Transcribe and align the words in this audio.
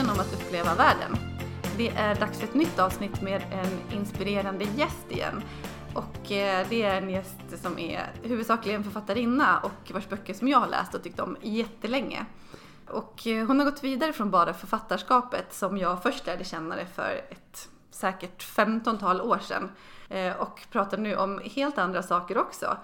podden 0.00 0.14
om 0.14 0.20
att 0.20 0.34
uppleva 0.34 0.74
världen. 0.74 1.16
Det 1.76 1.88
är 1.88 2.14
dags 2.14 2.38
för 2.38 2.46
ett 2.46 2.54
nytt 2.54 2.78
avsnitt 2.78 3.22
med 3.22 3.42
en 3.52 3.98
inspirerande 3.98 4.64
gäst 4.64 5.10
igen. 5.10 5.42
Och 5.94 6.32
eh, 6.32 6.66
det 6.68 6.82
är 6.82 7.02
en 7.02 7.10
gäst 7.10 7.62
som 7.62 7.78
är 7.78 8.12
huvudsakligen 8.22 8.84
författarinna 8.84 9.58
och 9.58 9.92
vars 9.94 10.08
böcker 10.08 10.34
som 10.34 10.48
jag 10.48 10.58
har 10.58 10.68
läst 10.68 10.94
och 10.94 11.02
tyckt 11.02 11.20
om 11.20 11.36
jättelänge. 11.42 12.26
Och 12.88 13.26
eh, 13.26 13.46
hon 13.46 13.58
har 13.58 13.66
gått 13.70 13.84
vidare 13.84 14.12
från 14.12 14.30
bara 14.30 14.54
författarskapet 14.54 15.54
som 15.54 15.78
jag 15.78 16.02
först 16.02 16.26
lärde 16.26 16.44
känna 16.44 16.76
det 16.76 16.86
för 16.86 17.20
ett 17.30 17.68
säkert 17.90 18.42
15-tal 18.42 19.20
år 19.20 19.38
sedan. 19.38 19.70
Eh, 20.08 20.36
och 20.36 20.66
pratar 20.70 20.98
nu 20.98 21.16
om 21.16 21.40
helt 21.44 21.78
andra 21.78 22.02
saker 22.02 22.38
också 22.38 22.76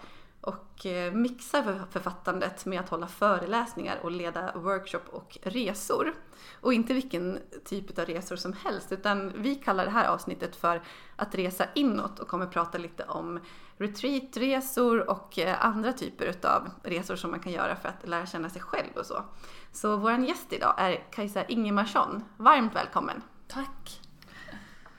och 0.46 0.86
eh, 0.86 1.12
mixar 1.12 1.86
författandet 1.90 2.66
med 2.66 2.80
att 2.80 2.88
hålla 2.88 3.06
föreläsningar 3.06 3.98
och 4.02 4.10
leda 4.10 4.52
workshop 4.54 5.00
och 5.10 5.38
resor. 5.42 6.14
Och 6.60 6.72
inte 6.72 6.94
vilken 6.94 7.38
typ 7.64 7.98
av 7.98 8.04
resor 8.04 8.36
som 8.36 8.52
helst 8.52 8.92
utan 8.92 9.32
vi 9.36 9.54
kallar 9.54 9.84
det 9.84 9.90
här 9.90 10.08
avsnittet 10.08 10.56
för 10.56 10.82
att 11.16 11.34
resa 11.34 11.64
inåt 11.74 12.18
och 12.18 12.28
kommer 12.28 12.46
prata 12.46 12.78
lite 12.78 13.04
om 13.04 13.40
retreatresor 13.76 15.10
och 15.10 15.38
eh, 15.38 15.64
andra 15.64 15.92
typer 15.92 16.46
av 16.46 16.70
resor 16.82 17.16
som 17.16 17.30
man 17.30 17.40
kan 17.40 17.52
göra 17.52 17.76
för 17.76 17.88
att 17.88 18.08
lära 18.08 18.26
känna 18.26 18.50
sig 18.50 18.62
själv 18.62 18.96
och 18.96 19.06
så. 19.06 19.24
Så 19.72 19.96
vår 19.96 20.12
gäst 20.12 20.52
idag 20.52 20.74
är 20.78 21.04
Kajsa 21.10 21.44
Ingemarsson. 21.44 22.24
Varmt 22.36 22.74
välkommen! 22.74 23.22
Tack! 23.48 24.00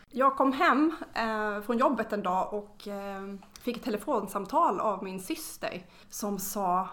Jag 0.09 0.37
kom 0.37 0.53
hem 0.53 0.95
eh, 1.13 1.61
från 1.61 1.77
jobbet 1.77 2.13
en 2.13 2.23
dag 2.23 2.53
och 2.53 2.87
eh, 2.87 3.21
fick 3.67 3.77
ett 3.77 3.83
telefonsamtal 3.83 4.79
av 4.79 5.03
min 5.03 5.19
syster 5.19 5.85
som 6.09 6.39
sa 6.39 6.89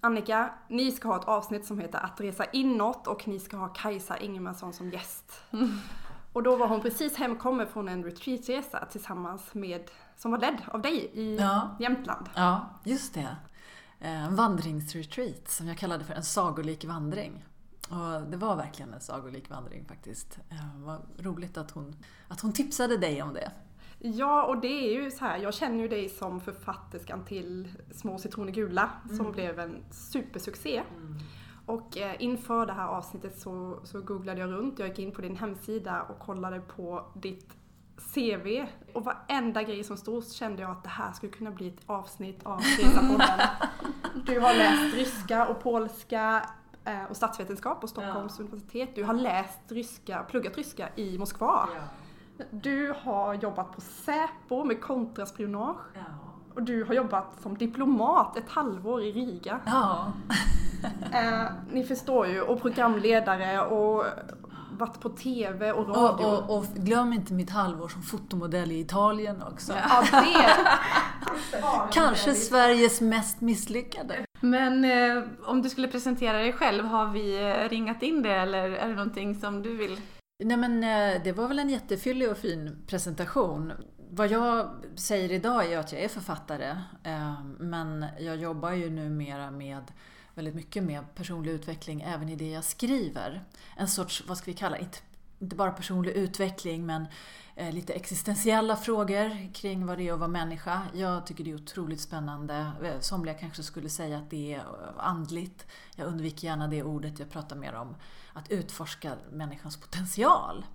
Annika, 0.00 0.50
ni 0.68 0.92
ska 0.92 1.08
ha 1.08 1.20
ett 1.20 1.28
avsnitt 1.28 1.66
som 1.66 1.78
heter 1.78 1.98
Att 1.98 2.20
resa 2.20 2.44
inåt 2.44 3.06
och 3.06 3.28
ni 3.28 3.40
ska 3.40 3.56
ha 3.56 3.68
Kajsa 3.68 4.18
Ingemarsson 4.18 4.72
som 4.72 4.90
gäst. 4.90 5.32
Mm. 5.50 5.78
Och 6.32 6.42
då 6.42 6.56
var 6.56 6.68
hon 6.68 6.80
precis 6.80 7.16
hemkommen 7.16 7.66
från 7.66 7.88
en 7.88 8.04
retreatresa 8.04 8.88
tillsammans 8.90 9.54
med, 9.54 9.90
som 10.16 10.30
var 10.30 10.38
ledd 10.38 10.58
av 10.66 10.82
dig 10.82 11.10
i 11.12 11.36
ja. 11.36 11.76
Jämtland. 11.80 12.26
Ja, 12.34 12.68
just 12.84 13.14
det. 13.14 13.36
Eh, 14.00 14.24
en 14.24 14.36
vandringsretreat 14.36 15.48
som 15.48 15.68
jag 15.68 15.78
kallade 15.78 16.04
för 16.04 16.14
en 16.14 16.24
sagolik 16.24 16.84
vandring. 16.84 17.44
Och 17.88 18.22
det 18.30 18.36
var 18.36 18.56
verkligen 18.56 18.94
en 18.94 19.00
sagolik 19.00 19.50
vandring 19.50 19.84
faktiskt. 19.84 20.38
Det 20.48 20.54
eh, 20.54 20.80
var 20.86 21.00
roligt 21.18 21.56
att 21.56 21.70
hon, 21.70 21.96
att 22.28 22.40
hon 22.40 22.52
tipsade 22.52 22.96
dig 22.96 23.22
om 23.22 23.34
det. 23.34 23.50
Ja, 23.98 24.44
och 24.44 24.60
det 24.60 24.96
är 24.96 25.02
ju 25.02 25.10
så 25.10 25.24
här, 25.24 25.38
jag 25.38 25.54
känner 25.54 25.78
ju 25.78 25.88
dig 25.88 26.08
som 26.08 26.40
författerskan 26.40 27.24
till 27.24 27.68
Små 27.90 28.18
citroner 28.18 28.52
gula 28.52 28.90
mm. 29.04 29.16
som 29.16 29.32
blev 29.32 29.58
en 29.58 29.84
supersuccé. 29.90 30.82
Mm. 30.96 31.18
Och 31.66 31.98
eh, 31.98 32.16
inför 32.18 32.66
det 32.66 32.72
här 32.72 32.86
avsnittet 32.88 33.38
så, 33.38 33.80
så 33.84 34.00
googlade 34.00 34.40
jag 34.40 34.50
runt, 34.50 34.78
jag 34.78 34.88
gick 34.88 34.98
in 34.98 35.12
på 35.12 35.22
din 35.22 35.36
hemsida 35.36 36.02
och 36.02 36.18
kollade 36.18 36.60
på 36.60 37.04
ditt 37.14 37.52
CV 38.14 38.66
och 38.92 39.04
varenda 39.04 39.62
grej 39.62 39.84
som 39.84 39.96
stod 39.96 40.24
så 40.24 40.34
kände 40.34 40.62
jag 40.62 40.70
att 40.70 40.82
det 40.82 40.88
här 40.88 41.12
skulle 41.12 41.32
kunna 41.32 41.50
bli 41.50 41.68
ett 41.68 41.82
avsnitt 41.86 42.46
av 42.46 42.60
Resapodden. 42.60 43.40
Du 44.26 44.40
har 44.40 44.54
läst 44.54 44.94
ryska 44.94 45.46
och 45.46 45.62
polska 45.62 46.46
eh, 46.84 47.04
och 47.04 47.16
statsvetenskap 47.16 47.80
på 47.80 47.86
Stockholms 47.86 48.34
ja. 48.38 48.44
universitet. 48.44 48.94
Du 48.94 49.04
har 49.04 49.14
läst 49.14 49.60
ryska, 49.68 50.22
pluggat 50.22 50.56
ryska 50.56 50.88
i 50.96 51.18
Moskva. 51.18 51.68
Ja. 51.74 51.80
Du 52.50 52.94
har 53.02 53.34
jobbat 53.34 53.72
på 53.72 53.80
Säpo 53.80 54.64
med 54.64 54.80
kontraspionage. 54.80 55.80
Ja. 55.94 56.00
Och 56.54 56.62
du 56.62 56.84
har 56.84 56.94
jobbat 56.94 57.42
som 57.42 57.58
diplomat 57.58 58.36
ett 58.36 58.48
halvår 58.48 59.02
i 59.02 59.12
Riga. 59.12 59.60
Ja. 59.66 60.12
eh, 61.12 61.46
ni 61.70 61.84
förstår 61.84 62.26
ju, 62.26 62.40
och 62.40 62.62
programledare 62.62 63.60
och 63.60 64.04
varit 64.78 65.00
på 65.00 65.08
TV 65.08 65.72
och 65.72 65.88
radio. 65.88 66.26
Och, 66.26 66.50
och, 66.50 66.58
och, 66.58 66.64
glöm 66.64 67.12
inte 67.12 67.32
mitt 67.32 67.50
halvår 67.50 67.88
som 67.88 68.02
fotomodell 68.02 68.72
i 68.72 68.80
Italien 68.80 69.42
också. 69.42 69.72
Ja, 69.88 70.04
det... 70.10 70.50
Kanske 71.92 72.34
Sveriges 72.34 73.00
mest 73.00 73.40
misslyckade. 73.40 74.14
Men 74.40 74.84
eh, 74.84 75.24
om 75.44 75.62
du 75.62 75.68
skulle 75.68 75.88
presentera 75.88 76.38
dig 76.38 76.52
själv, 76.52 76.84
har 76.84 77.06
vi 77.06 77.50
eh, 77.50 77.68
ringat 77.68 78.02
in 78.02 78.22
det 78.22 78.34
eller 78.34 78.70
är 78.70 78.88
det 78.88 78.94
någonting 78.94 79.34
som 79.34 79.62
du 79.62 79.76
vill 79.76 80.00
Nej 80.44 80.56
men 80.56 80.84
eh, 80.84 81.22
det 81.22 81.32
var 81.32 81.48
väl 81.48 81.58
en 81.58 81.70
jättefyllig 81.70 82.30
och 82.30 82.38
fin 82.38 82.76
presentation. 82.86 83.72
Vad 84.10 84.30
jag 84.30 84.70
säger 84.94 85.32
idag 85.32 85.72
är 85.72 85.78
att 85.78 85.92
jag 85.92 86.02
är 86.02 86.08
författare. 86.08 86.70
Eh, 87.04 87.42
men 87.58 88.06
jag 88.18 88.36
jobbar 88.36 88.72
ju 88.72 88.90
numera 88.90 89.50
med 89.50 89.82
väldigt 90.34 90.54
mycket 90.54 90.82
med 90.82 91.14
personlig 91.14 91.50
utveckling 91.50 92.02
även 92.02 92.28
i 92.28 92.36
det 92.36 92.50
jag 92.50 92.64
skriver. 92.64 93.44
En 93.76 93.88
sorts, 93.88 94.24
vad 94.26 94.38
ska 94.38 94.50
vi 94.50 94.56
kalla 94.56 94.78
inte, 94.78 94.98
inte 95.38 95.56
bara 95.56 95.70
personlig 95.70 96.12
utveckling 96.12 96.86
men 96.86 97.06
eh, 97.56 97.72
lite 97.72 97.92
existentiella 97.92 98.76
frågor 98.76 99.54
kring 99.54 99.86
vad 99.86 99.98
det 99.98 100.08
är 100.08 100.12
att 100.12 100.18
vara 100.18 100.28
människa. 100.28 100.82
Jag 100.94 101.26
tycker 101.26 101.44
det 101.44 101.50
är 101.50 101.54
otroligt 101.54 102.00
spännande. 102.00 102.72
Eh, 102.82 103.00
somliga 103.00 103.34
kanske 103.34 103.62
skulle 103.62 103.88
säga 103.88 104.18
att 104.18 104.30
det 104.30 104.54
är 104.54 104.58
eh, 104.58 104.64
andligt. 104.96 105.66
Jag 105.96 106.06
undviker 106.06 106.48
gärna 106.48 106.68
det 106.68 106.82
ordet, 106.82 107.18
jag 107.18 107.30
pratar 107.30 107.56
mer 107.56 107.74
om 107.74 107.96
att 108.32 108.50
utforska 108.50 109.16
människans 109.32 109.76
potential. 109.76 110.66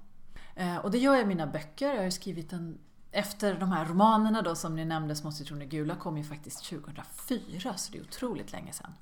Och 0.83 0.91
det 0.91 0.97
gör 0.97 1.13
jag 1.13 1.23
i 1.23 1.25
mina 1.25 1.47
böcker. 1.47 1.93
Jag 1.93 2.03
har 2.03 2.09
skrivit 2.09 2.53
en 2.53 2.79
efter 3.11 3.59
de 3.59 3.71
här 3.71 3.85
romanerna 3.85 4.41
då 4.41 4.55
som 4.55 4.75
ni 4.75 4.85
nämnde, 4.85 5.15
Små 5.15 5.31
citroner 5.31 5.65
gula, 5.65 5.95
kom 5.95 6.17
ju 6.17 6.23
faktiskt 6.23 6.65
2004, 6.65 7.77
så 7.77 7.91
det 7.91 7.97
är 7.97 8.01
otroligt 8.01 8.51
länge 8.51 8.73
sedan. 8.73 8.93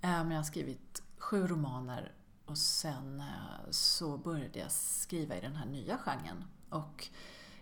Men 0.00 0.30
jag 0.30 0.38
har 0.38 0.44
skrivit 0.44 1.02
sju 1.18 1.46
romaner 1.46 2.12
och 2.52 2.58
sen 2.58 3.20
eh, 3.20 3.70
så 3.70 4.16
började 4.16 4.58
jag 4.58 4.70
skriva 4.72 5.36
i 5.36 5.40
den 5.40 5.56
här 5.56 5.66
nya 5.66 5.98
genren. 5.98 6.44
Och 6.68 7.08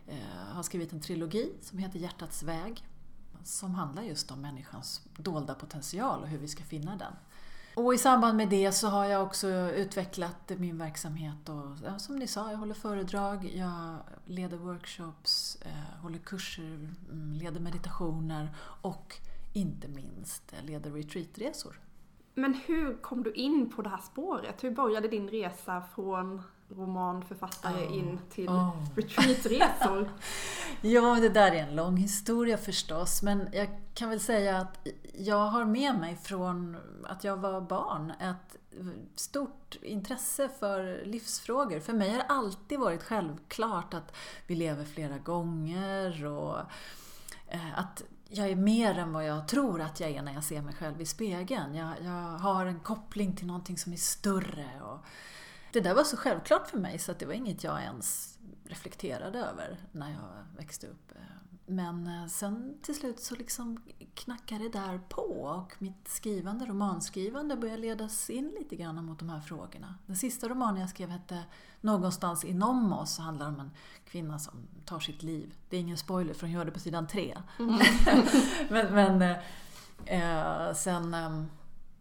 eh, 0.06 0.54
har 0.54 0.62
skrivit 0.62 0.92
en 0.92 1.00
trilogi 1.00 1.52
som 1.62 1.78
heter 1.78 1.98
Hjärtats 1.98 2.42
väg 2.42 2.84
som 3.44 3.74
handlar 3.74 4.02
just 4.02 4.30
om 4.30 4.40
människans 4.40 5.02
dolda 5.16 5.54
potential 5.54 6.22
och 6.22 6.28
hur 6.28 6.38
vi 6.38 6.48
ska 6.48 6.64
finna 6.64 6.96
den. 6.96 7.12
Och 7.74 7.94
i 7.94 7.98
samband 7.98 8.36
med 8.36 8.48
det 8.48 8.72
så 8.72 8.88
har 8.88 9.04
jag 9.04 9.22
också 9.22 9.48
utvecklat 9.70 10.50
min 10.56 10.78
verksamhet 10.78 11.48
och 11.48 11.76
ja, 11.84 11.98
som 11.98 12.16
ni 12.16 12.26
sa, 12.26 12.50
jag 12.50 12.58
håller 12.58 12.74
föredrag, 12.74 13.52
jag 13.54 13.96
leder 14.24 14.56
workshops, 14.56 15.58
eh, 15.62 16.00
håller 16.02 16.18
kurser, 16.18 16.94
mm, 17.10 17.32
leder 17.32 17.60
meditationer 17.60 18.54
och 18.82 19.16
inte 19.52 19.88
minst 19.88 20.52
eh, 20.52 20.64
leder 20.64 20.90
retreatresor. 20.90 21.80
Men 22.34 22.54
hur 22.54 23.02
kom 23.02 23.22
du 23.22 23.32
in 23.32 23.70
på 23.70 23.82
det 23.82 23.88
här 23.88 24.00
spåret? 24.00 24.64
Hur 24.64 24.70
började 24.70 25.08
din 25.08 25.28
resa 25.28 25.82
från 25.94 26.42
romanförfattare 26.68 27.86
oh. 27.86 27.98
in 27.98 28.18
till 28.30 28.48
oh. 28.48 28.76
retreatresor? 28.96 30.10
ja, 30.80 31.14
det 31.20 31.28
där 31.28 31.52
är 31.52 31.62
en 31.62 31.76
lång 31.76 31.96
historia 31.96 32.56
förstås, 32.56 33.22
men 33.22 33.48
jag 33.52 33.68
kan 33.94 34.10
väl 34.10 34.20
säga 34.20 34.58
att 34.58 34.88
jag 35.14 35.46
har 35.46 35.64
med 35.64 35.98
mig 35.98 36.16
från 36.16 36.76
att 37.04 37.24
jag 37.24 37.36
var 37.36 37.60
barn 37.60 38.10
ett 38.10 38.56
stort 39.14 39.76
intresse 39.82 40.48
för 40.58 41.04
livsfrågor. 41.04 41.80
För 41.80 41.92
mig 41.92 42.10
har 42.10 42.18
det 42.18 42.24
alltid 42.24 42.78
varit 42.78 43.02
självklart 43.02 43.94
att 43.94 44.16
vi 44.46 44.54
lever 44.54 44.84
flera 44.84 45.18
gånger 45.18 46.26
och 46.26 46.58
eh, 47.48 47.78
att 47.78 48.02
jag 48.32 48.48
är 48.48 48.56
mer 48.56 48.98
än 48.98 49.12
vad 49.12 49.26
jag 49.26 49.48
tror 49.48 49.80
att 49.80 50.00
jag 50.00 50.10
är 50.10 50.22
när 50.22 50.34
jag 50.34 50.44
ser 50.44 50.62
mig 50.62 50.74
själv 50.74 51.00
i 51.00 51.06
spegeln. 51.06 51.74
Jag, 51.74 51.94
jag 52.02 52.38
har 52.38 52.66
en 52.66 52.80
koppling 52.80 53.36
till 53.36 53.46
någonting 53.46 53.78
som 53.78 53.92
är 53.92 53.96
större. 53.96 54.82
Och 54.82 55.04
det 55.72 55.80
där 55.80 55.94
var 55.94 56.04
så 56.04 56.16
självklart 56.16 56.68
för 56.68 56.78
mig 56.78 56.98
så 56.98 57.12
att 57.12 57.18
det 57.18 57.26
var 57.26 57.32
inget 57.32 57.64
jag 57.64 57.82
ens 57.82 58.38
reflekterade 58.64 59.38
över 59.38 59.78
när 59.92 60.10
jag 60.10 60.56
växte 60.56 60.86
upp. 60.86 61.12
Eh, 61.12 61.39
men 61.70 62.06
eh, 62.06 62.26
sen 62.26 62.74
till 62.82 62.94
slut 62.94 63.20
så 63.20 63.34
liksom 63.34 63.82
knackade 64.14 64.64
det 64.64 64.78
där 64.78 65.00
på 65.08 65.22
och 65.22 65.74
mitt 65.78 66.08
skrivande, 66.08 66.66
romanskrivande 66.66 67.56
började 67.56 67.82
ledas 67.82 68.30
in 68.30 68.54
lite 68.58 68.76
grann 68.76 69.04
mot 69.04 69.18
de 69.18 69.28
här 69.28 69.40
frågorna. 69.40 69.94
Den 70.06 70.16
sista 70.16 70.48
romanen 70.48 70.80
jag 70.80 70.90
skrev 70.90 71.08
hette 71.08 71.44
Någonstans 71.80 72.44
inom 72.44 72.92
oss 72.92 73.18
och 73.18 73.24
handlar 73.24 73.48
om 73.48 73.60
en 73.60 73.70
kvinna 74.04 74.38
som 74.38 74.54
tar 74.84 75.00
sitt 75.00 75.22
liv. 75.22 75.54
Det 75.68 75.76
är 75.76 75.80
ingen 75.80 75.96
spoiler 75.96 76.34
för 76.34 76.46
hon 76.46 76.50
gör 76.50 76.64
det 76.64 76.70
på 76.70 76.80
sidan 76.80 77.06
tre. 77.06 77.38
Mm. 77.58 77.78
men, 78.68 78.94
men 78.94 79.22
eh, 80.06 80.68
eh 80.68 80.74
sen 80.74 81.14
eh, 81.14 81.44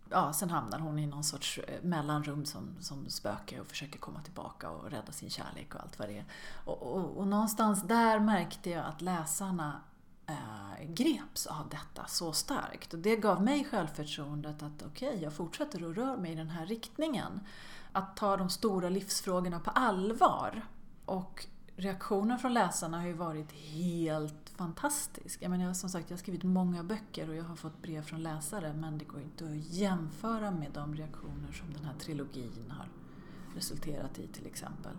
ja, 0.09 0.33
sen 0.33 0.49
hamnar 0.49 0.79
hon 0.79 0.99
i 0.99 1.05
någon 1.05 1.23
sorts 1.23 1.59
eh, 1.67 1.83
mellanrum 1.83 2.45
som, 2.45 2.75
som 2.79 3.09
spöke 3.09 3.59
och 3.59 3.67
försöker 3.67 3.99
komma 3.99 4.21
tillbaka 4.21 4.69
och 4.69 4.91
rädda 4.91 5.11
sin 5.11 5.29
kärlek 5.29 5.75
och 5.75 5.81
allt 5.81 5.99
vad 5.99 6.09
det 6.09 6.17
är. 6.17 6.25
Och, 6.65 6.81
och, 6.81 7.17
och 7.17 7.27
någonstans 7.27 7.83
där 7.83 8.19
märkte 8.19 8.69
jag 8.69 8.85
att 8.85 9.01
läsarna 9.01 9.81
eh, 10.27 10.85
greps 10.87 11.47
av 11.47 11.69
detta 11.69 12.07
så 12.07 12.33
starkt. 12.33 12.93
Och 12.93 12.99
det 12.99 13.15
gav 13.15 13.43
mig 13.43 13.65
självförtroendet 13.65 14.63
att 14.63 14.83
okej, 14.85 15.09
okay, 15.09 15.23
jag 15.23 15.33
fortsätter 15.33 15.89
att 15.89 15.97
röra 15.97 16.17
mig 16.17 16.31
i 16.31 16.35
den 16.35 16.49
här 16.49 16.65
riktningen. 16.65 17.39
Att 17.91 18.17
ta 18.17 18.37
de 18.37 18.49
stora 18.49 18.89
livsfrågorna 18.89 19.59
på 19.59 19.71
allvar. 19.71 20.65
Och 21.05 21.45
reaktionen 21.75 22.39
från 22.39 22.53
läsarna 22.53 22.99
har 22.99 23.07
ju 23.07 23.13
varit 23.13 23.51
helt 23.51 24.48
fantastisk. 24.59 25.41
Jag 25.41 25.51
menar, 25.51 25.73
som 25.73 25.89
sagt, 25.89 26.09
jag 26.09 26.17
har 26.17 26.19
skrivit 26.19 26.43
många 26.43 26.83
böcker 26.83 27.29
och 27.29 27.35
jag 27.35 27.43
har 27.43 27.55
fått 27.55 27.81
brev 27.81 28.01
från 28.01 28.23
läsare 28.23 28.73
men 28.73 28.97
det 28.97 29.05
går 29.05 29.21
inte 29.21 29.45
att 29.45 29.73
jämföra 29.73 30.51
med 30.51 30.71
de 30.73 30.95
reaktioner 30.95 31.51
som 31.51 31.73
den 31.73 31.85
här 31.85 31.93
trilogin 31.99 32.71
har 32.71 32.87
resulterat 33.55 34.19
i 34.19 34.27
till 34.27 34.45
exempel. 34.45 34.91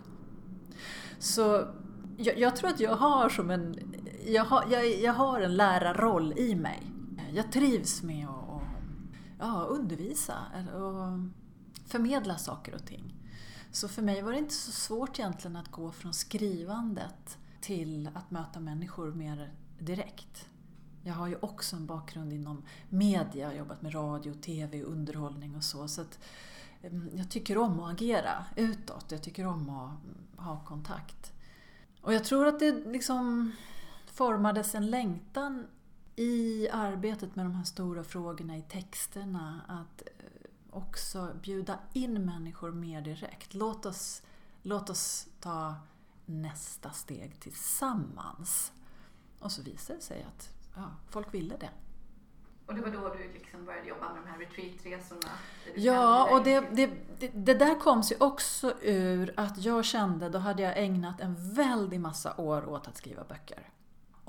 Så 1.18 1.66
jag, 2.16 2.38
jag 2.38 2.56
tror 2.56 2.70
att 2.70 2.80
jag 2.80 2.96
har 2.96 3.28
som 3.28 3.50
en, 3.50 3.94
jag 4.26 4.44
har, 4.44 4.64
jag, 4.70 5.00
jag 5.00 5.12
har 5.12 5.40
en 5.40 5.56
lärarroll 5.56 6.34
i 6.36 6.54
mig. 6.54 6.92
Jag 7.32 7.52
trivs 7.52 8.02
med 8.02 8.28
att 8.28 8.48
och, 8.48 8.62
ja, 9.38 9.64
undervisa 9.64 10.34
och 10.74 11.18
förmedla 11.86 12.38
saker 12.38 12.74
och 12.74 12.86
ting. 12.86 13.14
Så 13.72 13.88
för 13.88 14.02
mig 14.02 14.22
var 14.22 14.32
det 14.32 14.38
inte 14.38 14.54
så 14.54 14.72
svårt 14.72 15.18
egentligen 15.18 15.56
att 15.56 15.70
gå 15.70 15.92
från 15.92 16.14
skrivandet 16.14 17.38
till 17.60 18.10
att 18.14 18.30
möta 18.30 18.60
människor 18.60 19.12
mer 19.12 19.54
direkt. 19.78 20.48
Jag 21.02 21.14
har 21.14 21.26
ju 21.26 21.36
också 21.40 21.76
en 21.76 21.86
bakgrund 21.86 22.32
inom 22.32 22.62
media, 22.88 23.42
jag 23.42 23.48
har 23.48 23.54
jobbat 23.54 23.82
med 23.82 23.94
radio, 23.94 24.34
TV, 24.34 24.82
underhållning 24.82 25.56
och 25.56 25.64
så. 25.64 25.88
så 25.88 26.00
att, 26.00 26.18
jag 27.14 27.30
tycker 27.30 27.58
om 27.58 27.80
att 27.80 27.92
agera 27.92 28.44
utåt, 28.56 29.06
jag 29.08 29.22
tycker 29.22 29.46
om 29.46 29.70
att 29.70 30.04
mm, 30.04 30.46
ha 30.46 30.64
kontakt. 30.64 31.32
Och 32.00 32.14
jag 32.14 32.24
tror 32.24 32.46
att 32.46 32.58
det 32.58 32.72
liksom 32.72 33.52
formades 34.06 34.74
en 34.74 34.90
längtan 34.90 35.66
i 36.16 36.68
arbetet 36.68 37.36
med 37.36 37.44
de 37.44 37.54
här 37.54 37.64
stora 37.64 38.04
frågorna 38.04 38.56
i 38.56 38.62
texterna 38.62 39.60
att 39.68 40.02
eh, 40.02 40.50
också 40.70 41.32
bjuda 41.42 41.78
in 41.92 42.24
människor 42.24 42.72
mer 42.72 43.00
direkt. 43.00 43.54
Låt 43.54 43.86
oss, 43.86 44.22
låt 44.62 44.90
oss 44.90 45.26
ta 45.40 45.74
nästa 46.30 46.90
steg 46.90 47.40
tillsammans. 47.40 48.72
Och 49.40 49.52
så 49.52 49.62
visade 49.62 49.98
det 49.98 50.02
sig 50.02 50.26
att 50.28 50.52
ja, 50.74 50.90
folk 51.10 51.34
ville 51.34 51.56
det. 51.56 51.70
Och 52.66 52.74
det 52.74 52.82
var 52.82 52.90
då 52.90 53.14
du 53.14 53.32
liksom 53.32 53.64
började 53.64 53.88
jobba 53.88 54.12
med 54.12 54.22
de 54.22 54.28
här 54.30 54.38
retreatresorna? 54.38 55.32
Ja, 55.74 56.36
och 56.36 56.44
det, 56.44 56.60
det, 56.60 56.90
det, 57.18 57.28
det, 57.34 57.54
där 57.54 57.80
kom 57.80 58.02
sig 58.02 58.16
också 58.20 58.74
ur 58.82 59.34
att 59.36 59.64
jag 59.64 59.84
kände, 59.84 60.28
då 60.28 60.38
hade 60.38 60.62
jag 60.62 60.78
ägnat 60.78 61.20
en 61.20 61.54
väldig 61.54 62.00
massa 62.00 62.36
år 62.36 62.68
åt 62.68 62.88
att 62.88 62.96
skriva 62.96 63.24
böcker. 63.24 63.68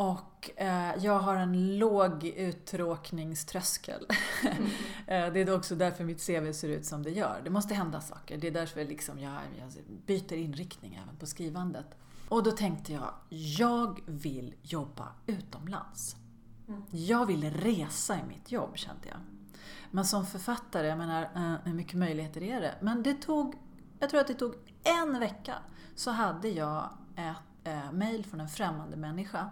Och 0.02 0.50
eh, 0.56 0.96
jag 1.00 1.20
har 1.20 1.36
en 1.36 1.78
låg 1.78 2.24
uttråkningströskel. 2.24 4.08
Mm. 4.42 4.70
Eh, 5.08 5.34
det 5.34 5.40
är 5.40 5.56
också 5.56 5.76
därför 5.76 6.04
mitt 6.04 6.26
CV 6.28 6.52
ser 6.52 6.70
ut 6.70 6.86
som 6.86 7.04
det 7.04 7.10
gör. 7.12 7.42
Det 7.44 7.50
måste 7.50 7.74
hända 7.74 8.02
saker. 8.02 8.38
Det 8.38 8.48
är 8.48 8.52
därför 8.52 8.86
liksom 8.86 9.20
jag, 9.20 9.34
jag 9.60 9.72
byter 10.06 10.34
inriktning 10.34 11.00
även 11.04 11.18
på 11.18 11.26
skrivandet. 11.26 11.86
Och 12.30 12.44
då 12.44 12.52
tänkte 12.52 12.94
jag, 12.94 13.14
jag 13.58 14.00
vill 14.06 14.54
jobba 14.62 15.08
utomlands. 15.28 16.16
Mm. 16.68 16.84
Jag 16.92 17.26
vill 17.26 17.54
resa 17.54 18.20
i 18.20 18.24
mitt 18.28 18.52
jobb 18.52 18.78
kände 18.78 19.08
jag. 19.08 19.18
Men 19.92 20.06
som 20.06 20.26
författare, 20.26 20.88
jag 20.88 20.98
menar, 20.98 21.22
eh, 21.22 21.56
hur 21.64 21.74
mycket 21.74 21.98
möjligheter 21.98 22.44
är 22.44 22.62
det? 22.62 22.76
Men 22.82 23.04
det 23.04 23.14
tog, 23.14 23.56
jag 24.00 24.10
tror 24.10 24.22
att 24.22 24.28
det 24.28 24.34
tog 24.34 24.54
en 24.84 25.20
vecka 25.20 25.56
så 25.96 26.12
hade 26.12 26.50
jag 26.50 26.90
ett 27.16 27.68
eh, 27.68 27.92
mail 27.92 28.26
från 28.26 28.40
en 28.40 28.50
främmande 28.50 28.98
människa 28.98 29.50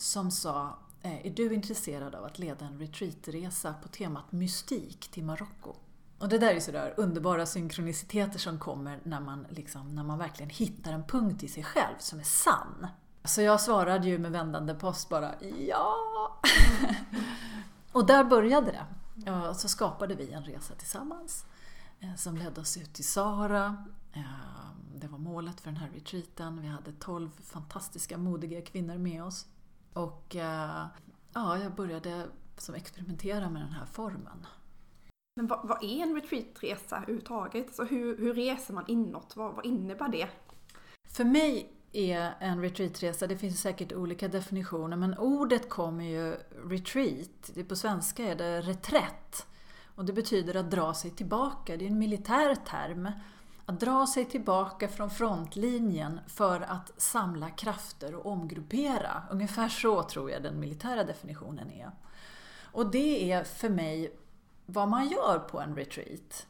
som 0.00 0.30
sa 0.30 0.78
eh, 1.02 1.26
Är 1.26 1.30
du 1.30 1.54
intresserad 1.54 2.14
av 2.14 2.24
att 2.24 2.38
leda 2.38 2.64
en 2.64 2.78
retreatresa 2.78 3.74
på 3.82 3.88
temat 3.88 4.32
mystik 4.32 5.08
till 5.10 5.24
Marocko? 5.24 5.74
Och 6.18 6.28
det 6.28 6.38
där 6.38 6.54
är 6.54 6.60
sådär 6.60 6.94
underbara 6.96 7.46
synkroniciteter 7.46 8.38
som 8.38 8.58
kommer 8.58 9.00
när 9.02 9.20
man, 9.20 9.46
liksom, 9.50 9.94
när 9.94 10.02
man 10.02 10.18
verkligen 10.18 10.50
hittar 10.50 10.92
en 10.92 11.04
punkt 11.04 11.42
i 11.42 11.48
sig 11.48 11.64
själv 11.64 11.94
som 11.98 12.18
är 12.18 12.24
sann. 12.24 12.86
Så 13.24 13.42
jag 13.42 13.60
svarade 13.60 14.08
ju 14.08 14.18
med 14.18 14.32
vändande 14.32 14.74
post 14.74 15.08
bara 15.08 15.34
ja. 15.68 15.96
och 17.92 18.06
där 18.06 18.24
började 18.24 18.72
det. 18.72 18.86
Och 19.30 19.56
så 19.56 19.68
skapade 19.68 20.14
vi 20.14 20.32
en 20.32 20.44
resa 20.44 20.74
tillsammans 20.74 21.44
eh, 22.00 22.14
som 22.14 22.36
ledde 22.36 22.60
oss 22.60 22.76
ut 22.76 22.92
till 22.92 23.08
Sahara. 23.08 23.86
Ehm, 24.12 25.00
det 25.00 25.08
var 25.08 25.18
målet 25.18 25.60
för 25.60 25.70
den 25.70 25.80
här 25.80 25.90
retreaten. 25.94 26.60
Vi 26.62 26.68
hade 26.68 26.92
12 26.92 27.30
fantastiska, 27.44 28.18
modiga 28.18 28.62
kvinnor 28.62 28.98
med 28.98 29.24
oss. 29.24 29.46
Och 29.92 30.36
eh, 30.36 30.86
ja, 31.34 31.58
jag 31.58 31.74
började 31.74 32.26
som 32.56 32.74
experimentera 32.74 33.50
med 33.50 33.62
den 33.62 33.72
här 33.72 33.86
formen. 33.86 34.46
Men 35.36 35.46
vad, 35.46 35.68
vad 35.68 35.84
är 35.84 36.02
en 36.02 36.14
retreatresa 36.14 36.96
överhuvudtaget? 36.96 37.66
Alltså 37.66 37.84
hur, 37.84 38.18
hur 38.18 38.34
reser 38.34 38.74
man 38.74 38.84
inåt? 38.88 39.36
Vad, 39.36 39.54
vad 39.54 39.66
innebär 39.66 40.08
det? 40.08 40.28
För 41.08 41.24
mig 41.24 41.72
är 41.92 42.34
en 42.40 42.62
retreatresa, 42.62 43.26
det 43.26 43.36
finns 43.36 43.60
säkert 43.60 43.92
olika 43.92 44.28
definitioner, 44.28 44.96
men 44.96 45.18
ordet 45.18 45.68
kommer 45.68 46.04
ju 46.04 46.36
retreat, 46.64 47.68
på 47.68 47.76
svenska 47.76 48.24
är 48.24 48.34
det 48.34 48.60
reträtt. 48.60 49.46
Och 49.94 50.04
det 50.04 50.12
betyder 50.12 50.56
att 50.56 50.70
dra 50.70 50.94
sig 50.94 51.10
tillbaka, 51.10 51.76
det 51.76 51.84
är 51.84 51.90
en 51.90 51.98
militär 51.98 52.54
term. 52.54 53.10
Att 53.70 53.80
dra 53.80 54.06
sig 54.06 54.24
tillbaka 54.24 54.88
från 54.88 55.10
frontlinjen 55.10 56.20
för 56.26 56.60
att 56.60 56.92
samla 56.96 57.50
krafter 57.50 58.14
och 58.14 58.26
omgruppera. 58.26 59.22
Ungefär 59.30 59.68
så 59.68 60.02
tror 60.02 60.30
jag 60.30 60.42
den 60.42 60.60
militära 60.60 61.04
definitionen 61.04 61.70
är. 61.70 61.90
Och 62.72 62.90
det 62.90 63.32
är 63.32 63.44
för 63.44 63.68
mig 63.68 64.16
vad 64.66 64.88
man 64.88 65.08
gör 65.08 65.38
på 65.38 65.60
en 65.60 65.76
retreat. 65.76 66.46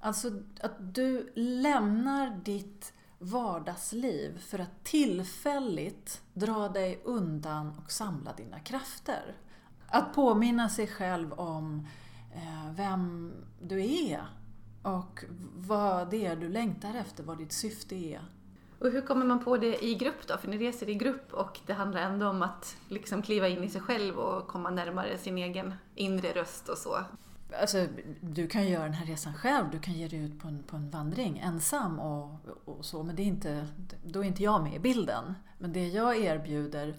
Alltså 0.00 0.30
att 0.60 0.94
du 0.94 1.32
lämnar 1.34 2.30
ditt 2.44 2.92
vardagsliv 3.18 4.38
för 4.38 4.58
att 4.58 4.84
tillfälligt 4.84 6.22
dra 6.34 6.68
dig 6.68 7.00
undan 7.04 7.78
och 7.84 7.92
samla 7.92 8.32
dina 8.32 8.60
krafter. 8.60 9.36
Att 9.88 10.14
påminna 10.14 10.68
sig 10.68 10.86
själv 10.86 11.32
om 11.32 11.86
eh, 12.34 12.72
vem 12.72 13.32
du 13.60 13.80
är 13.80 14.39
och 14.82 15.24
vad 15.56 16.10
det 16.10 16.26
är 16.26 16.36
du 16.36 16.48
längtar 16.48 16.94
efter, 16.94 17.24
vad 17.24 17.38
ditt 17.38 17.52
syfte 17.52 17.94
är. 17.94 18.20
Och 18.78 18.90
hur 18.90 19.00
kommer 19.00 19.26
man 19.26 19.44
på 19.44 19.56
det 19.56 19.84
i 19.84 19.94
grupp 19.94 20.26
då? 20.26 20.36
För 20.36 20.48
ni 20.48 20.58
reser 20.58 20.88
i 20.88 20.94
grupp 20.94 21.32
och 21.32 21.60
det 21.66 21.72
handlar 21.72 22.00
ändå 22.00 22.28
om 22.28 22.42
att 22.42 22.76
liksom 22.88 23.22
kliva 23.22 23.48
in 23.48 23.64
i 23.64 23.68
sig 23.68 23.80
själv 23.80 24.18
och 24.18 24.48
komma 24.48 24.70
närmare 24.70 25.18
sin 25.18 25.38
egen 25.38 25.74
inre 25.94 26.32
röst 26.32 26.68
och 26.68 26.78
så. 26.78 26.98
Alltså, 27.60 27.86
du 28.20 28.46
kan 28.46 28.68
göra 28.68 28.82
den 28.82 28.92
här 28.92 29.06
resan 29.06 29.34
själv, 29.34 29.70
du 29.72 29.78
kan 29.78 29.94
ge 29.94 30.08
dig 30.08 30.24
ut 30.24 30.40
på 30.40 30.48
en, 30.48 30.62
på 30.62 30.76
en 30.76 30.90
vandring 30.90 31.38
ensam 31.38 31.98
och, 32.00 32.36
och 32.64 32.84
så, 32.84 33.02
men 33.02 33.16
det 33.16 33.22
är 33.22 33.26
inte, 33.26 33.66
då 34.04 34.20
är 34.20 34.24
inte 34.24 34.42
jag 34.42 34.62
med 34.62 34.74
i 34.74 34.78
bilden. 34.78 35.34
Men 35.58 35.72
det 35.72 35.88
jag 35.88 36.16
erbjuder 36.16 36.94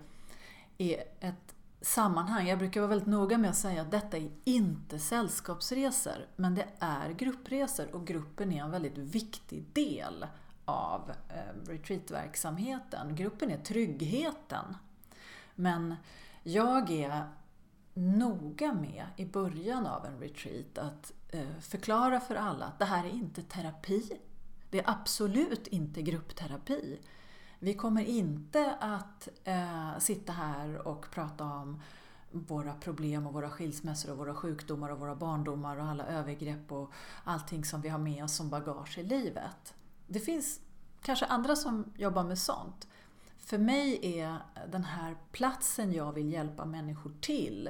är 0.77 1.03
ett 1.19 1.55
sammanhang. 1.81 2.47
Jag 2.47 2.59
brukar 2.59 2.81
vara 2.81 2.89
väldigt 2.89 3.07
noga 3.07 3.37
med 3.37 3.49
att 3.49 3.57
säga 3.57 3.81
att 3.81 3.91
detta 3.91 4.17
är 4.17 4.31
inte 4.43 4.99
sällskapsresor, 4.99 6.27
men 6.35 6.55
det 6.55 6.67
är 6.79 7.09
gruppresor 7.09 7.95
och 7.95 8.07
gruppen 8.07 8.51
är 8.51 8.63
en 8.63 8.71
väldigt 8.71 8.97
viktig 8.97 9.65
del 9.73 10.25
av 10.65 11.11
eh, 11.29 11.69
retreatverksamheten. 11.69 13.15
Gruppen 13.15 13.51
är 13.51 13.57
tryggheten. 13.57 14.77
Men 15.55 15.95
jag 16.43 16.91
är 16.91 17.23
noga 17.93 18.73
med 18.73 19.05
i 19.17 19.25
början 19.25 19.85
av 19.85 20.05
en 20.05 20.19
retreat 20.19 20.77
att 20.77 21.13
eh, 21.29 21.59
förklara 21.59 22.19
för 22.19 22.35
alla 22.35 22.65
att 22.65 22.79
det 22.79 22.85
här 22.85 23.05
är 23.05 23.09
inte 23.09 23.41
terapi. 23.41 24.19
Det 24.69 24.79
är 24.79 24.89
absolut 24.89 25.67
inte 25.67 26.01
gruppterapi. 26.01 26.99
Vi 27.63 27.73
kommer 27.73 28.03
inte 28.03 28.75
att 28.79 29.29
eh, 29.43 29.97
sitta 29.99 30.33
här 30.33 30.87
och 30.87 31.11
prata 31.11 31.43
om 31.43 31.81
våra 32.31 32.73
problem 32.73 33.27
och 33.27 33.33
våra 33.33 33.49
skilsmässor 33.49 34.11
och 34.11 34.17
våra 34.17 34.35
sjukdomar 34.35 34.89
och 34.89 34.99
våra 34.99 35.15
barndomar 35.15 35.77
och 35.77 35.85
alla 35.85 36.05
övergrepp 36.05 36.71
och 36.71 36.91
allting 37.23 37.65
som 37.65 37.81
vi 37.81 37.89
har 37.89 37.99
med 37.99 38.23
oss 38.23 38.35
som 38.35 38.49
bagage 38.49 38.97
i 38.97 39.03
livet. 39.03 39.73
Det 40.07 40.19
finns 40.19 40.59
kanske 41.01 41.25
andra 41.25 41.55
som 41.55 41.93
jobbar 41.97 42.23
med 42.23 42.37
sånt. 42.37 42.87
För 43.37 43.57
mig 43.57 44.19
är 44.19 44.37
den 44.71 44.83
här 44.83 45.15
platsen 45.31 45.93
jag 45.93 46.13
vill 46.13 46.31
hjälpa 46.33 46.65
människor 46.65 47.13
till 47.21 47.69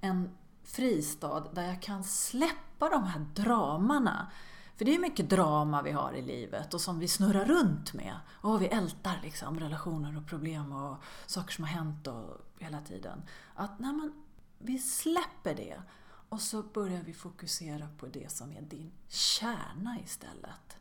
en 0.00 0.30
fristad 0.64 1.40
där 1.52 1.62
jag 1.62 1.82
kan 1.82 2.04
släppa 2.04 2.88
de 2.88 3.04
här 3.04 3.26
dramana. 3.34 4.30
För 4.76 4.84
det 4.84 4.94
är 4.94 4.98
mycket 4.98 5.30
drama 5.30 5.82
vi 5.82 5.90
har 5.90 6.12
i 6.12 6.22
livet 6.22 6.74
och 6.74 6.80
som 6.80 6.98
vi 6.98 7.08
snurrar 7.08 7.44
runt 7.44 7.92
med. 7.92 8.16
Och 8.30 8.62
vi 8.62 8.66
ältar 8.66 9.20
liksom 9.22 9.60
relationer 9.60 10.16
och 10.16 10.26
problem 10.26 10.72
och 10.72 10.96
saker 11.26 11.52
som 11.52 11.64
har 11.64 11.70
hänt 11.70 12.06
och 12.06 12.46
hela 12.58 12.80
tiden. 12.80 13.22
Att 13.54 13.78
när 13.78 13.92
man, 13.92 14.24
vi 14.58 14.78
släpper 14.78 15.54
det 15.54 15.82
och 16.28 16.40
så 16.40 16.62
börjar 16.62 17.02
vi 17.02 17.12
fokusera 17.12 17.88
på 17.98 18.06
det 18.06 18.32
som 18.32 18.52
är 18.52 18.62
din 18.62 18.92
kärna 19.08 19.98
istället. 20.04 20.76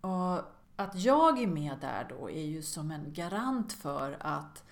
Och 0.00 0.38
att 0.76 0.94
jag 0.94 1.38
är 1.42 1.46
med 1.46 1.78
där 1.80 2.06
då 2.08 2.30
är 2.30 2.44
ju 2.44 2.62
som 2.62 2.90
en 2.90 3.12
garant 3.12 3.72
för 3.72 4.16
att 4.20 4.64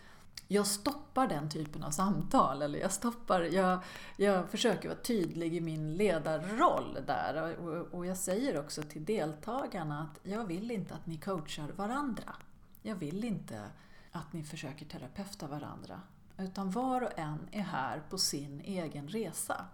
jag 0.49 0.67
stoppar 0.67 1.29
den 1.29 1.51
typen 1.51 1.85
av 1.85 1.91
samtal. 1.91 2.63
Eller 2.63 2.79
jag, 2.79 2.93
stoppar, 2.93 3.41
jag, 3.41 3.79
jag 4.17 4.49
försöker 4.49 4.89
vara 4.89 4.99
tydlig 4.99 5.55
i 5.55 5.61
min 5.61 5.95
ledarroll 5.95 6.99
där. 7.07 7.59
Och, 7.59 7.95
och 7.95 8.07
jag 8.07 8.17
säger 8.17 8.61
också 8.61 8.83
till 8.83 9.05
deltagarna 9.05 10.03
att 10.03 10.31
jag 10.31 10.45
vill 10.45 10.71
inte 10.71 10.95
att 10.95 11.07
ni 11.07 11.17
coachar 11.17 11.69
varandra. 11.77 12.37
Jag 12.83 12.97
vill 12.97 13.25
inte 13.25 13.65
att 14.13 14.33
ni 14.33 14.43
försöker 14.43 14.87
terapeuta 14.87 15.47
varandra. 15.47 16.01
Utan 16.39 16.71
var 16.71 17.01
och 17.01 17.19
en 17.19 17.49
är 17.53 17.63
här 17.63 18.03
på 18.11 18.19
sin 18.19 18.61
egen 18.61 19.09
resa. 19.09 19.65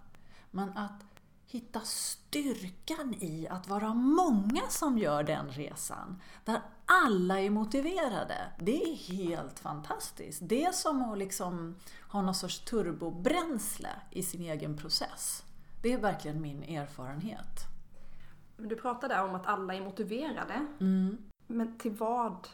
Men 0.51 0.77
att 0.77 1.05
hitta 1.51 1.81
styrkan 1.81 3.15
i 3.15 3.49
att 3.51 3.69
vara 3.69 3.95
många 3.95 4.63
som 4.69 4.99
gör 4.99 5.23
den 5.23 5.49
resan. 5.49 6.23
Där 6.45 6.61
alla 6.87 7.41
är 7.41 7.51
motiverade. 7.51 8.39
Det 8.59 8.83
är 8.83 8.95
helt 8.97 9.59
fantastiskt. 9.59 10.41
Det 10.43 10.65
är 10.65 10.73
som 10.73 11.03
att 11.03 11.19
liksom 11.19 11.77
ha 12.09 12.23
någon 12.23 12.35
sorts 12.35 12.59
turbobränsle 12.59 13.89
i 14.11 14.23
sin 14.23 14.43
egen 14.43 14.77
process. 14.77 15.45
Det 15.83 15.93
är 15.93 15.99
verkligen 15.99 16.41
min 16.41 16.63
erfarenhet. 16.63 17.67
Du 18.57 18.77
pratade 18.77 19.21
om 19.21 19.35
att 19.35 19.47
alla 19.47 19.75
är 19.75 19.81
motiverade. 19.81 20.67
Mm. 20.81 21.19
Men 21.47 21.79
till 21.79 21.93
vad? 21.93 22.49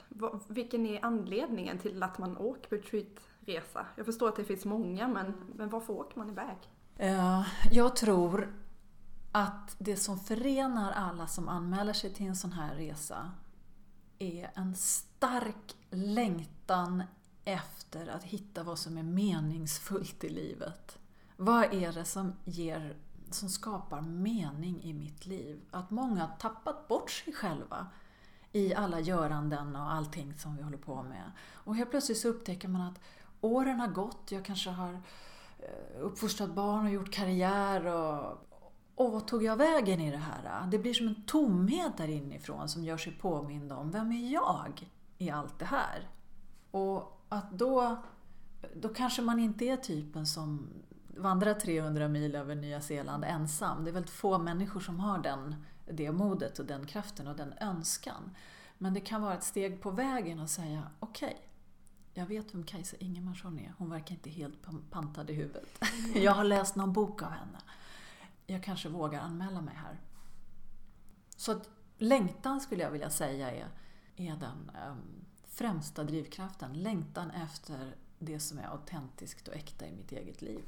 Vilken 0.48 0.86
är 0.86 1.04
anledningen 1.04 1.78
till 1.78 2.02
att 2.02 2.18
man 2.18 2.36
åker 2.36 2.68
på 2.68 2.74
retreatresa? 2.74 3.86
Jag 3.96 4.06
förstår 4.06 4.28
att 4.28 4.36
det 4.36 4.44
finns 4.44 4.64
många, 4.64 5.08
men, 5.08 5.34
men 5.54 5.68
varför 5.68 5.92
åker 5.92 6.18
man 6.18 6.30
iväg? 6.30 6.56
Eh, 6.96 7.46
jag 7.70 7.96
tror 7.96 8.52
att 9.36 9.76
det 9.78 9.96
som 9.96 10.18
förenar 10.18 10.92
alla 10.92 11.26
som 11.26 11.48
anmäler 11.48 11.92
sig 11.92 12.12
till 12.12 12.26
en 12.26 12.36
sån 12.36 12.52
här 12.52 12.74
resa 12.74 13.30
är 14.18 14.50
en 14.54 14.74
stark 14.74 15.76
längtan 15.90 17.02
efter 17.44 18.06
att 18.06 18.24
hitta 18.24 18.62
vad 18.62 18.78
som 18.78 18.98
är 18.98 19.02
meningsfullt 19.02 20.24
i 20.24 20.28
livet. 20.28 20.98
Vad 21.36 21.74
är 21.74 21.92
det 21.92 22.04
som, 22.04 22.32
ger, 22.44 22.96
som 23.30 23.48
skapar 23.48 24.00
mening 24.00 24.82
i 24.82 24.92
mitt 24.92 25.26
liv? 25.26 25.60
Att 25.70 25.90
många 25.90 26.26
har 26.26 26.36
tappat 26.36 26.88
bort 26.88 27.10
sig 27.10 27.32
själva 27.32 27.86
i 28.52 28.74
alla 28.74 29.00
göranden 29.00 29.76
och 29.76 29.92
allting 29.92 30.34
som 30.34 30.56
vi 30.56 30.62
håller 30.62 30.78
på 30.78 31.02
med. 31.02 31.30
Och 31.52 31.76
helt 31.76 31.90
plötsligt 31.90 32.18
så 32.18 32.28
upptäcker 32.28 32.68
man 32.68 32.80
att 32.80 33.00
åren 33.40 33.80
har 33.80 33.88
gått, 33.88 34.32
jag 34.32 34.44
kanske 34.44 34.70
har 34.70 34.92
eh, 35.58 36.00
uppfostrat 36.00 36.50
barn 36.50 36.84
och 36.84 36.92
gjort 36.92 37.12
karriär 37.12 37.86
och, 37.86 38.46
och 38.96 39.12
vad 39.12 39.26
tog 39.26 39.42
jag 39.42 39.56
vägen 39.56 40.00
i 40.00 40.10
det 40.10 40.16
här? 40.16 40.66
Det 40.70 40.78
blir 40.78 40.94
som 40.94 41.08
en 41.08 41.22
tomhet 41.26 41.96
där 41.96 42.08
inifrån 42.08 42.68
som 42.68 42.84
gör 42.84 42.96
sig 42.96 43.12
påmind 43.12 43.72
om, 43.72 43.90
vem 43.90 44.12
är 44.12 44.32
jag 44.32 44.90
i 45.18 45.30
allt 45.30 45.58
det 45.58 45.64
här? 45.64 46.08
Och 46.70 47.22
att 47.28 47.52
då, 47.52 48.02
då 48.74 48.88
kanske 48.88 49.22
man 49.22 49.38
inte 49.38 49.64
är 49.64 49.76
typen 49.76 50.26
som 50.26 50.68
vandrar 51.16 51.54
300 51.54 52.08
mil 52.08 52.34
över 52.34 52.54
Nya 52.54 52.80
Zeeland 52.80 53.24
ensam. 53.24 53.84
Det 53.84 53.90
är 53.90 53.92
väldigt 53.92 54.10
få 54.10 54.38
människor 54.38 54.80
som 54.80 55.00
har 55.00 55.18
den, 55.18 55.54
det 55.90 56.12
modet 56.12 56.58
och 56.58 56.66
den 56.66 56.86
kraften 56.86 57.26
och 57.26 57.36
den 57.36 57.54
önskan. 57.60 58.30
Men 58.78 58.94
det 58.94 59.00
kan 59.00 59.22
vara 59.22 59.34
ett 59.34 59.44
steg 59.44 59.80
på 59.80 59.90
vägen 59.90 60.40
att 60.40 60.50
säga, 60.50 60.82
okej, 61.00 61.28
okay, 61.28 61.38
jag 62.14 62.26
vet 62.26 62.54
vem 62.54 62.64
Kajsa 62.64 62.96
Ingemarsson 62.96 63.58
är. 63.58 63.74
Hon 63.78 63.90
verkar 63.90 64.14
inte 64.14 64.30
helt 64.30 64.58
pantad 64.90 65.30
i 65.30 65.32
huvudet. 65.32 65.82
Jag 66.14 66.32
har 66.32 66.44
läst 66.44 66.76
någon 66.76 66.92
bok 66.92 67.22
av 67.22 67.30
henne 67.30 67.58
jag 68.46 68.62
kanske 68.62 68.88
vågar 68.88 69.20
anmäla 69.20 69.60
mig 69.60 69.74
här. 69.74 70.00
Så 71.36 71.52
att 71.52 71.70
längtan 71.98 72.60
skulle 72.60 72.82
jag 72.82 72.90
vilja 72.90 73.10
säga 73.10 73.50
är, 73.50 73.68
är 74.16 74.36
den 74.36 74.70
um, 74.90 75.24
främsta 75.46 76.04
drivkraften. 76.04 76.82
Längtan 76.82 77.30
efter 77.30 77.94
det 78.18 78.40
som 78.40 78.58
är 78.58 78.66
autentiskt 78.66 79.48
och 79.48 79.54
äkta 79.54 79.86
i 79.86 79.92
mitt 79.92 80.12
eget 80.12 80.42
liv. 80.42 80.64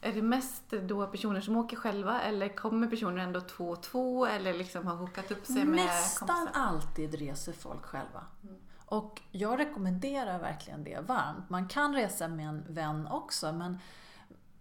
Är 0.00 0.12
det 0.12 0.22
mest 0.22 0.70
då 0.70 1.06
personer 1.06 1.40
som 1.40 1.56
åker 1.56 1.76
själva 1.76 2.22
eller 2.22 2.48
kommer 2.48 2.86
personer 2.86 3.22
ändå 3.22 3.40
två 3.40 3.68
och 3.68 3.82
två 3.82 4.26
eller 4.26 4.54
liksom 4.54 4.86
har 4.86 4.96
hookat 4.96 5.30
upp 5.30 5.46
sig 5.46 5.64
med 5.64 5.76
Nästan 5.76 6.28
kompisar? 6.28 6.60
alltid 6.60 7.14
reser 7.14 7.52
folk 7.52 7.82
själva. 7.82 8.24
Mm. 8.42 8.56
Och 8.86 9.22
jag 9.30 9.58
rekommenderar 9.58 10.38
verkligen 10.38 10.84
det 10.84 11.00
varmt. 11.00 11.50
Man 11.50 11.68
kan 11.68 11.94
resa 11.94 12.28
med 12.28 12.48
en 12.48 12.64
vän 12.68 13.06
också 13.06 13.52
men 13.52 13.78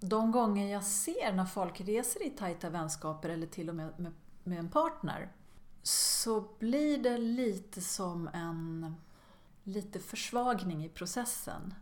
de 0.03 0.31
gånger 0.31 0.71
jag 0.71 0.83
ser 0.83 1.33
när 1.33 1.45
folk 1.45 1.81
reser 1.81 2.27
i 2.27 2.29
tajta 2.29 2.69
vänskaper 2.69 3.29
eller 3.29 3.47
till 3.47 3.69
och 3.69 3.75
med 3.75 3.99
med, 3.99 4.11
med 4.43 4.59
en 4.59 4.69
partner 4.69 5.31
så 5.83 6.45
blir 6.59 6.97
det 6.97 7.17
lite 7.17 7.81
som 7.81 8.29
en 8.33 8.95
lite 9.63 9.99
försvagning 9.99 10.85
i 10.85 10.89
processen. 10.89 11.73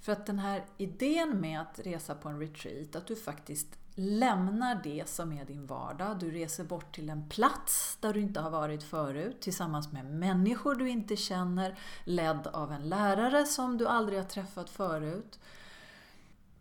För 0.00 0.12
att 0.12 0.26
den 0.26 0.38
här 0.38 0.64
idén 0.76 1.40
med 1.40 1.60
att 1.60 1.78
resa 1.78 2.14
på 2.14 2.28
en 2.28 2.40
retreat, 2.40 2.96
att 2.96 3.06
du 3.06 3.16
faktiskt 3.16 3.78
lämnar 3.94 4.80
det 4.84 5.08
som 5.08 5.32
är 5.32 5.44
din 5.44 5.66
vardag. 5.66 6.18
Du 6.18 6.30
reser 6.30 6.64
bort 6.64 6.94
till 6.94 7.10
en 7.10 7.28
plats 7.28 7.98
där 8.00 8.12
du 8.14 8.20
inte 8.20 8.40
har 8.40 8.50
varit 8.50 8.82
förut 8.82 9.40
tillsammans 9.40 9.92
med 9.92 10.04
människor 10.04 10.74
du 10.74 10.88
inte 10.88 11.16
känner, 11.16 11.78
ledd 12.04 12.46
av 12.46 12.72
en 12.72 12.88
lärare 12.88 13.46
som 13.46 13.78
du 13.78 13.86
aldrig 13.86 14.18
har 14.18 14.26
träffat 14.26 14.70
förut 14.70 15.38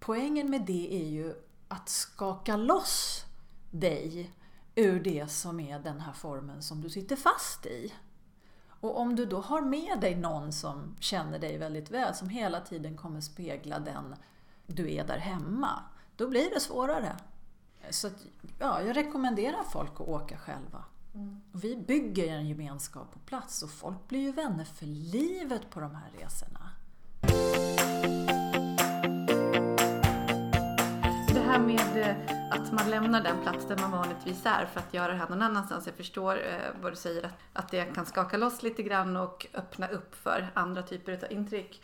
poängen 0.06 0.50
med 0.50 0.62
det 0.62 0.96
är 1.02 1.08
ju 1.08 1.34
att 1.68 1.90
skaka 1.90 2.56
loss 2.56 3.26
dig 3.72 4.32
ur 4.76 5.00
det 5.00 5.32
som 5.32 5.60
är 5.60 5.80
den 5.80 6.00
här 6.00 6.14
formen 6.14 6.62
som 6.62 6.82
du 6.82 6.90
sitter 6.90 7.16
fast 7.16 7.66
i. 7.66 7.94
Och 8.68 9.00
om 9.00 9.16
du 9.16 9.26
då 9.26 9.40
har 9.40 9.62
med 9.62 10.00
dig 10.02 10.16
någon 10.16 10.52
som 10.52 10.96
känner 11.00 11.40
dig 11.40 11.58
väldigt 11.58 11.92
väl, 11.92 12.16
som 12.16 12.30
hela 12.30 12.62
tiden 12.62 12.98
kommer 12.98 13.22
spegla 13.22 13.80
den 13.80 14.16
du 14.68 14.94
är 14.94 15.08
där 15.08 15.18
hemma, 15.18 15.84
då 16.16 16.30
blir 16.30 16.50
det 16.50 16.60
svårare. 16.60 17.16
Så 17.90 18.08
att, 18.08 18.26
ja, 18.60 18.82
jag 18.82 18.96
rekommenderar 18.96 19.64
folk 19.64 19.94
att 19.94 20.08
åka 20.08 20.38
själva. 20.38 20.84
Mm. 21.14 21.42
Vi 21.52 21.76
bygger 21.76 22.34
en 22.34 22.48
gemenskap 22.48 23.14
på 23.14 23.20
plats 23.20 23.64
och 23.64 23.70
folk 23.70 24.08
blir 24.08 24.20
ju 24.20 24.32
vänner 24.32 24.66
för 24.66 24.86
livet 24.86 25.70
på 25.70 25.80
de 25.80 25.96
här 25.96 26.12
resorna. 26.20 26.70
Här 31.44 31.60
med 31.60 32.02
eh, 32.02 32.16
att 32.52 32.72
man 32.72 32.90
lämnar 32.90 33.24
den 33.24 33.42
plats 33.42 33.68
där 33.68 33.78
man 33.78 33.92
vanligtvis 33.92 34.46
är 34.46 34.66
för 34.66 34.80
att 34.80 34.94
göra 34.94 35.08
det 35.08 35.18
här 35.18 35.30
någon 35.30 35.42
annanstans. 35.42 35.86
Jag 35.86 35.96
förstår 35.96 36.36
eh, 36.36 36.82
vad 36.82 36.92
du 36.92 36.96
säger, 36.96 37.26
att, 37.26 37.34
att 37.54 37.72
det 37.72 37.86
kan 37.96 38.06
skaka 38.06 38.38
loss 38.38 38.64
lite 38.64 38.84
grann 38.84 39.18
och 39.18 39.48
öppna 39.54 39.88
upp 39.88 40.16
för 40.16 40.48
andra 40.54 40.82
typer 40.82 41.14
av 41.14 41.32
intryck. 41.32 41.82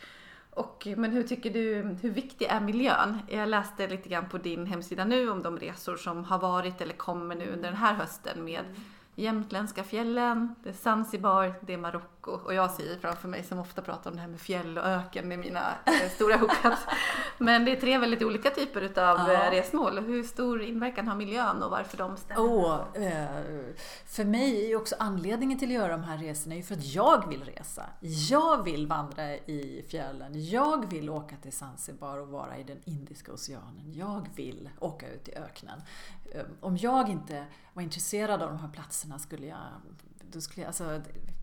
Och, 0.50 0.86
men 0.96 1.12
hur 1.12 1.22
tycker 1.22 1.50
du, 1.50 1.82
hur 2.02 2.10
viktig 2.10 2.46
är 2.50 2.60
miljön? 2.60 3.18
Jag 3.28 3.48
läste 3.48 3.86
lite 3.88 4.08
grann 4.08 4.28
på 4.28 4.38
din 4.38 4.66
hemsida 4.66 5.04
nu 5.04 5.30
om 5.30 5.42
de 5.42 5.58
resor 5.58 5.96
som 5.96 6.24
har 6.24 6.38
varit 6.38 6.80
eller 6.80 6.94
kommer 6.94 7.34
nu 7.34 7.52
under 7.52 7.68
den 7.68 7.78
här 7.78 7.94
hösten 7.94 8.44
med 8.44 8.60
mm 8.60 8.76
jämtländska 9.14 9.84
fjällen, 9.84 10.54
det 10.62 10.68
är 10.68 10.72
Zanzibar, 10.72 11.54
det 11.60 11.72
är 11.72 11.78
Marocko 11.78 12.30
och 12.30 12.54
jag 12.54 12.70
ser 12.70 12.98
framför 13.00 13.28
mig 13.28 13.42
som 13.44 13.58
ofta 13.58 13.82
pratar 13.82 14.10
om 14.10 14.16
det 14.16 14.22
här 14.22 14.28
med 14.28 14.40
fjäll 14.40 14.78
och 14.78 14.84
öken 14.84 15.32
i 15.32 15.36
mina 15.36 15.74
eh, 15.86 16.10
stora 16.14 16.36
hookups. 16.36 16.86
Men 17.38 17.64
det 17.64 17.72
är 17.72 17.80
tre 17.80 17.98
väldigt 17.98 18.22
olika 18.22 18.50
typer 18.50 18.80
utav 18.80 19.18
ja. 19.18 19.32
Eh, 19.32 19.50
resmål. 19.50 19.98
Hur 19.98 20.22
stor 20.22 20.62
inverkan 20.62 21.08
har 21.08 21.16
miljön 21.16 21.62
och 21.62 21.70
varför 21.70 21.98
de 21.98 22.16
stämmer? 22.16 22.42
Oh, 22.42 22.80
för 24.06 24.24
mig 24.24 24.72
är 24.72 24.76
också 24.76 24.94
anledningen 24.98 25.58
till 25.58 25.68
att 25.68 25.74
göra 25.74 25.92
de 25.92 26.02
här 26.02 26.18
resorna 26.18 26.54
är 26.54 26.62
för 26.62 26.74
att 26.74 26.94
jag 26.94 27.28
vill 27.28 27.44
resa. 27.44 27.82
Jag 28.00 28.64
vill 28.64 28.86
vandra 28.86 29.34
i 29.34 29.84
fjällen. 29.88 30.48
Jag 30.50 30.90
vill 30.90 31.10
åka 31.10 31.36
till 31.36 31.52
Zanzibar 31.52 32.18
och 32.18 32.28
vara 32.28 32.58
i 32.58 32.62
den 32.62 32.80
Indiska 32.84 33.32
oceanen. 33.32 33.92
Jag 33.92 34.28
vill 34.34 34.70
åka 34.78 35.08
ut 35.08 35.28
i 35.28 35.34
öknen. 35.34 35.80
Om 36.60 36.76
jag 36.76 37.08
inte 37.08 37.44
var 37.80 37.84
intresserad 37.84 38.42
av 38.42 38.48
de 38.48 38.58
här 38.58 38.68
platserna 38.68 39.18
skulle 39.18 39.46
jag... 39.46 39.58
Då 40.32 40.40
skulle 40.40 40.62
jag 40.62 40.68
alltså, 40.68 41.02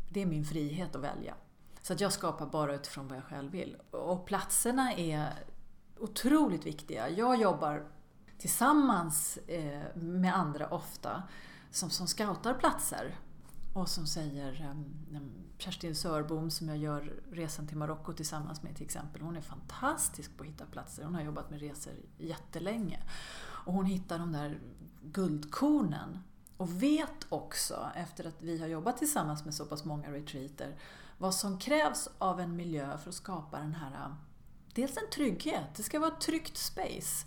det 0.09 0.21
är 0.21 0.25
min 0.25 0.45
frihet 0.45 0.95
att 0.95 1.01
välja. 1.01 1.35
Så 1.81 1.93
att 1.93 2.01
jag 2.01 2.13
skapar 2.13 2.45
bara 2.45 2.75
utifrån 2.75 3.07
vad 3.07 3.17
jag 3.17 3.23
själv 3.23 3.51
vill. 3.51 3.77
Och 3.91 4.25
platserna 4.25 4.93
är 4.93 5.33
otroligt 5.99 6.65
viktiga. 6.65 7.09
Jag 7.09 7.41
jobbar 7.41 7.87
tillsammans 8.37 9.37
eh, 9.37 9.95
med 9.95 10.35
andra 10.35 10.67
ofta 10.67 11.23
som, 11.71 11.89
som 11.89 12.07
scoutar 12.07 12.53
platser 12.53 13.15
och 13.73 13.89
som 13.89 14.07
säger 14.07 14.61
ehm, 14.61 15.15
ehm, 15.15 15.31
Kerstin 15.57 15.95
Sörbom 15.95 16.51
som 16.51 16.67
jag 16.67 16.77
gör 16.77 17.13
resan 17.31 17.67
till 17.67 17.77
Marocko 17.77 18.13
tillsammans 18.13 18.63
med 18.63 18.75
till 18.75 18.85
exempel. 18.85 19.21
Hon 19.21 19.37
är 19.37 19.41
fantastisk 19.41 20.37
på 20.37 20.43
att 20.43 20.49
hitta 20.49 20.65
platser. 20.65 21.03
Hon 21.03 21.15
har 21.15 21.21
jobbat 21.21 21.49
med 21.49 21.59
resor 21.59 21.93
jättelänge. 22.17 22.99
Och 23.67 23.73
hon 23.73 23.85
hittar 23.85 24.19
de 24.19 24.31
där 24.31 24.59
guldkornen. 25.01 26.19
Och 26.57 26.83
vet 26.83 27.25
också, 27.29 27.89
efter 27.95 28.27
att 28.27 28.41
vi 28.41 28.59
har 28.59 28.67
jobbat 28.67 28.97
tillsammans 28.97 29.45
med 29.45 29.53
så 29.53 29.65
pass 29.65 29.85
många 29.85 30.11
retreater, 30.11 30.75
vad 31.17 31.35
som 31.35 31.59
krävs 31.59 32.09
av 32.17 32.39
en 32.39 32.55
miljö 32.55 32.97
för 32.97 33.09
att 33.09 33.15
skapa 33.15 33.57
den 33.59 33.75
här, 33.75 34.15
dels 34.73 34.97
en 34.97 35.09
trygghet, 35.13 35.63
det 35.75 35.83
ska 35.83 35.99
vara 35.99 36.11
ett 36.11 36.21
tryggt 36.21 36.57
space. 36.57 37.25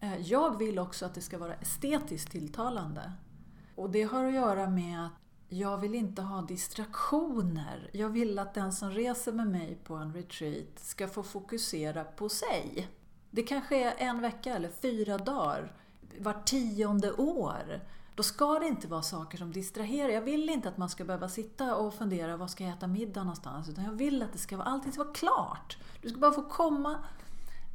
Eh, 0.00 0.18
jag 0.20 0.58
vill 0.58 0.78
också 0.78 1.06
att 1.06 1.14
det 1.14 1.20
ska 1.20 1.38
vara 1.38 1.54
estetiskt 1.54 2.30
tilltalande. 2.30 3.12
Och 3.74 3.90
det 3.90 4.02
har 4.02 4.24
att 4.24 4.34
göra 4.34 4.70
med 4.70 5.06
att 5.06 5.12
jag 5.48 5.78
vill 5.78 5.94
inte 5.94 6.22
ha 6.22 6.42
distraktioner. 6.42 7.90
Jag 7.92 8.08
vill 8.08 8.38
att 8.38 8.54
den 8.54 8.72
som 8.72 8.90
reser 8.90 9.32
med 9.32 9.48
mig 9.48 9.78
på 9.84 9.94
en 9.94 10.12
retreat 10.12 10.78
ska 10.78 11.08
få 11.08 11.22
fokusera 11.22 12.04
på 12.04 12.28
sig. 12.28 12.88
Det 13.30 13.42
kanske 13.42 13.84
är 13.84 13.94
en 14.08 14.20
vecka 14.20 14.54
eller 14.54 14.68
fyra 14.68 15.18
dagar 15.18 15.72
var 16.18 16.42
tionde 16.44 17.12
år. 17.12 17.80
Då 18.14 18.22
ska 18.22 18.58
det 18.58 18.66
inte 18.66 18.88
vara 18.88 19.02
saker 19.02 19.38
som 19.38 19.52
distraherar. 19.52 20.08
Jag 20.08 20.22
vill 20.22 20.50
inte 20.50 20.68
att 20.68 20.76
man 20.76 20.88
ska 20.88 21.04
behöva 21.04 21.28
sitta 21.28 21.76
och 21.76 21.94
fundera 21.94 22.36
var 22.36 22.46
ska 22.46 22.64
jag 22.64 22.72
äta 22.72 22.86
middag 22.86 23.20
någonstans. 23.20 23.68
Utan 23.68 23.84
jag 23.84 23.92
vill 23.92 24.22
att 24.22 24.32
det 24.32 24.38
ska 24.38 24.56
vara, 24.56 24.68
allting 24.68 24.92
ska 24.92 25.04
vara 25.04 25.14
klart. 25.14 25.78
Du 26.02 26.08
ska 26.08 26.18
bara 26.18 26.32
få 26.32 26.42
komma, 26.42 26.98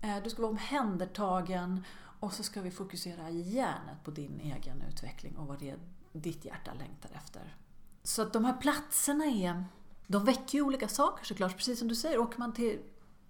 eh, 0.02 0.24
du 0.24 0.30
ska 0.30 0.42
vara 0.42 0.52
omhändertagen 0.52 1.84
och 2.20 2.34
så 2.34 2.44
ska 2.44 2.62
vi 2.62 2.72
fokusera 2.72 3.30
hjärnet 3.30 4.04
på 4.04 4.12
din 4.12 4.40
egen 4.40 4.84
utveckling 4.90 5.38
och 5.38 5.48
vad 5.48 5.60
det 5.60 5.70
är 5.70 5.78
ditt 6.14 6.46
hjärta 6.46 6.72
längtar 6.80 7.10
efter. 7.14 7.56
Så 8.04 8.22
att 8.22 8.34
de 8.34 8.46
här 8.46 8.58
platserna 8.58 9.26
är, 9.26 9.64
de 10.08 10.26
väcker 10.26 10.58
ju 10.58 10.62
olika 10.62 10.88
saker 10.88 11.26
såklart. 11.26 11.58
Precis 11.58 11.80
som 11.80 11.88
du 11.88 11.96
säger, 11.96 12.20
åker 12.20 12.40
man 12.40 12.54
till 12.54 12.80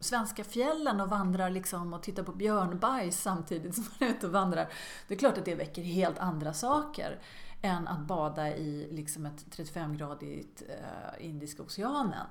svenska 0.01 0.43
fjällen 0.43 1.01
och 1.01 1.09
vandrar 1.09 1.49
liksom 1.49 1.93
och 1.93 2.03
tittar 2.03 2.23
på 2.23 2.31
björnbajs 2.31 3.21
samtidigt 3.21 3.75
som 3.75 3.83
man 3.83 4.09
är 4.09 4.13
ute 4.13 4.27
och 4.27 4.33
vandrar. 4.33 4.73
Det 5.07 5.13
är 5.13 5.17
klart 5.17 5.37
att 5.37 5.45
det 5.45 5.55
väcker 5.55 5.81
helt 5.81 6.19
andra 6.19 6.53
saker 6.53 7.19
än 7.61 7.87
att 7.87 7.99
bada 7.99 8.55
i 8.55 8.87
liksom 8.91 9.25
ett 9.25 9.45
35-gradigt 9.57 10.63
eh, 10.69 11.25
Indiska 11.25 11.63
oceanen 11.63 12.27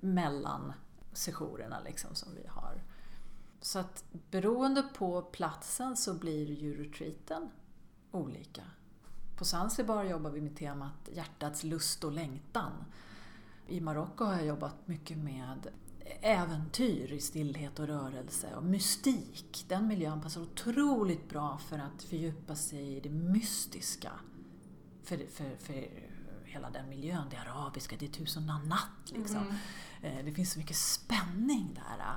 mellan 0.00 0.72
sessionerna 1.12 1.80
liksom 1.80 2.14
som 2.14 2.34
vi 2.34 2.46
har. 2.48 2.82
Så 3.60 3.78
att 3.78 4.04
beroende 4.30 4.82
på 4.82 5.22
platsen 5.22 5.96
så 5.96 6.14
blir 6.14 6.50
ju 6.50 6.84
retreaten 6.84 7.50
olika. 8.10 8.62
På 9.36 9.44
Zanzibar 9.44 10.04
jobbar 10.04 10.30
vi 10.30 10.40
med 10.40 10.56
temat 10.56 11.08
hjärtats 11.12 11.64
lust 11.64 12.04
och 12.04 12.12
längtan. 12.12 12.72
I 13.68 13.80
Marocko 13.80 14.24
har 14.24 14.32
jag 14.32 14.46
jobbat 14.46 14.88
mycket 14.88 15.18
med 15.18 15.68
äventyr 16.20 17.12
i 17.12 17.20
stillhet 17.20 17.78
och 17.78 17.86
rörelse 17.86 18.54
och 18.56 18.64
mystik. 18.64 19.64
Den 19.68 19.88
miljön 19.88 20.20
passar 20.20 20.40
otroligt 20.40 21.28
bra 21.28 21.58
för 21.58 21.78
att 21.78 22.02
fördjupa 22.02 22.54
sig 22.54 22.96
i 22.96 23.00
det 23.00 23.10
mystiska. 23.10 24.10
För, 25.04 25.16
för, 25.16 25.56
för 25.58 25.88
hela 26.44 26.70
den 26.70 26.88
miljön, 26.88 27.24
det 27.30 27.36
arabiska, 27.36 27.96
det 27.98 28.06
är 28.06 28.10
tusen 28.10 28.46
natt 28.46 29.12
liksom. 29.12 29.56
Mm. 30.02 30.24
Det 30.26 30.32
finns 30.32 30.52
så 30.52 30.58
mycket 30.58 30.76
spänning 30.76 31.74
där. 31.74 32.16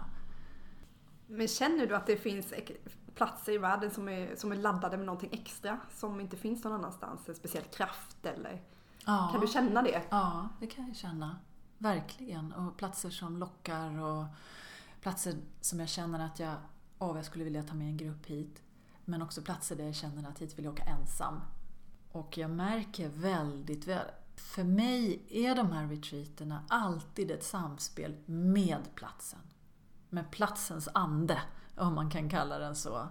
Men 1.27 1.47
känner 1.47 1.87
du 1.87 1.95
att 1.95 2.07
det 2.07 2.17
finns 2.17 2.53
platser 3.15 3.51
i 3.51 3.57
världen 3.57 3.91
som 3.91 4.09
är, 4.09 4.35
som 4.35 4.51
är 4.51 4.55
laddade 4.55 4.97
med 4.97 5.05
någonting 5.05 5.29
extra 5.33 5.79
som 5.95 6.19
inte 6.19 6.37
finns 6.37 6.63
någon 6.63 6.73
annanstans? 6.73 7.29
En 7.29 7.35
speciell 7.35 7.63
kraft 7.63 8.25
eller? 8.25 8.61
Ja. 9.05 9.29
Kan 9.31 9.41
du 9.41 9.47
känna 9.47 9.81
det? 9.81 10.01
Ja, 10.09 10.49
det 10.59 10.67
kan 10.67 10.87
jag 10.87 10.95
känna. 10.95 11.39
Verkligen. 11.77 12.53
Och 12.53 12.77
platser 12.77 13.09
som 13.09 13.37
lockar 13.37 13.99
och 13.99 14.25
platser 15.01 15.35
som 15.61 15.79
jag 15.79 15.89
känner 15.89 16.25
att 16.25 16.39
jag, 16.39 16.55
åh, 16.99 17.15
jag 17.15 17.25
skulle 17.25 17.43
vilja 17.43 17.63
ta 17.63 17.73
med 17.73 17.87
en 17.87 17.97
grupp 17.97 18.25
hit. 18.25 18.61
Men 19.05 19.21
också 19.21 19.41
platser 19.41 19.75
där 19.75 19.85
jag 19.85 19.95
känner 19.95 20.29
att 20.29 20.39
hit 20.39 20.57
vill 20.57 20.65
jag 20.65 20.73
åka 20.73 20.83
ensam. 20.83 21.41
Och 22.11 22.37
jag 22.37 22.51
märker 22.51 23.09
väldigt 23.09 23.87
väl, 23.87 24.07
för 24.35 24.63
mig 24.63 25.21
är 25.29 25.55
de 25.55 25.71
här 25.71 25.87
retreaterna 25.87 26.63
alltid 26.67 27.31
ett 27.31 27.43
samspel 27.43 28.15
med 28.25 28.95
platsen. 28.95 29.39
Med 30.09 30.31
platsens 30.31 30.89
ande, 30.93 31.41
om 31.77 31.95
man 31.95 32.11
kan 32.11 32.29
kalla 32.29 32.59
den 32.59 32.75
så. 32.75 33.07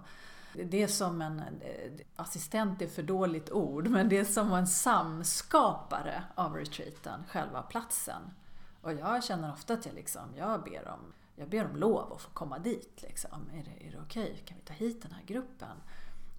Det 0.53 0.83
är 0.83 0.87
som 0.87 1.21
en, 1.21 1.41
assistent 2.15 2.81
är 2.81 2.87
för 2.87 3.03
dåligt 3.03 3.51
ord, 3.51 3.87
men 3.87 4.09
det 4.09 4.17
är 4.17 4.25
som 4.25 4.53
en 4.53 4.67
samskapare 4.67 6.23
av 6.35 6.55
retreaten, 6.55 7.23
själva 7.27 7.61
platsen. 7.61 8.21
Och 8.85 8.93
jag 8.93 9.23
känner 9.23 9.53
ofta 9.53 9.73
att 9.73 9.85
jag, 9.85 9.95
liksom, 9.95 10.35
jag, 10.35 10.63
ber 10.63 10.87
om, 10.87 11.13
jag 11.35 11.49
ber 11.49 11.69
om 11.69 11.75
lov 11.75 12.13
att 12.13 12.21
få 12.21 12.29
komma 12.29 12.59
dit. 12.59 13.01
Liksom. 13.01 13.49
Är 13.53 13.63
det, 13.63 13.87
är 13.87 13.91
det 13.91 14.01
okej? 14.01 14.31
Okay? 14.31 14.45
Kan 14.45 14.57
vi 14.57 14.63
ta 14.63 14.73
hit 14.73 15.01
den 15.01 15.11
här 15.11 15.23
gruppen? 15.25 15.77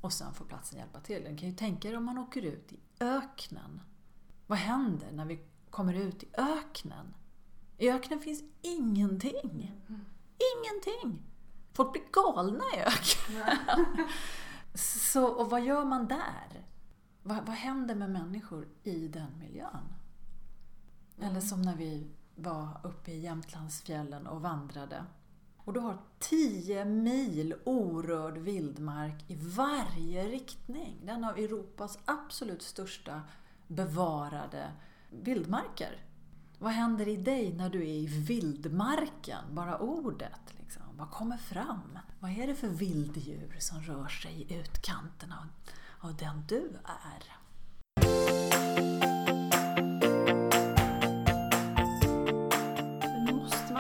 Och 0.01 0.13
sen 0.13 0.35
får 0.35 0.45
platsen 0.45 0.79
hjälpa 0.79 1.01
till. 1.01 1.23
Ni 1.23 1.39
kan 1.39 1.49
ju 1.49 1.55
tänka 1.55 1.89
er 1.89 1.97
om 1.97 2.05
man 2.05 2.19
åker 2.19 2.43
ut 2.43 2.73
i 2.73 2.81
öknen. 3.01 3.81
Vad 4.47 4.59
händer 4.59 5.13
när 5.13 5.25
vi 5.25 5.41
kommer 5.71 5.95
ut 5.95 6.23
i 6.23 6.29
öknen? 6.39 7.15
I 7.79 7.91
öknen 7.91 8.21
finns 8.21 8.43
ingenting. 8.63 9.73
Ingenting! 10.57 11.23
Folk 11.73 11.93
blir 11.93 12.03
galna 12.13 12.65
i 12.77 12.81
öknen. 12.81 13.57
Så, 14.75 15.27
och 15.27 15.51
vad 15.51 15.65
gör 15.65 15.85
man 15.85 16.09
där? 16.09 16.67
Vad, 17.23 17.47
vad 17.47 17.57
händer 17.57 17.95
med 17.95 18.11
människor 18.11 18.69
i 18.83 19.09
den 19.09 19.39
miljön? 19.39 19.95
Eller 21.21 21.41
som 21.41 21.63
när 21.63 21.77
vi 21.77 22.11
var 22.37 22.81
uppe 22.83 23.11
i 23.11 23.21
Jämtlandsfjällen 23.21 24.27
och 24.27 24.41
vandrade. 24.43 25.05
Och 25.57 25.73
du 25.73 25.81
har 25.81 25.99
10 26.19 26.85
mil 26.85 27.55
orörd 27.65 28.39
vildmark 28.39 29.25
i 29.27 29.37
varje 29.37 30.29
riktning. 30.29 30.97
Den 31.05 31.25
av 31.25 31.39
Europas 31.39 31.99
absolut 32.05 32.63
största 32.63 33.23
bevarade 33.67 34.73
vildmarker. 35.11 36.01
Vad 36.59 36.73
händer 36.73 37.09
i 37.09 37.17
dig 37.17 37.53
när 37.53 37.71
du 37.71 37.83
är 37.83 37.95
i 37.95 38.07
vildmarken? 38.07 39.45
Bara 39.51 39.79
ordet. 39.79 40.55
Liksom. 40.59 40.83
Vad 40.97 41.11
kommer 41.11 41.37
fram? 41.37 41.99
Vad 42.21 42.31
är 42.31 42.47
det 42.47 42.55
för 42.55 42.69
vilddjur 42.69 43.57
som 43.59 43.83
rör 43.83 44.09
sig 44.09 44.43
i 44.43 44.55
utkanterna 44.55 45.49
av 46.01 46.17
den 46.17 46.45
du 46.49 46.71
är? 46.85 47.37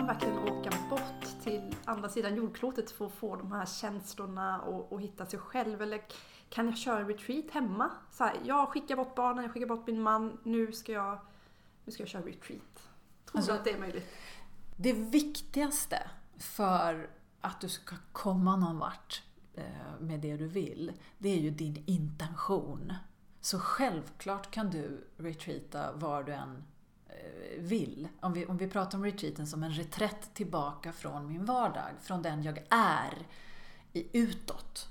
Verkligen 0.05 0.39
åka 0.39 0.71
bort 0.91 1.43
till 1.43 1.75
andra 1.85 2.09
sidan 2.09 2.37
jordklotet 2.37 2.91
för 2.91 3.07
att 3.07 3.13
få 3.13 3.37
de 3.37 3.53
här 3.53 3.67
känslorna 3.67 4.61
och, 4.61 4.93
och 4.93 5.01
hitta 5.01 5.27
sig 5.27 5.39
själv? 5.39 5.83
Eller 5.83 6.01
kan 6.49 6.67
jag 6.67 6.79
köra 6.79 7.09
retreat 7.09 7.51
hemma? 7.51 7.91
Så 8.11 8.25
här, 8.25 8.37
jag 8.45 8.69
skickar 8.69 8.97
bort 8.97 9.15
barnen, 9.15 9.45
jag 9.45 9.53
skickar 9.53 9.67
bort 9.67 9.87
min 9.87 10.03
man, 10.03 10.39
nu 10.43 10.73
ska 10.73 10.93
jag, 10.93 11.19
nu 11.85 11.93
ska 11.93 12.03
jag 12.03 12.11
köra 12.11 12.23
retreat. 12.23 12.89
Tror 13.25 13.39
alltså, 13.39 13.53
du 13.53 13.59
att 13.59 13.65
det 13.65 13.71
är 13.71 13.79
möjligt? 13.79 14.07
Det 14.77 14.93
viktigaste 14.93 16.11
för 16.39 17.11
att 17.41 17.61
du 17.61 17.69
ska 17.69 17.97
komma 18.13 18.57
någon 18.57 18.79
vart 18.79 19.23
eh, 19.55 19.65
med 20.01 20.21
det 20.21 20.37
du 20.37 20.49
vill, 20.49 20.93
det 21.19 21.29
är 21.29 21.41
ju 21.41 21.51
din 21.51 21.85
intention. 21.87 22.93
Så 23.41 23.59
självklart 23.59 24.51
kan 24.51 24.71
du 24.71 25.07
retreata 25.17 25.93
var 25.93 26.23
du 26.23 26.33
än 26.33 26.65
Eh, 27.17 27.63
vill. 27.63 28.09
Om 28.21 28.33
vi, 28.33 28.47
om 28.47 28.57
vi 28.57 28.69
pratar 28.69 28.99
om 28.99 29.05
retreaten 29.05 29.47
som 29.47 29.63
en 29.63 29.73
reträtt 29.73 30.35
tillbaka 30.35 30.93
från 30.93 31.27
min 31.27 31.45
vardag, 31.45 31.91
från 32.01 32.23
den 32.23 32.43
jag 32.43 32.59
är 32.71 33.27
i 33.93 34.19
utåt. 34.19 34.89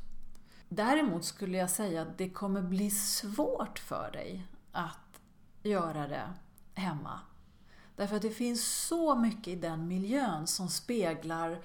Däremot 0.70 1.26
skulle 1.26 1.58
jag 1.58 1.70
säga 1.70 2.02
att 2.02 2.18
det 2.18 2.30
kommer 2.30 2.62
bli 2.62 2.92
svårt 2.92 3.80
för 3.80 4.12
dig 4.12 4.48
att 4.72 5.22
göra 5.64 6.08
det 6.08 6.34
hemma. 6.74 7.20
Därför 7.96 8.16
att 8.16 8.22
det 8.22 8.30
finns 8.30 8.86
så 8.88 9.16
mycket 9.16 9.48
i 9.48 9.56
den 9.56 9.88
miljön 9.88 10.48
som 10.48 10.68
speglar 10.68 11.62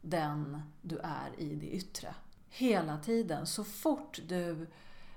den 0.00 0.62
du 0.82 0.98
är 0.98 1.40
i 1.40 1.54
det 1.54 1.66
yttre. 1.66 2.14
Hela 2.48 2.98
tiden. 2.98 3.46
Så 3.46 3.64
fort 3.64 4.20
du 4.28 4.66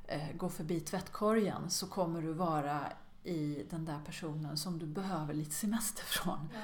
eh, 0.07 0.31
går 0.33 0.49
förbi 0.49 0.79
tvättkorgen 0.79 1.69
så 1.69 1.87
kommer 1.87 2.21
du 2.21 2.33
vara 2.33 2.91
i 3.25 3.65
den 3.69 3.85
där 3.85 3.99
personen 4.05 4.57
som 4.57 4.79
du 4.79 4.85
behöver 4.85 5.33
lite 5.33 5.51
semester 5.51 6.03
från. 6.03 6.49
Ja, 6.53 6.59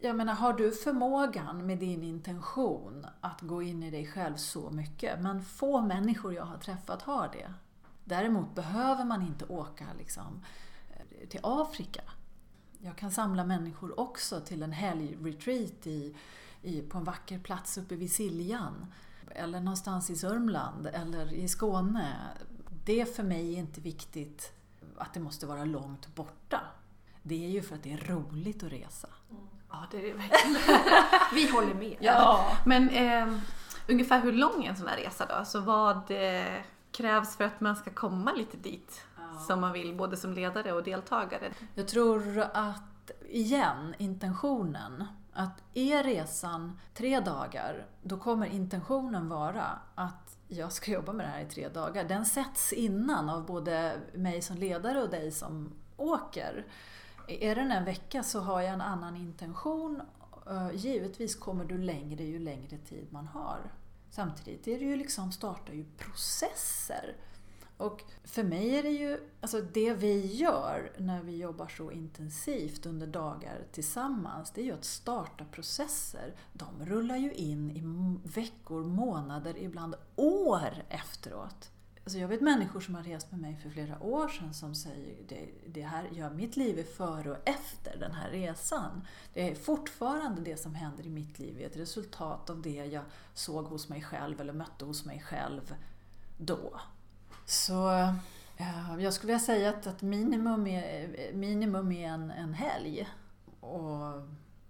jag 0.00 0.16
menar, 0.16 0.34
har 0.34 0.52
du 0.52 0.72
förmågan 0.72 1.66
med 1.66 1.78
din 1.78 2.02
intention 2.02 3.06
att 3.20 3.40
gå 3.40 3.62
in 3.62 3.82
i 3.82 3.90
dig 3.90 4.06
själv 4.06 4.36
så 4.36 4.70
mycket, 4.70 5.20
men 5.20 5.44
få 5.44 5.80
människor 5.80 6.34
jag 6.34 6.44
har 6.44 6.58
träffat 6.58 7.02
har 7.02 7.28
det. 7.32 7.54
Däremot 8.04 8.54
behöver 8.54 9.04
man 9.04 9.22
inte 9.22 9.44
åka 9.44 9.84
liksom, 9.98 10.44
till 11.28 11.40
Afrika. 11.42 12.02
Jag 12.78 12.96
kan 12.96 13.10
samla 13.10 13.44
människor 13.44 14.00
också 14.00 14.40
till 14.40 14.62
en 14.62 14.72
helgretreat 14.72 15.86
i, 15.86 16.16
i, 16.62 16.82
på 16.82 16.98
en 16.98 17.04
vacker 17.04 17.38
plats 17.38 17.78
uppe 17.78 17.96
vid 17.96 18.12
Siljan. 18.12 18.86
Eller 19.30 19.60
någonstans 19.60 20.10
i 20.10 20.16
Sörmland 20.16 20.86
eller 20.86 21.32
i 21.32 21.48
Skåne. 21.48 22.16
Det 22.84 23.16
för 23.16 23.22
mig 23.22 23.54
är 23.54 23.58
inte 23.58 23.80
viktigt 23.80 24.57
att 24.98 25.14
det 25.14 25.20
måste 25.20 25.46
vara 25.46 25.64
långt 25.64 26.14
borta. 26.14 26.60
Det 27.22 27.44
är 27.44 27.48
ju 27.48 27.62
för 27.62 27.74
att 27.74 27.82
det 27.82 27.92
är 27.92 28.14
roligt 28.14 28.62
att 28.62 28.72
resa. 28.72 29.08
Mm. 29.30 29.42
Ja, 29.70 29.86
det 29.90 29.96
är 29.96 30.02
det 30.02 30.12
verkligen. 30.12 30.56
Vi 31.34 31.50
håller 31.50 31.74
med. 31.74 31.96
Ja. 32.00 32.56
Men 32.66 32.90
eh, 32.90 33.38
ungefär 33.88 34.20
hur 34.20 34.32
lång 34.32 34.64
är 34.64 34.68
en 34.68 34.76
sån 34.76 34.88
här 34.88 34.96
resa 34.96 35.26
då? 35.26 35.34
Alltså 35.34 35.60
vad 35.60 36.10
eh, 36.10 36.60
krävs 36.92 37.36
för 37.36 37.44
att 37.44 37.60
man 37.60 37.76
ska 37.76 37.90
komma 37.90 38.32
lite 38.32 38.56
dit 38.56 39.04
ja. 39.16 39.38
som 39.38 39.60
man 39.60 39.72
vill, 39.72 39.96
både 39.96 40.16
som 40.16 40.32
ledare 40.32 40.72
och 40.72 40.82
deltagare? 40.82 41.52
Jag 41.74 41.88
tror 41.88 42.38
att, 42.54 43.10
igen, 43.28 43.94
intentionen. 43.98 45.04
Att 45.32 45.62
är 45.74 46.04
resan 46.04 46.78
tre 46.94 47.20
dagar, 47.20 47.86
då 48.02 48.18
kommer 48.18 48.46
intentionen 48.46 49.28
vara 49.28 49.66
att 49.94 50.27
jag 50.48 50.72
ska 50.72 50.90
jobba 50.90 51.12
med 51.12 51.26
det 51.26 51.30
här 51.30 51.40
i 51.40 51.46
tre 51.46 51.68
dagar, 51.68 52.04
den 52.04 52.26
sätts 52.26 52.72
innan 52.72 53.28
av 53.28 53.46
både 53.46 54.00
mig 54.14 54.42
som 54.42 54.56
ledare 54.56 55.02
och 55.02 55.10
dig 55.10 55.32
som 55.32 55.72
åker. 55.96 56.66
Är 57.28 57.54
den 57.54 57.72
en 57.72 57.84
vecka 57.84 58.22
så 58.22 58.40
har 58.40 58.60
jag 58.60 58.72
en 58.72 58.80
annan 58.80 59.16
intention. 59.16 60.02
Eh, 60.50 60.70
givetvis 60.74 61.36
kommer 61.36 61.64
du 61.64 61.78
längre 61.78 62.24
ju 62.24 62.38
längre 62.38 62.78
tid 62.78 63.06
man 63.10 63.26
har. 63.26 63.72
Samtidigt 64.10 64.68
är 64.68 64.78
det 64.78 64.84
ju 64.84 64.96
liksom, 64.96 65.32
startar 65.32 65.72
ju 65.72 65.84
processer 65.96 67.16
och 67.78 68.04
för 68.24 68.42
mig 68.42 68.78
är 68.78 68.82
det 68.82 68.90
ju, 68.90 69.20
alltså 69.40 69.60
det 69.60 69.94
vi 69.94 70.26
gör 70.26 70.92
när 70.98 71.22
vi 71.22 71.36
jobbar 71.36 71.68
så 71.68 71.90
intensivt 71.90 72.86
under 72.86 73.06
dagar 73.06 73.64
tillsammans, 73.72 74.50
det 74.50 74.60
är 74.60 74.64
ju 74.64 74.72
att 74.72 74.84
starta 74.84 75.44
processer. 75.44 76.34
De 76.52 76.86
rullar 76.86 77.16
ju 77.16 77.32
in 77.32 77.70
i 77.70 77.82
veckor, 78.28 78.84
månader, 78.84 79.58
ibland 79.58 79.94
år 80.16 80.84
efteråt. 80.88 81.70
Alltså 82.04 82.18
jag 82.18 82.28
vet 82.28 82.40
människor 82.40 82.80
som 82.80 82.94
har 82.94 83.02
rest 83.02 83.30
med 83.30 83.40
mig 83.40 83.56
för 83.56 83.70
flera 83.70 84.02
år 84.02 84.28
sedan 84.28 84.54
som 84.54 84.74
säger 84.74 85.16
det, 85.28 85.48
det 85.66 85.82
här, 85.82 86.10
ja, 86.14 86.30
mitt 86.30 86.56
liv 86.56 86.78
är 86.78 86.82
före 86.82 87.30
och 87.30 87.48
efter 87.48 87.98
den 87.98 88.12
här 88.12 88.30
resan. 88.30 89.06
Det 89.34 89.50
är 89.50 89.54
fortfarande 89.54 90.42
det 90.42 90.56
som 90.56 90.74
händer 90.74 91.06
i 91.06 91.10
mitt 91.10 91.38
liv 91.38 91.60
är 91.60 91.66
ett 91.66 91.76
resultat 91.76 92.50
av 92.50 92.62
det 92.62 92.84
jag 92.84 93.04
såg 93.34 93.64
hos 93.64 93.88
mig 93.88 94.02
själv 94.02 94.40
eller 94.40 94.52
mötte 94.52 94.84
hos 94.84 95.04
mig 95.04 95.20
själv 95.20 95.74
då. 96.38 96.80
Så 97.48 97.90
eh, 98.56 98.94
jag 98.98 99.12
skulle 99.12 99.32
vilja 99.32 99.46
säga 99.46 99.70
att, 99.70 99.86
att 99.86 100.02
minimum 100.02 100.66
är, 100.66 101.32
minimum 101.32 101.92
är 101.92 102.08
en, 102.08 102.30
en 102.30 102.54
helg. 102.54 103.08
Och 103.60 104.22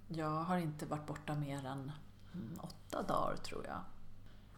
jag 0.09 0.31
har 0.31 0.59
inte 0.59 0.87
varit 0.87 1.07
borta 1.07 1.35
mer 1.35 1.67
än 1.67 1.93
mm, 2.35 2.59
åtta 2.61 3.03
dagar 3.03 3.37
tror 3.37 3.67
jag. 3.67 3.81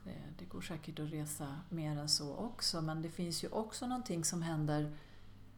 Det, 0.04 0.18
det, 0.38 0.44
går 0.44 0.61
säkert 0.61 0.98
att 0.98 1.12
resa 1.12 1.56
mer 1.68 1.98
än 1.98 2.09
så 2.09 2.37
också 2.37 2.80
men 2.80 3.02
det 3.02 3.11
finns 3.11 3.44
ju 3.44 3.48
också 3.48 3.87
någonting 3.87 4.24
som 4.24 4.42
händer 4.42 4.96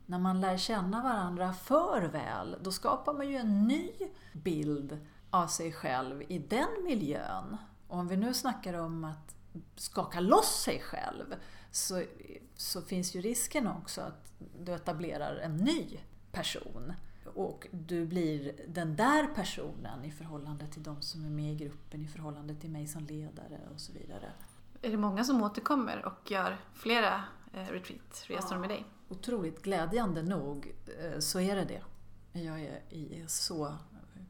när 0.06 0.18
man 0.18 0.40
lär 0.40 0.56
känna 0.56 1.02
varandra 1.02 1.52
för 1.52 2.02
väl. 2.02 2.56
Då 2.62 2.72
skapar 2.72 3.14
man 3.14 3.28
ju 3.28 3.36
en 3.36 3.68
ny 3.68 3.90
bild 4.32 5.06
av 5.30 5.46
sig 5.46 5.72
själv 5.72 6.22
i 6.28 6.38
den 6.38 6.84
miljön. 6.84 7.56
Och 7.88 7.98
om 7.98 8.08
vi 8.08 8.16
nu 8.16 8.34
snackar 8.34 8.74
om 8.74 9.04
att 9.04 9.34
skaka 9.76 10.20
loss 10.20 10.62
sig 10.62 10.80
själv 10.80 11.34
så, 11.70 12.02
så 12.62 12.82
finns 12.82 13.14
ju 13.16 13.20
risken 13.20 13.66
också 13.66 14.00
att 14.00 14.32
du 14.64 14.72
etablerar 14.72 15.36
en 15.36 15.56
ny 15.56 16.00
person. 16.32 16.92
Och 17.34 17.66
du 17.70 18.06
blir 18.06 18.52
den 18.68 18.96
där 18.96 19.26
personen 19.26 20.04
i 20.04 20.10
förhållande 20.10 20.66
till 20.66 20.82
de 20.82 21.02
som 21.02 21.24
är 21.24 21.30
med 21.30 21.52
i 21.52 21.56
gruppen, 21.56 22.02
i 22.02 22.08
förhållande 22.08 22.54
till 22.54 22.70
mig 22.70 22.86
som 22.86 23.06
ledare 23.06 23.60
och 23.74 23.80
så 23.80 23.92
vidare. 23.92 24.32
Är 24.82 24.90
det 24.90 24.96
många 24.96 25.24
som 25.24 25.42
återkommer 25.42 26.04
och 26.04 26.30
gör 26.30 26.56
flera 26.74 27.24
eh, 27.52 27.66
retreatresor 27.66 28.52
ja. 28.52 28.58
med 28.58 28.68
dig? 28.68 28.84
Otroligt 29.08 29.62
glädjande 29.62 30.22
nog 30.22 30.74
eh, 31.00 31.18
så 31.18 31.40
är 31.40 31.56
det 31.56 31.64
det. 31.64 31.82
Jag 32.40 32.60
är 32.90 33.26
så 33.26 33.76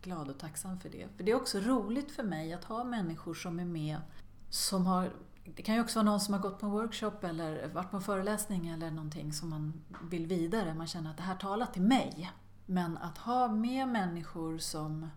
glad 0.03 0.31
och 0.31 0.38
tacksam 0.38 0.81
för 0.81 0.88
det. 0.88 1.09
För 1.16 1.25
det 1.25 1.33
är 1.33 1.37
också 1.37 1.59
roligt 1.61 2.11
för 2.11 2.23
mig 2.23 2.53
att 2.53 2.64
ha 2.64 2.85
människor 2.85 3.35
som 3.35 3.61
är 3.61 3.64
med 3.64 4.01
som 4.51 4.87
har 4.87 5.12
det 5.44 5.62
kan 5.62 5.74
ju 5.74 5.81
också 5.81 5.98
vara 5.98 6.11
någon 6.11 6.20
som 6.20 6.35
har 6.35 6.40
gått 6.40 6.59
på 6.59 6.66
en 6.66 6.72
workshop 6.72 7.12
eller 7.22 7.68
varit 7.68 7.90
på 7.90 7.96
en 7.96 8.02
föreläsning 8.02 8.68
eller 8.68 8.90
någonting 8.90 9.33
som 9.33 9.50
man 9.50 9.85
vill 10.11 10.26
vidare. 10.26 10.74
Man 10.74 10.87
känner 10.87 11.11
att 11.11 11.16
det 11.16 11.22
här 11.22 11.37
talar 11.37 11.66
till 11.66 11.83
mig. 11.83 12.31
Men 12.66 12.98
att 12.98 13.18
ha 13.18 13.48
med 13.48 13.88
människor 13.88 14.59
som 14.59 15.09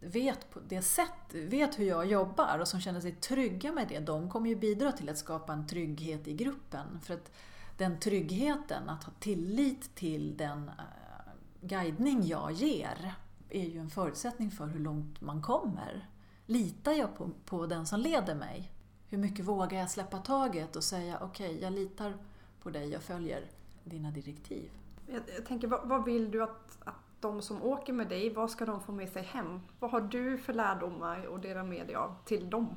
vet 0.00 0.50
på 0.50 0.60
det 0.68 0.82
sätt, 0.82 1.34
vet 1.34 1.78
hur 1.78 1.84
jag 1.84 2.06
jobbar 2.06 2.58
och 2.58 2.68
som 2.68 2.80
känner 2.80 3.00
sig 3.00 3.12
trygga 3.12 3.72
med 3.72 3.88
det, 3.88 3.98
de 3.98 4.30
kommer 4.30 4.48
ju 4.48 4.56
bidra 4.56 4.92
till 4.92 5.08
att 5.08 5.18
skapa 5.18 5.52
en 5.52 5.66
trygghet 5.66 6.28
i 6.28 6.34
gruppen. 6.34 7.00
För 7.02 7.14
att 7.14 7.32
den 7.76 8.00
tryggheten, 8.00 8.88
att 8.88 9.04
ha 9.04 9.12
tillit 9.20 9.94
till 9.94 10.36
den 10.36 10.68
eh, 10.68 11.32
guidning 11.60 12.26
jag 12.26 12.52
ger, 12.52 13.14
är 13.50 13.64
ju 13.64 13.78
en 13.78 13.90
förutsättning 13.90 14.50
för 14.50 14.66
hur 14.66 14.80
långt 14.80 15.20
man 15.20 15.42
kommer. 15.42 16.08
Litar 16.46 16.92
jag 16.92 17.16
på, 17.16 17.30
på 17.44 17.66
den 17.66 17.86
som 17.86 18.00
leder 18.00 18.34
mig 18.34 18.72
hur 19.10 19.18
mycket 19.18 19.44
vågar 19.44 19.78
jag 19.78 19.90
släppa 19.90 20.18
taget 20.18 20.76
och 20.76 20.84
säga 20.84 21.18
okej, 21.22 21.48
okay, 21.48 21.62
jag 21.62 21.72
litar 21.72 22.14
på 22.62 22.70
dig, 22.70 22.88
jag 22.88 23.02
följer 23.02 23.44
dina 23.84 24.10
direktiv. 24.10 24.70
Jag, 25.06 25.22
jag 25.36 25.46
tänker, 25.46 25.68
vad, 25.68 25.88
vad, 25.88 26.04
vill 26.04 26.30
du 26.30 26.42
att, 26.42 26.78
att 26.84 26.94
de 27.20 27.42
som 27.42 27.62
åker 27.62 27.92
med 27.92 28.08
dig, 28.08 28.34
vad 28.34 28.50
ska 28.50 28.64
de 28.64 28.80
få 28.80 28.92
med 28.92 29.08
sig 29.08 29.22
hem? 29.22 29.60
Vad 29.80 29.90
har 29.90 30.00
du 30.00 30.38
för 30.38 30.52
lärdomar 30.52 31.34
att 31.34 31.42
dela 31.42 31.64
med 31.64 31.86
dig 31.86 31.96
av 31.96 32.14
till 32.24 32.50
dem? 32.50 32.76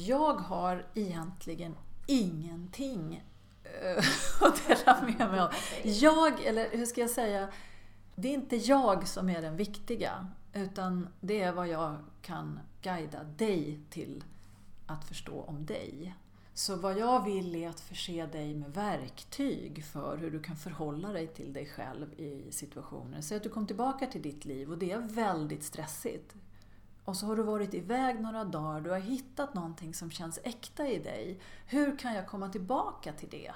Jag 0.00 0.34
har 0.34 0.86
egentligen 0.94 1.76
ingenting 2.06 3.24
eh, 3.64 4.04
att 4.40 4.68
dela 4.68 5.00
med 5.02 5.30
mig 5.30 5.40
av. 5.40 5.50
Jag, 5.82 6.44
eller 6.44 6.70
hur 6.70 6.86
ska 6.86 7.00
jag 7.00 7.10
säga, 7.10 7.48
det 8.14 8.28
är 8.28 8.34
inte 8.34 8.56
jag 8.56 9.08
som 9.08 9.28
är 9.28 9.42
den 9.42 9.56
viktiga, 9.56 10.26
utan 10.52 11.08
det 11.20 11.42
är 11.42 11.52
vad 11.52 11.68
jag 11.68 11.96
kan 12.22 12.60
guida 12.82 13.24
dig 13.24 13.80
till 13.90 14.24
att 14.92 15.04
förstå 15.04 15.42
om 15.42 15.66
dig. 15.66 16.14
Så 16.54 16.76
vad 16.76 16.98
jag 16.98 17.24
vill 17.24 17.54
är 17.54 17.68
att 17.68 17.80
förse 17.80 18.26
dig 18.26 18.54
med 18.54 18.74
verktyg 18.74 19.84
för 19.84 20.16
hur 20.16 20.30
du 20.30 20.42
kan 20.42 20.56
förhålla 20.56 21.12
dig 21.12 21.26
till 21.26 21.52
dig 21.52 21.66
själv 21.66 22.20
i 22.20 22.52
situationer. 22.52 23.20
Säg 23.20 23.36
att 23.36 23.42
du 23.42 23.48
kom 23.48 23.66
tillbaka 23.66 24.06
till 24.06 24.22
ditt 24.22 24.44
liv 24.44 24.70
och 24.70 24.78
det 24.78 24.92
är 24.92 24.98
väldigt 24.98 25.64
stressigt. 25.64 26.34
Och 27.04 27.16
så 27.16 27.26
har 27.26 27.36
du 27.36 27.42
varit 27.42 27.74
iväg 27.74 28.20
några 28.20 28.44
dagar, 28.44 28.80
du 28.80 28.90
har 28.90 28.98
hittat 28.98 29.54
någonting 29.54 29.94
som 29.94 30.10
känns 30.10 30.38
äkta 30.44 30.88
i 30.88 30.98
dig. 30.98 31.40
Hur 31.66 31.98
kan 31.98 32.14
jag 32.14 32.26
komma 32.26 32.48
tillbaka 32.48 33.12
till 33.12 33.28
det? 33.28 33.52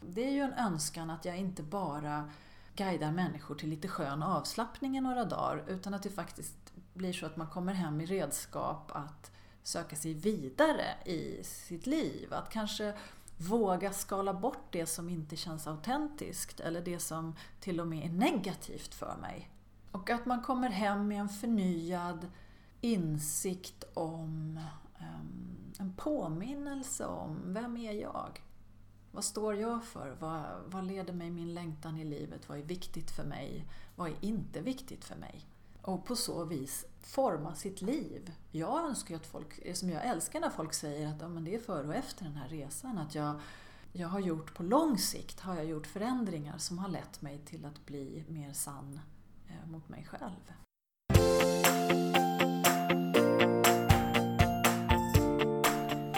Det 0.00 0.24
är 0.24 0.30
ju 0.30 0.40
en 0.40 0.52
önskan 0.52 1.10
att 1.10 1.24
jag 1.24 1.38
inte 1.38 1.62
bara 1.62 2.30
guidar 2.76 3.12
människor 3.12 3.54
till 3.54 3.68
lite 3.68 3.88
skön 3.88 4.22
avslappning 4.22 4.96
i 4.96 5.00
några 5.00 5.24
dagar, 5.24 5.64
utan 5.68 5.94
att 5.94 6.02
det 6.02 6.10
faktiskt 6.10 6.72
blir 6.94 7.12
så 7.12 7.26
att 7.26 7.36
man 7.36 7.46
kommer 7.46 7.72
hem 7.72 8.00
i 8.00 8.06
redskap 8.06 8.90
att 8.94 9.30
söka 9.62 9.96
sig 9.96 10.14
vidare 10.14 10.84
i 11.04 11.44
sitt 11.44 11.86
liv. 11.86 12.34
Att 12.34 12.50
kanske 12.50 12.94
våga 13.36 13.92
skala 13.92 14.34
bort 14.34 14.64
det 14.70 14.86
som 14.86 15.08
inte 15.08 15.36
känns 15.36 15.66
autentiskt 15.66 16.60
eller 16.60 16.80
det 16.80 16.98
som 16.98 17.36
till 17.60 17.80
och 17.80 17.86
med 17.86 18.04
är 18.04 18.12
negativt 18.12 18.94
för 18.94 19.16
mig. 19.20 19.50
Och 19.90 20.10
att 20.10 20.26
man 20.26 20.42
kommer 20.42 20.70
hem 20.70 21.08
med 21.08 21.20
en 21.20 21.28
förnyad 21.28 22.28
insikt 22.80 23.84
om 23.94 24.60
um, 24.98 25.72
en 25.78 25.94
påminnelse 25.96 27.06
om 27.06 27.40
vem 27.46 27.76
är 27.76 27.92
jag? 27.92 28.42
Vad 29.12 29.24
står 29.24 29.54
jag 29.54 29.84
för? 29.84 30.16
Vad, 30.20 30.44
vad 30.66 30.84
leder 30.84 31.12
mig 31.12 31.30
min 31.30 31.54
längtan 31.54 31.96
i 31.96 32.04
livet? 32.04 32.48
Vad 32.48 32.58
är 32.58 32.62
viktigt 32.62 33.10
för 33.10 33.24
mig? 33.24 33.66
Vad 33.96 34.10
är 34.10 34.16
inte 34.20 34.60
viktigt 34.60 35.04
för 35.04 35.16
mig? 35.16 35.46
Och 35.82 36.04
på 36.04 36.16
så 36.16 36.44
vis 36.44 36.86
forma 37.00 37.54
sitt 37.54 37.82
liv. 37.82 38.32
Jag 38.50 38.84
önskar 38.84 39.14
ju 39.14 39.16
att 39.16 39.26
folk, 39.26 39.76
som 39.76 39.90
jag 39.90 40.04
älskar 40.04 40.40
när 40.40 40.50
folk 40.50 40.74
säger 40.74 41.08
att 41.08 41.20
ja, 41.20 41.28
men 41.28 41.44
det 41.44 41.54
är 41.54 41.60
före 41.60 41.88
och 41.88 41.94
efter 41.94 42.24
den 42.24 42.34
här 42.34 42.48
resan, 42.48 42.98
att 42.98 43.14
jag, 43.14 43.40
jag 43.92 44.08
har 44.08 44.20
gjort 44.20 44.54
på 44.54 44.62
lång 44.62 44.98
sikt 44.98 45.40
har 45.40 45.54
jag 45.54 45.64
gjort 45.64 45.86
förändringar 45.86 46.58
som 46.58 46.78
har 46.78 46.88
lett 46.88 47.22
mig 47.22 47.38
till 47.38 47.64
att 47.64 47.86
bli 47.86 48.24
mer 48.28 48.52
sann 48.52 49.00
eh, 49.48 49.70
mot 49.70 49.88
mig 49.88 50.06
själv. 50.10 50.52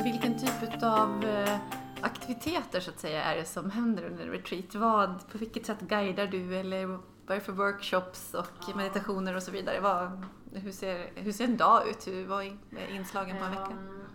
Vilken 0.05 0.38
typ 0.38 0.83
av 0.83 1.25
eh, 1.25 1.59
aktiviteter 2.01 2.81
så 2.81 2.90
att 2.90 3.01
säga 3.01 3.22
är 3.22 3.37
det 3.37 3.44
som 3.44 3.70
händer 3.70 4.05
under 4.05 4.27
retreat? 4.27 4.75
Vad, 4.75 5.29
på 5.29 5.38
vilket 5.38 5.66
sätt 5.66 5.81
guidar 5.81 6.27
du 6.27 6.57
eller 6.57 7.12
vad 7.26 7.37
är 7.37 7.40
det 7.40 7.46
för 7.46 7.52
workshops 7.52 8.35
och 8.35 8.76
meditationer 8.76 9.37
och 9.37 9.42
så 9.42 9.50
vidare? 9.50 9.80
Vad, 9.80 10.24
hur, 10.52 10.72
ser, 10.72 11.12
hur 11.14 11.32
ser 11.32 11.44
en 11.44 11.56
dag 11.56 11.88
ut? 11.88 12.06
Hur, 12.06 12.26
vad 12.26 12.44
är 12.44 12.94
inslagen 12.94 13.38
på 13.38 13.44
en 13.44 13.50
vecka? 13.50 13.70
Um, 13.70 14.06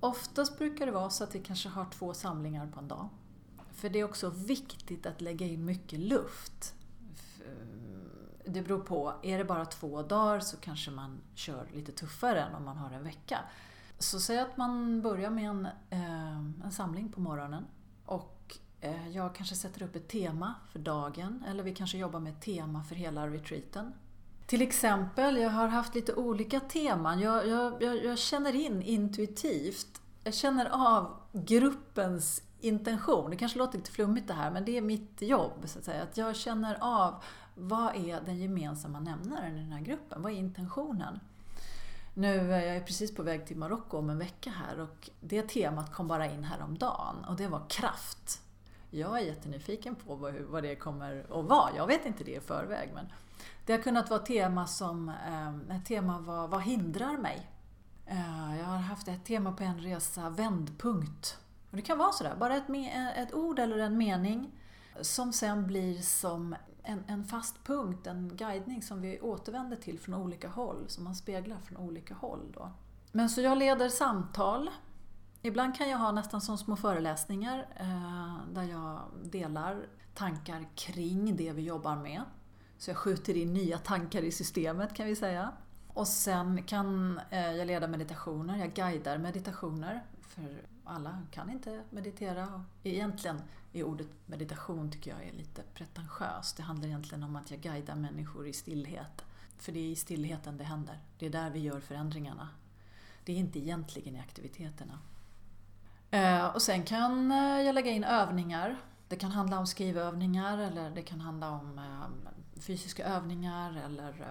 oftast 0.00 0.58
brukar 0.58 0.86
det 0.86 0.92
vara 0.92 1.10
så 1.10 1.24
att 1.24 1.34
vi 1.34 1.38
kanske 1.38 1.68
har 1.68 1.86
två 1.90 2.14
samlingar 2.14 2.66
på 2.66 2.78
en 2.78 2.88
dag. 2.88 3.08
För 3.72 3.88
det 3.88 3.98
är 3.98 4.04
också 4.04 4.30
viktigt 4.30 5.06
att 5.06 5.20
lägga 5.20 5.46
in 5.46 5.64
mycket 5.64 5.98
luft. 5.98 6.74
Det 8.44 8.62
beror 8.62 8.80
på, 8.80 9.14
är 9.22 9.38
det 9.38 9.44
bara 9.44 9.64
två 9.64 10.02
dagar 10.02 10.40
så 10.40 10.56
kanske 10.56 10.90
man 10.90 11.20
kör 11.34 11.68
lite 11.72 11.92
tuffare 11.92 12.42
än 12.42 12.54
om 12.54 12.64
man 12.64 12.76
har 12.76 12.90
en 12.90 13.04
vecka. 13.04 13.38
Så 13.98 14.20
säg 14.20 14.38
att 14.38 14.56
man 14.56 15.02
börjar 15.02 15.30
med 15.30 15.50
en, 15.50 15.66
eh, 15.90 16.38
en 16.64 16.72
samling 16.72 17.12
på 17.12 17.20
morgonen 17.20 17.66
och 18.04 18.56
eh, 18.56 18.67
Eh, 18.80 19.08
jag 19.08 19.34
kanske 19.34 19.54
sätter 19.54 19.82
upp 19.82 19.96
ett 19.96 20.08
tema 20.08 20.54
för 20.72 20.78
dagen 20.78 21.44
eller 21.48 21.62
vi 21.62 21.74
kanske 21.74 21.98
jobbar 21.98 22.20
med 22.20 22.32
ett 22.32 22.40
tema 22.40 22.84
för 22.84 22.94
hela 22.94 23.28
retreaten. 23.28 23.92
Till 24.46 24.62
exempel, 24.62 25.36
jag 25.36 25.50
har 25.50 25.68
haft 25.68 25.94
lite 25.94 26.14
olika 26.14 26.60
teman. 26.60 27.20
Jag, 27.20 27.48
jag, 27.48 27.82
jag, 27.82 28.04
jag 28.04 28.18
känner 28.18 28.54
in 28.54 28.82
intuitivt, 28.82 30.00
jag 30.24 30.34
känner 30.34 30.66
av 30.96 31.20
gruppens 31.32 32.42
intention. 32.60 33.30
Det 33.30 33.36
kanske 33.36 33.58
låter 33.58 33.78
lite 33.78 33.90
flummigt 33.90 34.28
det 34.28 34.34
här, 34.34 34.50
men 34.50 34.64
det 34.64 34.76
är 34.76 34.80
mitt 34.80 35.22
jobb. 35.22 35.62
Så 35.64 35.78
att, 35.78 35.84
säga. 35.84 36.02
att 36.02 36.16
jag 36.16 36.36
känner 36.36 36.78
av 36.80 37.22
vad 37.54 37.96
är 37.96 38.20
den 38.20 38.38
gemensamma 38.38 39.00
nämnaren 39.00 39.56
i 39.56 39.60
den 39.60 39.72
här 39.72 39.80
gruppen? 39.80 40.22
Vad 40.22 40.32
är 40.32 40.36
intentionen? 40.36 41.20
Nu 42.14 42.52
eh, 42.52 42.70
är 42.70 42.74
jag 42.74 42.86
precis 42.86 43.14
på 43.14 43.22
väg 43.22 43.46
till 43.46 43.56
Marocko 43.56 43.98
om 43.98 44.10
en 44.10 44.18
vecka 44.18 44.50
här 44.50 44.80
och 44.80 45.10
det 45.20 45.42
temat 45.42 45.92
kom 45.92 46.08
bara 46.08 46.26
in 46.26 46.44
häromdagen 46.44 47.24
och 47.28 47.36
det 47.36 47.48
var 47.48 47.62
kraft. 47.68 48.42
Jag 48.90 49.20
är 49.20 49.24
jättenyfiken 49.24 49.94
på 49.94 50.14
vad, 50.48 50.62
det 50.62 50.76
kommer 50.76 51.20
att 51.20 51.44
vara. 51.44 51.76
Jag 51.76 51.86
vet 51.86 52.06
inte 52.06 52.24
det 52.24 52.34
i 52.34 52.40
förväg 52.40 52.90
men 52.94 53.06
det 53.66 53.72
har 53.72 53.80
kunnat 53.80 54.10
vara 54.10 54.20
tema 54.20 54.66
som, 54.66 55.08
eh, 55.08 55.76
ett 55.76 55.86
tema 55.86 56.18
var 56.18 56.48
vad 56.48 56.62
hindrar 56.62 57.16
mig? 57.16 57.50
Eh, 58.06 58.58
jag 58.58 58.64
har 58.66 58.78
haft 58.78 59.08
ett 59.08 59.24
tema 59.24 59.52
på 59.52 59.64
en 59.64 59.80
resa, 59.80 60.30
vändpunkt. 60.30 61.38
Och 61.70 61.76
det 61.76 61.82
kan 61.82 61.98
vara 61.98 62.12
sådär, 62.12 62.36
bara 62.38 62.56
ett, 62.56 62.68
ett 63.16 63.34
ord 63.34 63.58
eller 63.58 63.78
en 63.78 63.98
mening 63.98 64.52
som 65.00 65.32
sen 65.32 65.66
blir 65.66 66.00
som 66.02 66.56
en, 66.82 67.04
en, 67.06 67.24
fast 67.24 67.64
punkt, 67.64 68.06
en 68.06 68.36
guidning 68.36 68.82
som 68.82 69.00
vi 69.00 69.20
återvänder 69.20 69.76
till 69.76 69.98
från 69.98 70.14
olika 70.14 70.48
håll, 70.48 70.84
som 70.88 71.04
man 71.04 71.14
speglar 71.14 71.58
från 71.58 71.76
olika 71.76 72.14
håll. 72.14 72.52
Då. 72.54 72.70
Men 73.12 73.28
så 73.28 73.40
jag 73.40 73.58
leder 73.58 73.88
samtal. 73.88 74.70
Ibland 75.42 75.76
kan 75.76 75.88
jag 75.88 75.98
ha 75.98 76.12
nästan 76.12 76.40
som 76.40 76.58
små 76.58 76.76
föreläsningar 76.76 77.66
eh, 77.76 78.36
där 78.52 78.62
jag 78.62 79.00
delar 79.22 79.86
tankar 80.14 80.66
kring 80.74 81.36
det 81.36 81.52
vi 81.52 81.62
jobbar 81.62 81.96
med. 81.96 82.22
Så 82.78 82.90
jag 82.90 82.96
skjuter 82.96 83.36
in 83.36 83.54
nya 83.54 83.78
tankar 83.78 84.22
i 84.22 84.32
systemet 84.32 84.94
kan 84.94 85.06
vi 85.06 85.16
säga. 85.16 85.52
Och 85.88 86.08
sen 86.08 86.62
kan 86.62 87.20
eh, 87.30 87.52
jag 87.52 87.66
leda 87.66 87.88
meditationer, 87.88 88.58
jag 88.58 88.74
guidar 88.74 89.18
meditationer. 89.18 90.04
För 90.20 90.62
alla 90.84 91.22
kan 91.30 91.50
inte 91.50 91.82
meditera. 91.90 92.64
Egentligen 92.82 93.42
är 93.72 93.84
ordet 93.84 94.08
meditation 94.26 94.90
tycker 94.90 95.10
jag 95.10 95.24
är 95.24 95.32
lite 95.32 95.62
pretentiöst. 95.74 96.56
Det 96.56 96.62
handlar 96.62 96.88
egentligen 96.88 97.24
om 97.24 97.36
att 97.36 97.50
jag 97.50 97.60
guidar 97.60 97.94
människor 97.94 98.46
i 98.46 98.52
stillhet. 98.52 99.24
För 99.58 99.72
det 99.72 99.80
är 99.80 99.90
i 99.90 99.96
stillheten 99.96 100.56
det 100.56 100.64
händer. 100.64 100.98
Det 101.18 101.26
är 101.26 101.30
där 101.30 101.50
vi 101.50 101.58
gör 101.58 101.80
förändringarna. 101.80 102.48
Det 103.24 103.32
är 103.32 103.36
inte 103.36 103.58
egentligen 103.58 104.16
i 104.16 104.20
aktiviteterna. 104.20 104.98
Eh, 106.10 106.46
och 106.46 106.62
sen 106.62 106.82
kan 106.82 107.32
eh, 107.32 107.60
jag 107.62 107.74
lägga 107.74 107.90
in 107.90 108.04
övningar. 108.04 108.76
Det 109.08 109.16
kan 109.16 109.30
handla 109.30 109.58
om 109.58 109.66
skrivövningar 109.66 110.58
eller 110.58 110.90
det 110.90 111.02
kan 111.02 111.20
handla 111.20 111.50
om 111.50 111.78
eh, 111.78 112.60
fysiska 112.60 113.04
övningar 113.04 113.82
eller 113.84 114.26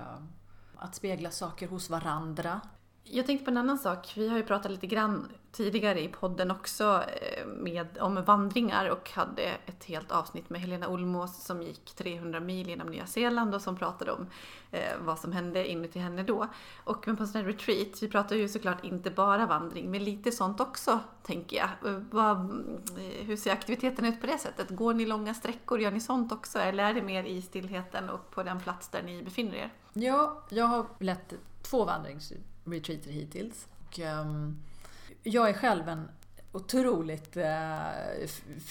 att 0.77 0.95
spegla 0.95 1.31
saker 1.31 1.67
hos 1.67 1.89
varandra. 1.89 2.61
Jag 3.09 3.25
tänkte 3.25 3.45
på 3.45 3.51
en 3.51 3.57
annan 3.57 3.77
sak. 3.77 4.13
Vi 4.15 4.29
har 4.29 4.37
ju 4.37 4.43
pratat 4.43 4.71
lite 4.71 4.87
grann 4.87 5.27
tidigare 5.51 6.03
i 6.03 6.07
podden 6.07 6.51
också 6.51 7.03
eh, 7.21 7.47
med, 7.47 7.97
om 8.01 8.23
vandringar 8.23 8.89
och 8.89 9.11
hade 9.11 9.41
ett 9.41 9.83
helt 9.83 10.11
avsnitt 10.11 10.49
med 10.49 10.61
Helena 10.61 10.87
Olmås 10.87 11.43
som 11.43 11.61
gick 11.61 11.85
300 11.95 12.39
mil 12.39 12.69
genom 12.69 12.87
Nya 12.87 13.05
Zeeland 13.05 13.55
och 13.55 13.61
som 13.61 13.75
pratade 13.75 14.11
om 14.11 14.27
eh, 14.71 14.97
vad 14.99 15.19
som 15.19 15.31
hände 15.31 15.67
inuti 15.67 15.99
henne 15.99 16.23
då. 16.23 16.47
Och 16.83 17.07
men 17.07 17.17
på 17.17 17.23
en 17.23 17.27
sån 17.27 17.41
här 17.41 17.47
retreat, 17.47 18.03
vi 18.03 18.09
pratar 18.09 18.35
ju 18.35 18.49
såklart 18.49 18.83
inte 18.83 19.11
bara 19.11 19.45
vandring, 19.45 19.91
men 19.91 20.03
lite 20.03 20.31
sånt 20.31 20.59
också 20.59 20.99
tänker 21.23 21.57
jag. 21.57 21.93
Eh, 21.93 21.99
vad, 22.11 22.37
eh, 22.39 23.25
hur 23.25 23.37
ser 23.37 23.51
aktiviteten 23.51 24.05
ut 24.05 24.21
på 24.21 24.27
det 24.27 24.37
sättet? 24.37 24.69
Går 24.69 24.93
ni 24.93 25.05
långa 25.05 25.33
sträckor? 25.33 25.79
Gör 25.79 25.91
ni 25.91 25.99
sånt 25.99 26.31
också? 26.31 26.59
Eller 26.59 26.83
är 26.83 26.93
det 26.93 27.01
mer 27.01 27.23
i 27.23 27.41
stillheten 27.41 28.09
och 28.09 28.31
på 28.31 28.43
den 28.43 28.59
plats 28.59 28.89
där 28.89 29.03
ni 29.03 29.23
befinner 29.23 29.55
er? 29.55 29.73
Ja, 29.93 30.43
jag 30.49 30.65
har 30.65 30.85
lett 30.99 31.33
två 31.61 31.85
retreater 32.73 33.09
hittills. 33.11 33.67
Och, 33.87 33.99
um, 33.99 34.59
jag 35.23 35.49
är 35.49 35.53
själv 35.53 35.89
en 35.89 36.09
otroligt... 36.51 37.37
Uh, 37.37 37.43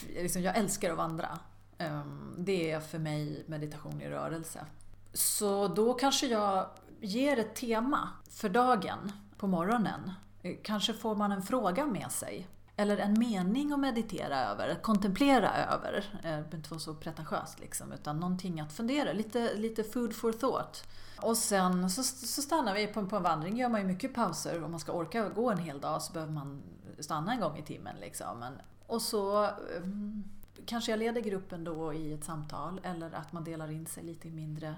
liksom 0.09 0.43
jag 0.43 0.57
älskar 0.57 0.91
att 0.91 0.97
vandra. 0.97 1.39
Um, 1.79 2.35
det 2.39 2.71
är 2.71 2.81
för 2.81 2.99
mig 2.99 3.45
meditation 3.47 4.01
i 4.01 4.09
rörelse. 4.09 4.67
Så 5.13 5.69
då 5.69 5.95
kanske 5.95 6.27
jag 6.27 6.69
ger 7.01 7.39
ett 7.39 7.55
tema 7.55 8.09
för 8.31 8.49
dagen 8.49 9.13
på 9.37 9.47
morgonen. 9.47 10.13
Eh, 10.43 10.57
kanske 10.63 10.93
får 10.93 11.15
man 11.15 11.33
en 11.33 11.43
fråga 11.43 11.87
med 11.87 12.13
sig 12.13 12.47
eller 12.77 12.97
en 12.97 13.19
mening 13.19 13.73
att 13.73 13.81
meditera 13.81 14.41
över, 14.41 14.69
att 14.69 14.83
kontemplera 14.83 15.55
över. 15.55 15.97
Eh, 15.97 16.23
det 16.23 16.23
behöver 16.23 16.57
inte 16.57 16.71
vara 16.71 16.81
så 16.81 16.95
pretentiöst 16.95 17.61
liksom, 17.61 17.93
utan 17.93 18.21
någonting 18.21 18.61
att 18.61 18.73
fundera, 18.73 19.13
lite, 19.13 19.55
lite 19.55 19.85
food 19.85 20.15
for 20.15 20.33
thought. 20.33 20.85
Och 21.23 21.37
sen 21.37 21.91
så, 21.91 22.03
så 22.03 22.43
stannar 22.43 22.75
vi 22.75 22.87
på, 22.87 23.07
på 23.07 23.17
en 23.17 23.23
vandring, 23.23 23.57
gör 23.57 23.69
man 23.69 23.81
ju 23.81 23.87
mycket 23.87 24.15
pauser. 24.15 24.63
Om 24.63 24.71
man 24.71 24.81
ska 24.81 24.93
orka 24.93 25.29
gå 25.29 25.51
en 25.51 25.59
hel 25.59 25.81
dag 25.81 26.03
så 26.03 26.13
behöver 26.13 26.33
man 26.33 26.63
stanna 26.99 27.33
en 27.33 27.41
gång 27.41 27.59
i 27.59 27.63
timmen. 27.63 27.97
Liksom. 28.01 28.39
Men, 28.39 28.53
och 28.87 29.03
så 29.03 29.45
eh, 29.45 29.51
kanske 30.67 30.93
jag 30.93 30.99
leder 30.99 31.21
gruppen 31.21 31.65
då 31.65 31.95
i 31.95 32.13
ett 32.13 32.25
samtal 32.25 32.81
eller 32.83 33.15
att 33.15 33.33
man 33.33 33.45
delar 33.45 33.71
in 33.71 33.87
sig 33.87 34.05
lite 34.05 34.29
i 34.29 34.31
mindre 34.31 34.75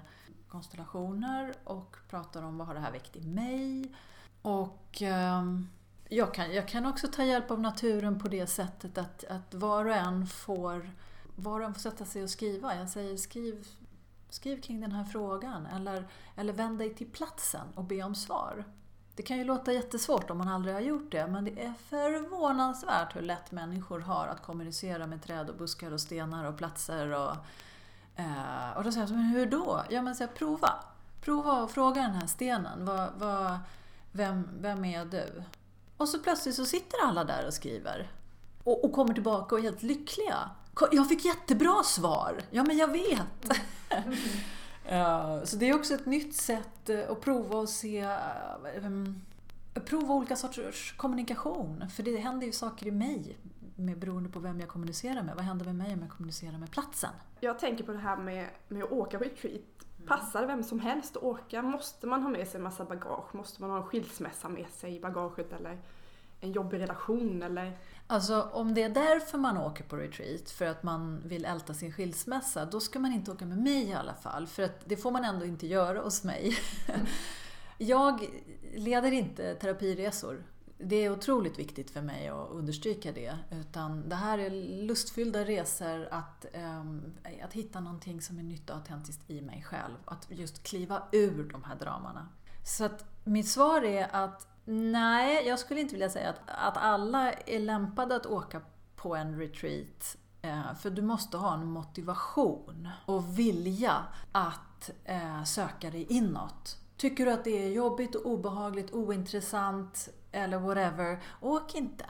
konstellationer 0.47 1.53
och 1.63 1.97
pratar 2.09 2.43
om 2.43 2.57
vad 2.57 2.67
har 2.67 2.73
det 2.73 2.79
här 2.79 2.91
väckt 2.91 3.15
i 3.15 3.27
mig. 3.27 3.93
Och 4.41 5.01
um, 5.01 5.69
jag 6.09 6.33
kan, 6.33 6.53
jag 6.53 6.67
kan 6.67 6.85
också 6.85 7.07
ta 7.07 7.23
hjälp 7.23 7.51
av 7.51 7.61
naturen 7.61 8.19
på 8.19 8.27
det 8.27 8.47
sättet 8.47 8.97
att, 8.97 9.23
att 9.23 9.53
var 9.53 9.85
och 9.85 9.95
en 9.95 10.27
får 10.27 10.91
var 11.35 11.59
och 11.59 11.65
en 11.65 11.73
får 11.73 11.81
sätta 11.81 12.05
sig 12.05 12.23
och 12.23 12.29
skriva. 12.29 12.75
Jag 12.75 12.89
säger 12.89 13.17
skriv, 13.17 13.67
skriv 14.29 14.61
kring 14.61 14.81
den 14.81 14.91
här 14.91 15.03
frågan 15.03 15.65
eller, 15.65 16.07
eller 16.35 16.53
vänd 16.53 16.79
dig 16.79 16.95
till 16.95 17.07
platsen 17.07 17.67
och 17.75 17.83
be 17.83 18.03
om 18.03 18.15
svar. 18.15 18.63
Det 19.15 19.23
kan 19.23 19.37
ju 19.37 19.43
låta 19.43 19.73
jättesvårt 19.73 20.29
om 20.29 20.37
man 20.37 20.47
aldrig 20.47 20.75
har 20.75 20.81
gjort 20.81 21.11
det 21.11 21.27
men 21.27 21.45
det 21.45 21.63
är 21.65 21.73
förvånansvärt 21.89 23.15
hur 23.15 23.21
lätt 23.21 23.51
människor 23.51 23.99
har 23.99 24.27
att 24.27 24.43
kommunicera 24.43 25.07
med 25.07 25.23
träd 25.23 25.49
och 25.49 25.55
buskar 25.55 25.91
och 25.91 26.01
stenar 26.01 26.45
och 26.45 26.57
platser. 26.57 27.11
Och, 27.11 27.35
eh, 28.15 28.77
och 28.77 28.83
då 28.83 28.91
säger 28.91 29.07
jag, 29.07 29.15
men 29.15 29.25
hur 29.25 29.45
då? 29.45 29.83
Ja 29.89 30.01
men 30.01 30.15
så 30.15 30.23
här, 30.23 30.31
prova. 30.31 30.83
Prova 31.21 31.63
och 31.63 31.71
fråga 31.71 32.01
den 32.01 32.11
här 32.11 32.27
stenen. 32.27 32.85
Vad, 32.85 33.09
vad, 33.17 33.57
vem, 34.11 34.49
vem 34.59 34.85
är 34.85 35.05
du? 35.05 35.43
Och 35.99 36.09
så 36.09 36.19
plötsligt 36.19 36.55
så 36.55 36.65
sitter 36.65 36.97
alla 37.03 37.23
där 37.23 37.47
och 37.47 37.53
skriver. 37.53 38.11
Och, 38.63 38.85
och 38.85 38.93
kommer 38.93 39.13
tillbaka 39.13 39.55
och 39.55 39.59
är 39.59 39.63
helt 39.63 39.83
lyckliga. 39.83 40.49
Jag 40.91 41.09
fick 41.09 41.25
jättebra 41.25 41.83
svar! 41.83 42.41
Ja, 42.51 42.63
men 42.63 42.77
jag 42.77 42.91
vet! 42.91 43.59
så 45.49 45.55
det 45.55 45.69
är 45.69 45.75
också 45.75 45.93
ett 45.93 46.05
nytt 46.05 46.35
sätt 46.35 46.89
eh, 46.89 47.11
att 47.11 47.21
prova 47.21 47.57
och 47.57 47.69
se 47.69 48.07
um, 48.83 49.21
prova 49.85 50.13
olika 50.13 50.35
sorters 50.35 50.93
kommunikation. 50.97 51.85
För 51.89 52.03
det 52.03 52.17
händer 52.17 52.47
ju 52.47 52.51
saker 52.51 52.87
i 52.87 52.91
mig 52.91 53.37
med, 53.75 53.99
beroende 53.99 54.29
på 54.29 54.39
vem 54.39 54.59
jag 54.59 54.69
kommunicerar 54.69 55.23
med. 55.23 55.35
Vad 55.35 55.45
händer 55.45 55.65
med 55.65 55.75
mig 55.75 55.93
om 55.93 56.01
jag 56.01 56.09
kommunicerar 56.09 56.57
med 56.57 56.71
platsen? 56.71 57.11
Jag 57.39 57.59
tänker 57.59 57.83
på 57.83 57.91
det 57.91 57.99
här 57.99 58.17
med, 58.17 58.47
med 58.67 58.83
att 58.83 58.91
åka 58.91 59.17
retreat. 59.17 59.85
Passar 60.09 60.45
vem 60.45 60.63
som 60.63 60.79
helst 60.79 61.17
att 61.17 61.23
åka? 61.23 61.61
Måste 61.61 62.07
man 62.07 62.21
ha 62.21 62.29
med 62.29 62.47
sig 62.47 62.57
en 62.57 62.63
massa 62.63 62.85
bagage? 62.85 63.35
Måste 63.35 63.61
man 63.61 63.69
ha 63.69 63.77
en 63.77 63.83
skilsmässa 63.83 64.49
med 64.49 64.69
sig 64.69 64.95
i 64.95 64.99
bagaget 64.99 65.53
eller 65.53 65.77
en 66.39 66.51
jobbig 66.51 66.79
relation 66.79 67.43
eller? 67.43 67.77
Alltså 68.07 68.41
om 68.41 68.73
det 68.73 68.83
är 68.83 68.89
därför 68.89 69.37
man 69.37 69.57
åker 69.57 69.83
på 69.83 69.95
retreat, 69.95 70.49
för 70.49 70.65
att 70.65 70.83
man 70.83 71.21
vill 71.25 71.45
älta 71.45 71.73
sin 71.73 71.93
skilsmässa, 71.93 72.65
då 72.65 72.79
ska 72.79 72.99
man 72.99 73.13
inte 73.13 73.31
åka 73.31 73.45
med 73.45 73.57
mig 73.57 73.89
i 73.89 73.93
alla 73.93 74.13
fall. 74.13 74.47
För 74.47 74.63
att 74.63 74.81
det 74.85 74.97
får 74.97 75.11
man 75.11 75.25
ändå 75.25 75.45
inte 75.45 75.67
göra 75.67 76.01
hos 76.01 76.23
mig. 76.23 76.57
Jag 77.77 78.29
leder 78.75 79.11
inte 79.11 79.55
terapiresor 79.55 80.43
det 80.81 80.95
är 80.95 81.11
otroligt 81.11 81.59
viktigt 81.59 81.91
för 81.91 82.01
mig 82.01 82.27
att 82.27 82.49
understryka 82.49 83.11
det. 83.11 83.37
Utan 83.51 84.09
det 84.09 84.15
här 84.15 84.37
är 84.37 84.49
lustfyllda 84.85 85.45
resor 85.45 86.07
att, 86.11 86.45
um, 86.79 87.13
att 87.43 87.53
hitta 87.53 87.79
någonting 87.79 88.21
som 88.21 88.39
är 88.39 88.43
nytt 88.43 88.69
och 88.69 88.75
autentiskt 88.75 89.29
i 89.29 89.41
mig 89.41 89.63
själv. 89.63 89.95
Att 90.05 90.27
just 90.29 90.63
kliva 90.63 91.03
ur 91.11 91.49
de 91.51 91.63
här 91.63 91.75
dramana. 91.75 92.27
Så 92.65 92.85
att 92.85 93.05
mitt 93.23 93.47
svar 93.47 93.81
är 93.81 94.15
att 94.15 94.47
nej, 94.65 95.47
jag 95.47 95.59
skulle 95.59 95.81
inte 95.81 95.93
vilja 95.93 96.09
säga 96.09 96.29
att, 96.29 96.41
att 96.45 96.77
alla 96.77 97.31
är 97.31 97.59
lämpade 97.59 98.15
att 98.15 98.25
åka 98.25 98.61
på 98.95 99.15
en 99.15 99.39
retreat. 99.39 100.17
Eh, 100.41 100.75
för 100.75 100.89
du 100.89 101.01
måste 101.01 101.37
ha 101.37 101.53
en 101.53 101.65
motivation 101.65 102.89
och 103.05 103.39
vilja 103.39 104.03
att 104.31 104.91
eh, 105.05 105.43
söka 105.43 105.89
dig 105.89 106.05
inåt. 106.09 106.77
Tycker 106.97 107.25
du 107.25 107.31
att 107.31 107.43
det 107.43 107.65
är 107.65 107.69
jobbigt 107.69 108.15
och 108.15 108.25
obehagligt, 108.25 108.91
ointressant, 108.91 110.09
eller 110.31 110.59
whatever, 110.59 111.23
åk 111.41 111.75
inte. 111.75 112.05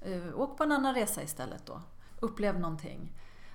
Eh, 0.00 0.40
åk 0.40 0.56
på 0.56 0.64
en 0.64 0.72
annan 0.72 0.94
resa 0.94 1.22
istället 1.22 1.66
då. 1.66 1.82
Upplev 2.20 2.60
någonting. 2.60 3.12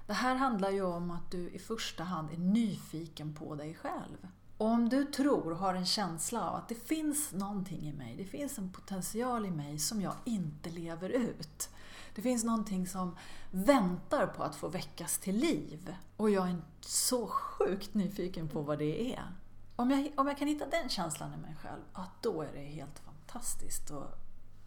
Det 0.07 0.13
här 0.13 0.35
handlar 0.35 0.69
ju 0.69 0.81
om 0.81 1.11
att 1.11 1.31
du 1.31 1.49
i 1.49 1.59
första 1.59 2.03
hand 2.03 2.31
är 2.31 2.37
nyfiken 2.37 3.35
på 3.35 3.55
dig 3.55 3.73
själv. 3.73 4.27
Om 4.57 4.89
du 4.89 5.05
tror 5.05 5.51
har 5.51 5.73
en 5.73 5.85
känsla 5.85 6.49
av 6.49 6.55
att 6.55 6.69
det 6.69 6.75
finns 6.75 7.31
någonting 7.33 7.81
i 7.81 7.93
mig, 7.93 8.15
det 8.17 8.25
finns 8.25 8.57
en 8.57 8.71
potential 8.71 9.45
i 9.45 9.51
mig 9.51 9.79
som 9.79 10.01
jag 10.01 10.13
inte 10.25 10.69
lever 10.69 11.09
ut. 11.09 11.69
Det 12.15 12.21
finns 12.21 12.43
någonting 12.43 12.87
som 12.87 13.15
väntar 13.51 14.27
på 14.27 14.43
att 14.43 14.55
få 14.55 14.67
väckas 14.67 15.17
till 15.17 15.35
liv 15.35 15.95
och 16.17 16.29
jag 16.29 16.49
är 16.49 16.61
så 16.81 17.27
sjukt 17.27 17.93
nyfiken 17.93 18.47
på 18.47 18.61
vad 18.61 18.79
det 18.79 19.13
är. 19.13 19.31
Om 19.75 19.91
jag, 19.91 20.11
om 20.15 20.27
jag 20.27 20.37
kan 20.37 20.47
hitta 20.47 20.65
den 20.65 20.89
känslan 20.89 21.33
i 21.33 21.37
mig 21.37 21.55
själv, 21.61 21.81
ja, 21.93 22.05
då 22.21 22.41
är 22.41 22.51
det 22.53 22.65
helt 22.65 23.01
fantastiskt 23.29 23.91
att 23.91 24.17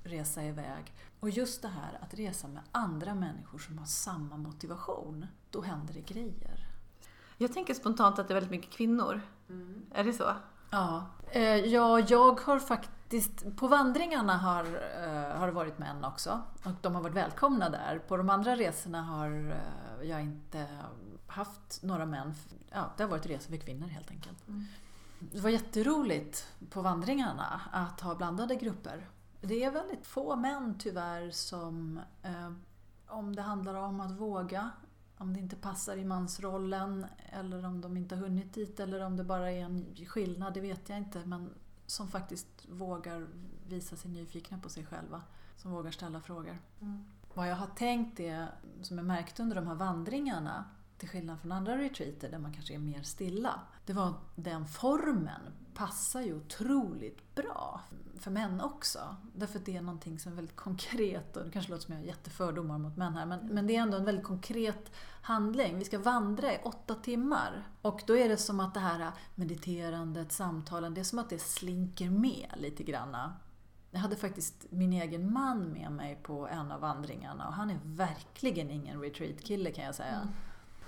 resa 0.05 0.44
iväg. 0.44 0.92
Och 1.20 1.31
just 1.31 1.62
det 1.62 1.68
här 1.68 1.98
att 2.03 2.14
resa 2.14 2.48
med 2.48 2.62
andra 2.72 3.14
människor 3.14 3.59
som 3.59 3.79
har 3.79 3.87
samma 3.87 4.37
motivation, 4.37 5.27
då 5.51 5.62
händer 5.62 5.94
det 5.94 6.01
grejer. 6.01 6.66
Jag 7.38 7.53
tänker 7.53 7.75
spontant 7.75 8.18
att 8.18 8.29
det 8.29 8.33
är 8.33 8.35
väldigt 8.35 8.51
mycket 8.51 8.70
kvinnor. 8.70 9.20
Mm. 9.48 9.87
Är 9.94 10.05
det 10.05 10.12
så? 10.12 10.33
Ja. 10.70 11.07
Eh, 11.31 11.57
ja, 11.57 12.01
jag 12.01 12.40
har 12.40 12.59
faktiskt... 12.59 13.57
På 13.57 13.68
vandringarna 13.68 14.37
har, 14.37 14.64
eh, 14.64 15.38
har 15.38 15.46
det 15.46 15.53
varit 15.53 15.79
män 15.79 16.05
också. 16.05 16.42
Och 16.64 16.72
de 16.83 16.94
har 16.94 17.03
varit 17.03 17.14
välkomna 17.14 17.70
där. 17.70 17.98
På 18.09 18.16
de 18.16 18.31
andra 18.31 18.57
resorna 18.57 19.03
har 19.03 19.51
eh, 20.01 20.09
jag 20.09 20.22
inte 20.22 20.66
haft 21.27 21.83
några 21.83 22.07
män. 22.07 22.35
Ja, 22.70 22.92
det 22.96 23.03
har 23.03 23.11
varit 23.11 23.27
resor 23.27 23.51
för 23.51 23.57
kvinnor 23.57 23.87
helt 23.87 24.11
enkelt. 24.11 24.48
Mm. 24.48 24.64
Det 25.30 25.40
var 25.40 25.50
jätteroligt 25.50 26.48
på 26.70 26.82
vandringarna 26.82 27.61
att 27.72 28.00
ha 28.00 28.14
blandade 28.14 28.54
grupper. 28.54 29.08
Det 29.40 29.64
är 29.64 29.70
väldigt 29.70 30.06
få 30.06 30.37
män 30.37 30.74
tyvärr 30.78 31.30
som... 31.30 32.00
Eh, 32.22 32.52
om 33.06 33.37
det 33.37 33.42
handlar 33.42 33.74
om 33.74 34.00
att 34.00 34.11
våga, 34.11 34.70
om 35.18 35.35
det 35.35 35.40
inte 35.40 35.56
passar 35.56 35.96
i 35.96 36.04
mansrollen 36.04 37.06
eller 37.32 37.64
om 37.64 37.80
de 37.80 37.96
inte 37.96 38.14
har 38.14 38.22
hunnit 38.22 38.54
dit 38.54 38.80
eller 38.80 39.00
om 39.00 39.16
det 39.16 39.24
bara 39.24 39.50
är 39.50 39.61
en 39.64 39.96
skillnad, 40.06 40.54
det 40.54 40.61
vet 40.61 40.88
jag 40.88 40.98
inte. 40.98 41.22
Men 41.24 41.54
som 41.87 42.08
faktiskt 42.08 42.66
vågar 42.68 43.26
visa 43.68 43.96
sig 43.96 44.11
nyfikna 44.11 44.58
på 44.58 44.68
sig 44.68 44.87
själva. 44.87 45.22
Som 45.56 45.70
vågar 45.70 45.90
ställa 45.90 46.20
frågor. 46.20 46.58
Mm. 46.80 47.04
Vad 47.35 47.48
jag 47.48 47.56
har 47.56 47.66
tänkt 47.66 48.20
är, 48.20 48.48
som 48.82 48.98
jag 48.98 49.06
märkte 49.06 49.42
under 49.42 49.56
de 49.56 49.66
här 49.66 49.74
vandringarna, 49.74 50.64
till 51.03 51.11
skillnad 51.11 51.41
från 51.41 51.53
andra 51.53 51.79
retreater 51.79 52.31
där 52.31 52.38
man 52.38 52.53
kanske 52.53 52.75
är 52.75 52.79
mer 52.79 53.03
stilla, 53.03 53.61
det 53.87 53.93
var 53.93 54.15
den 54.37 54.67
formen 54.67 55.41
passar 55.75 56.21
ju 56.21 56.37
otroligt 56.37 57.35
bra 57.35 57.81
för 58.21 58.31
män 58.31 58.61
också. 58.61 59.17
Därför 59.35 59.59
att 59.59 59.67
det 59.67 59.77
är 59.77 59.83
någonting 59.83 60.19
som 60.19 60.33
är 60.33 60.37
väldigt 60.37 60.57
konkret 60.57 61.37
och 61.37 61.45
det 61.45 61.51
kanske 61.51 61.71
låter 61.71 61.85
som 61.85 61.95
jag 61.95 62.01
har 62.01 62.07
jättefördomar 62.07 62.79
mot 62.79 62.97
män 62.97 63.15
här 63.15 63.27
men, 63.27 63.47
men 63.47 63.67
det 63.67 63.77
är 63.77 63.81
ändå 63.81 63.99
en 63.99 64.05
väldigt 64.05 64.25
konkret 64.25 64.93
handling. 65.23 65.79
Vi 65.79 65.85
ska 65.85 65.99
vandra 65.99 66.53
i 66.53 66.59
åtta 66.65 66.95
timmar 66.95 67.69
och 67.83 68.03
då 68.07 68.17
är 68.17 68.29
det 68.29 68.37
som 68.37 68.61
att 68.61 68.75
det 68.75 68.81
här 68.81 69.11
mediterandet, 69.35 70.33
samtalen, 70.33 70.95
det 70.95 71.01
är 71.01 71.05
som 71.05 71.19
att 71.19 71.31
det 71.31 71.38
slinker 71.38 72.11
med 72.11 72.49
lite 72.57 72.83
granna. 72.83 73.37
Jag 73.91 74.01
hade 74.01 74.17
faktiskt 74.17 74.67
min 74.71 74.93
egen 74.93 75.33
man 75.33 75.73
med 75.73 75.93
mig 75.93 76.19
på 76.23 76.49
en 76.49 76.73
av 76.73 76.81
vandringarna 76.81 77.49
och 77.49 77.55
han 77.55 77.71
är 77.71 77.79
verkligen 77.85 78.71
ingen 78.71 79.01
retreat-kille 79.01 79.73
kan 79.73 79.85
jag 79.85 79.95
säga. 79.95 80.17
Mm. 80.17 80.29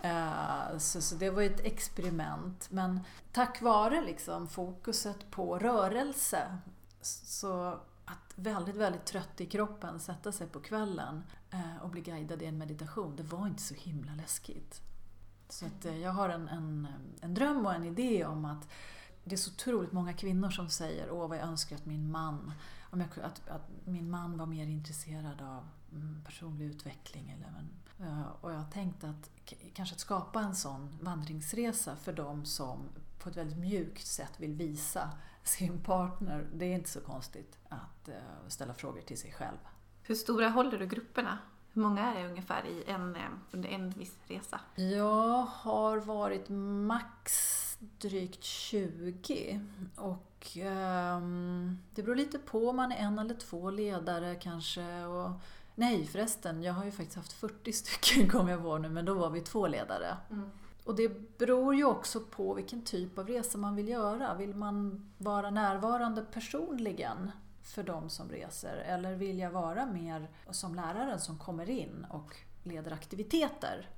Eh, 0.05 0.79
så, 0.79 1.01
så, 1.01 1.15
det 1.15 1.31
var 1.31 1.43
ett 1.43 1.61
experiment. 1.61 2.71
Men 2.71 3.01
tack 3.33 3.63
vare 3.63 4.01
liksom 4.01 4.49
fokuset 4.49 5.31
på 5.31 5.59
rörelse 5.59 6.59
så 7.01 7.79
att 8.05 8.33
väldigt, 8.35 8.77
väldigt 8.77 9.05
trött 9.05 9.41
i 9.41 9.47
kroppen 9.47 10.01
sätta 10.01 10.33
sig 10.33 10.47
på 10.47 10.61
kvällen 10.61 11.23
eh, 11.51 11.83
och 11.83 11.91
bli 11.91 12.01
guidad 12.01 12.43
i 12.43 12.47
en 12.47 12.59
meditation, 12.59 13.17
det 13.17 13.23
var 13.23 13.47
inte 13.47 13.63
så 13.63 13.75
himla 13.75 14.15
läskigt. 14.15 14.81
Så 15.49 15.67
att 15.67 15.85
eh, 15.85 15.99
jag 15.99 16.11
har 16.11 16.29
en, 16.29 16.49
en, 16.49 16.89
en 17.21 17.35
dröm 17.35 17.67
och 17.67 17.75
en 17.75 17.85
idé 17.85 18.25
om 18.25 18.45
att 18.45 18.69
det 19.25 19.35
är 19.35 19.37
så 19.37 19.51
otroligt 19.51 19.93
många 19.93 20.13
kvinnor 20.13 20.51
som 20.51 20.69
säger 20.69 21.11
åh 21.11 21.29
vad 21.29 21.39
jag 21.39 21.45
önskar 21.45 21.77
att 21.77 21.87
min 21.87 22.11
man 22.11 22.53
om 22.91 23.01
jag, 23.01 23.09
att, 23.25 23.49
att 23.49 23.71
min 23.85 24.11
man 24.11 24.39
var 24.39 24.47
mer 24.47 24.67
intresserad 24.67 25.43
av 25.43 25.69
mm, 25.93 26.23
personlig 26.25 26.67
utveckling. 26.67 27.31
Eller, 27.31 27.51
men, 27.51 28.25
och 28.41 28.53
jag 28.53 28.57
har 28.57 28.71
tänkt 28.71 29.05
att 29.05 29.31
kanske 29.75 29.95
att 29.95 30.01
skapa 30.01 30.41
en 30.41 30.55
sån 30.55 30.99
vandringsresa 31.01 31.97
för 31.97 32.13
de 32.13 32.45
som 32.45 32.89
på 33.19 33.29
ett 33.29 33.37
väldigt 33.37 33.59
mjukt 33.59 34.07
sätt 34.07 34.33
vill 34.37 34.55
visa 34.55 35.11
sin 35.43 35.81
partner. 35.81 36.47
Det 36.55 36.65
är 36.65 36.75
inte 36.75 36.91
så 36.91 37.01
konstigt 37.01 37.59
att 37.69 38.09
uh, 38.09 38.15
ställa 38.49 38.75
frågor 38.75 39.01
till 39.01 39.19
sig 39.19 39.33
själv. 39.33 39.57
Hur 40.03 40.15
stora 40.15 40.49
håller 40.49 40.79
du 40.79 40.87
grupperna? 40.87 41.39
Hur 41.73 41.83
många 41.83 42.15
är 42.15 42.23
det 42.23 42.29
ungefär 42.29 42.67
i 42.67 42.85
en, 42.87 43.17
eh, 43.17 43.23
under 43.51 43.69
en 43.69 43.91
viss 43.91 44.19
resa? 44.27 44.61
Jag 44.75 45.43
har 45.43 45.97
varit 45.97 46.49
max 46.49 47.33
drygt 47.99 48.45
20 48.45 49.61
och 49.97 50.57
um, 50.57 51.79
det 51.95 52.03
beror 52.03 52.17
lite 52.17 52.39
på 52.39 52.69
om 52.69 52.77
man 52.77 52.93
är 52.93 52.97
en 52.97 53.19
eller 53.19 53.35
två 53.35 53.71
ledare 53.71 54.35
kanske. 54.35 55.05
Och, 55.05 55.31
nej 55.75 56.07
förresten, 56.07 56.63
jag 56.63 56.73
har 56.73 56.85
ju 56.85 56.91
faktiskt 56.91 57.17
haft 57.17 57.33
40 57.33 57.73
stycken 57.73 58.29
kommer 58.31 58.51
jag 58.51 58.61
ihåg 58.61 58.81
nu, 58.81 58.89
men 58.89 59.05
då 59.05 59.15
var 59.15 59.31
vi 59.31 59.41
två 59.41 59.67
ledare. 59.67 60.17
Mm. 60.31 60.51
Och 60.85 60.95
det 60.95 61.39
beror 61.39 61.75
ju 61.75 61.85
också 61.85 62.21
på 62.21 62.55
vilken 62.55 62.83
typ 62.83 63.19
av 63.19 63.27
resa 63.27 63.59
man 63.59 63.77
vill 63.77 63.89
göra. 63.89 64.35
Vill 64.35 64.55
man 64.55 65.07
vara 65.19 65.51
närvarande 65.51 66.23
personligen 66.23 67.31
för 67.63 67.83
de 67.83 68.11
som 68.11 68.29
reser? 68.29 68.77
Eller 68.77 69.15
vill 69.15 69.39
jag 69.39 69.51
vara 69.51 69.87
mer 69.87 70.29
som 70.51 70.75
läraren 70.75 71.21
som 71.21 71.39
kommer 71.39 71.71
in 71.71 72.07
och 72.11 72.37
leder 72.63 72.93
aktiviteter? 72.93 73.89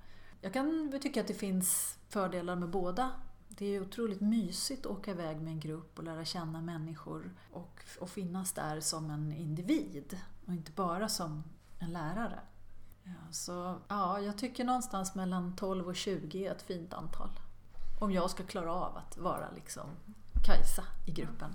Jag 0.40 0.52
kan 0.52 0.98
tycka 1.02 1.20
att 1.20 1.26
det 1.26 1.34
finns 1.34 1.98
fördelar 2.08 2.56
med 2.56 2.68
båda. 2.68 3.10
Det 3.48 3.66
är 3.66 3.82
otroligt 3.82 4.20
mysigt 4.20 4.86
att 4.86 4.92
åka 4.92 5.10
iväg 5.10 5.40
med 5.40 5.52
en 5.52 5.60
grupp 5.60 5.98
och 5.98 6.04
lära 6.04 6.24
känna 6.24 6.60
människor 6.60 7.34
och, 7.52 7.80
och 8.00 8.10
finnas 8.10 8.52
där 8.52 8.80
som 8.80 9.10
en 9.10 9.32
individ 9.32 10.18
och 10.46 10.52
inte 10.52 10.72
bara 10.72 11.08
som 11.08 11.42
en 11.78 11.92
lärare. 11.92 12.40
Ja, 13.02 13.32
så 13.32 13.78
ja, 13.88 14.20
jag 14.20 14.38
tycker 14.38 14.64
någonstans 14.64 15.14
mellan 15.14 15.56
12 15.56 15.88
och 15.88 15.96
20 15.96 16.46
är 16.46 16.52
ett 16.52 16.62
fint 16.62 16.94
antal. 16.94 17.28
Om 18.00 18.12
jag 18.12 18.30
ska 18.30 18.44
klara 18.44 18.72
av 18.72 18.96
att 18.96 19.16
vara 19.18 19.50
liksom 19.54 19.86
Kajsa 20.46 20.84
i 21.06 21.12
gruppen. 21.12 21.54